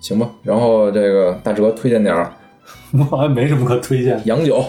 [0.00, 0.30] 行吧。
[0.42, 2.32] 然后这个大哲推荐点儿
[2.98, 4.20] 我好像没什么可推荐。
[4.26, 4.62] 洋酒，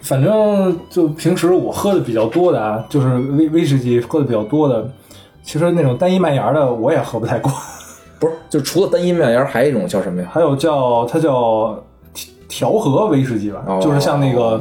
[0.00, 4.88] 反正就平时我喝的比较多的啊，就是威威士忌喝的比较多的，
[5.42, 7.54] 其实那种单一麦芽的我也喝不太惯。
[8.18, 10.28] 不是，就除了单一麦芽，还有一种叫什么呀？
[10.32, 11.76] 还有叫它叫
[12.52, 13.80] 调调和威士忌吧，哦。
[13.80, 14.60] 就是像那个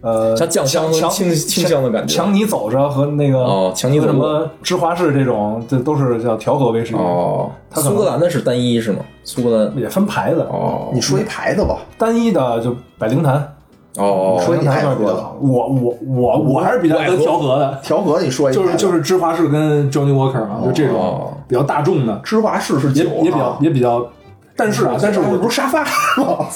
[0.00, 2.14] 呃像酱香强清清香的感觉。
[2.14, 6.98] 强尼走着和那个哦强尼走着什么芝华士这种，这都是叫调和威士忌。
[6.98, 9.00] 哦，它苏格兰的是单一是吗？
[9.24, 10.90] 苏格兰也分牌子，哦。
[10.94, 13.52] 你说一牌子吧，单一的就百灵坛，
[13.96, 15.36] 哦你说一牌子比较好。
[15.40, 17.16] 我我我我还是比较喝。
[17.16, 21.32] 调和的，调和你说一就是就是芝华士跟 Johnny Walker 嘛，就这种哦。
[21.48, 24.06] 比较大众的，芝华士是酒也也比较啊也比较。
[24.56, 25.82] 但是啊，但是我不是沙发。
[25.82, 26.46] 吗？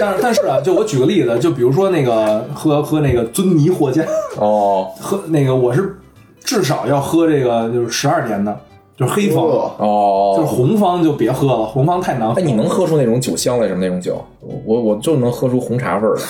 [0.00, 4.02] 但是但是啊，就我举个例子，就比如说那个喝喝那个尊尼获加，
[4.36, 5.96] 哦 喝那个我是
[6.42, 8.58] 至少要喝这个就是十二年的，
[8.96, 12.40] 就是黑方，哦哦，就是红方就别喝了，红方太难喝。
[12.40, 14.22] 哎，你能喝出那种酒香来什么那种酒？
[14.64, 16.22] 我我就能喝出红茶味儿来。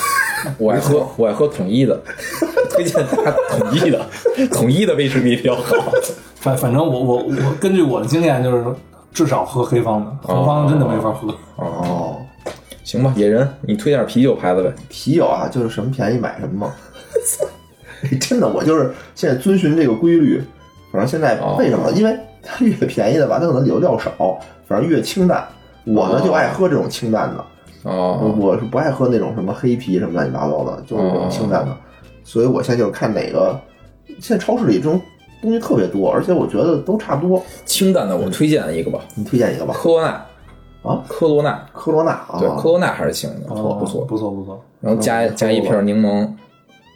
[0.59, 1.99] 我爱喝 我爱喝统一的，
[2.71, 4.07] 推荐大家统一的，
[4.53, 5.63] 统一的威士忌比较好。
[6.41, 8.65] 反反正我我我根据我的经验就是
[9.13, 11.29] 至少喝黑方的，红方真的没法喝。
[11.57, 11.90] 哦，
[12.91, 14.73] 行吧，野人，你推点啤酒牌子呗。
[14.89, 16.75] 啤酒啊，就是什么便宜买什么嘛。
[18.21, 20.43] 真的，我就是现在遵循这个规律。
[20.91, 21.89] 反正现在哦为什么？
[21.93, 25.47] 因为它越便宜的吧，它可能里头料少，反正越清淡。
[25.85, 27.45] 我呢哦就爱喝这种清淡的，
[27.85, 31.73] 我哦我是不爱喝那种什么黑啤什么乱七八糟的，就是这种清淡的。
[32.25, 33.57] 所以我现在就是看哪个，
[34.21, 35.01] 现在超市里这种
[35.41, 37.41] 东西特别多，而且我觉得都差不多。
[37.65, 39.73] 清淡的我推荐一个吧，你推荐一个吧？
[39.73, 40.21] 科罗娜
[40.83, 44.05] 啊，科罗娜，科罗娜啊，对，科罗娜还是行的，不错不错。
[44.05, 44.61] 不错不错。
[44.81, 46.27] 然后加嗯加一片柠檬，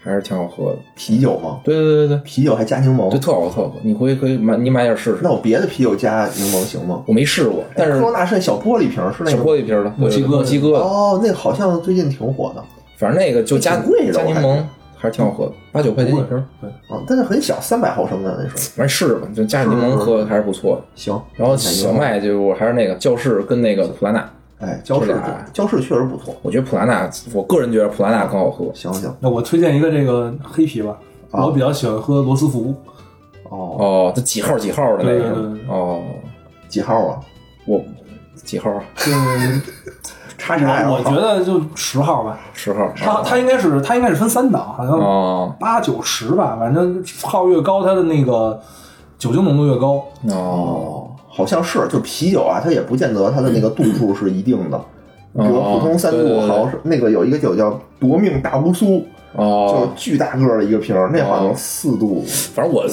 [0.02, 0.78] 还是挺好喝的。
[0.96, 1.60] 啤酒吗？
[1.64, 3.74] 对对对对啤酒还加柠檬对，，特好喝，特好喝。
[3.82, 5.30] 你回去可以买，你买点试试那。
[5.30, 7.02] 我别的啤酒加柠檬行吗？
[7.06, 12.64] 我没试过，但是科罗娜是小玻璃瓶，是那小个玻璃瓶的，对墨西哥墨西哥的，哦，那个好像最近挺火的
[12.96, 14.62] 反正那个就加挺贵柠檬
[15.04, 16.46] 还是挺好喝的，八九块钱一瓶。
[16.62, 18.70] 对，啊，但是很小，三百毫升的那是。
[18.70, 20.82] 反正试试吧，就加点柠檬喝还是不错的。
[20.94, 26.34] 行，然后小麦就我还是那个教室跟那个普拉纳，哎，焦氏这俩焦氏确实不错。
[26.40, 28.72] 我觉得普拉纳，我个人觉得普拉纳更好喝。
[28.72, 30.98] 行行，那我推荐一个这个黑啤吧，
[31.30, 32.74] 啊我比较喜欢喝罗斯福。
[33.50, 36.02] 哦，哦，这几号几号的那个哦，
[36.66, 37.20] 几号啊？
[37.66, 37.78] 我
[38.36, 38.72] 几号？
[38.96, 39.60] 就是
[40.44, 42.92] 叉叉我我觉得就十号吧，十号。
[42.94, 48.60] 它它应该是它应该是分三档，好像哦八九十吧，反正号越高，它的那个
[49.16, 50.04] 酒精浓度越高。
[50.28, 54.78] 哦哦，好像是，就啤酒啊，它也不见得它的那个度数是一定的。
[55.32, 59.02] 比如普通三度，好像是那个有一个酒叫夺命大乌苏，
[59.36, 62.22] 哦就巨大个儿的一个瓶儿，那好像哦四度
[62.54, 62.84] 反正我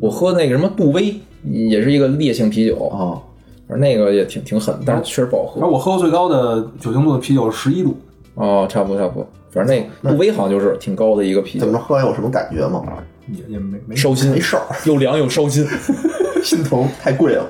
[0.00, 3.30] 我喝那个什么杜威，也是一个烈性啤酒，啊。
[3.72, 5.52] 反正那个也挺挺狠，但是确实不好喝。
[5.54, 7.96] 反正我喝过最高的酒精度的啤酒是十一度，
[8.34, 12.82] 哦，差不多差不多，反正那杜威好像就是挺高的一个啤酒怎么，喝完有什么感觉吗？
[13.28, 15.66] 也也没没烧心没，事儿，又凉又烧心。
[16.44, 17.48] 心疼，太贵了。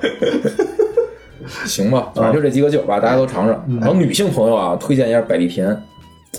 [1.65, 3.59] 行吧，反正就这几个酒吧，大家都尝尝。
[3.81, 5.75] 然后女性朋友啊，推荐一下百利甜，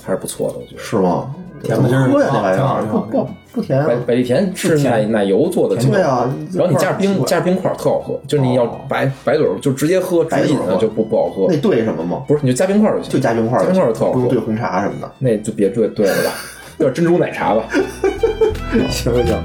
[0.02, 0.82] 还是不错的，我觉得。
[0.82, 1.34] 是吗？
[1.62, 2.30] 甜的真是怎么喝呀？
[2.32, 3.94] 那玩意挺好儿不挺好挺好不不甜啊百？
[4.06, 8.20] 百利甜是奶奶油做的，对啊，然后你加点冰，加点冰块儿特好喝。
[8.26, 11.56] 就是你要哦白白嘴就直接喝，直饮的就不不好喝那。
[11.58, 12.22] 兑什么吗？
[12.26, 14.38] 不是，你就加冰块儿就行，就加冰块儿，加冰块儿特好喝不用兑。
[14.38, 15.10] 红茶什么的。
[15.18, 16.32] 那就别兑兑了吧，
[16.78, 17.62] 兑珍珠奶茶吧，
[18.90, 19.36] 行行，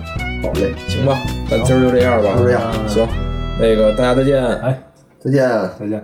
[0.41, 1.19] 好嘞，行吧，
[1.49, 3.07] 那今儿就这样吧，就这样行，
[3.61, 4.44] 那个大家再见。
[4.44, 4.81] 哎，
[5.19, 5.48] 再见。
[5.80, 6.03] 再见。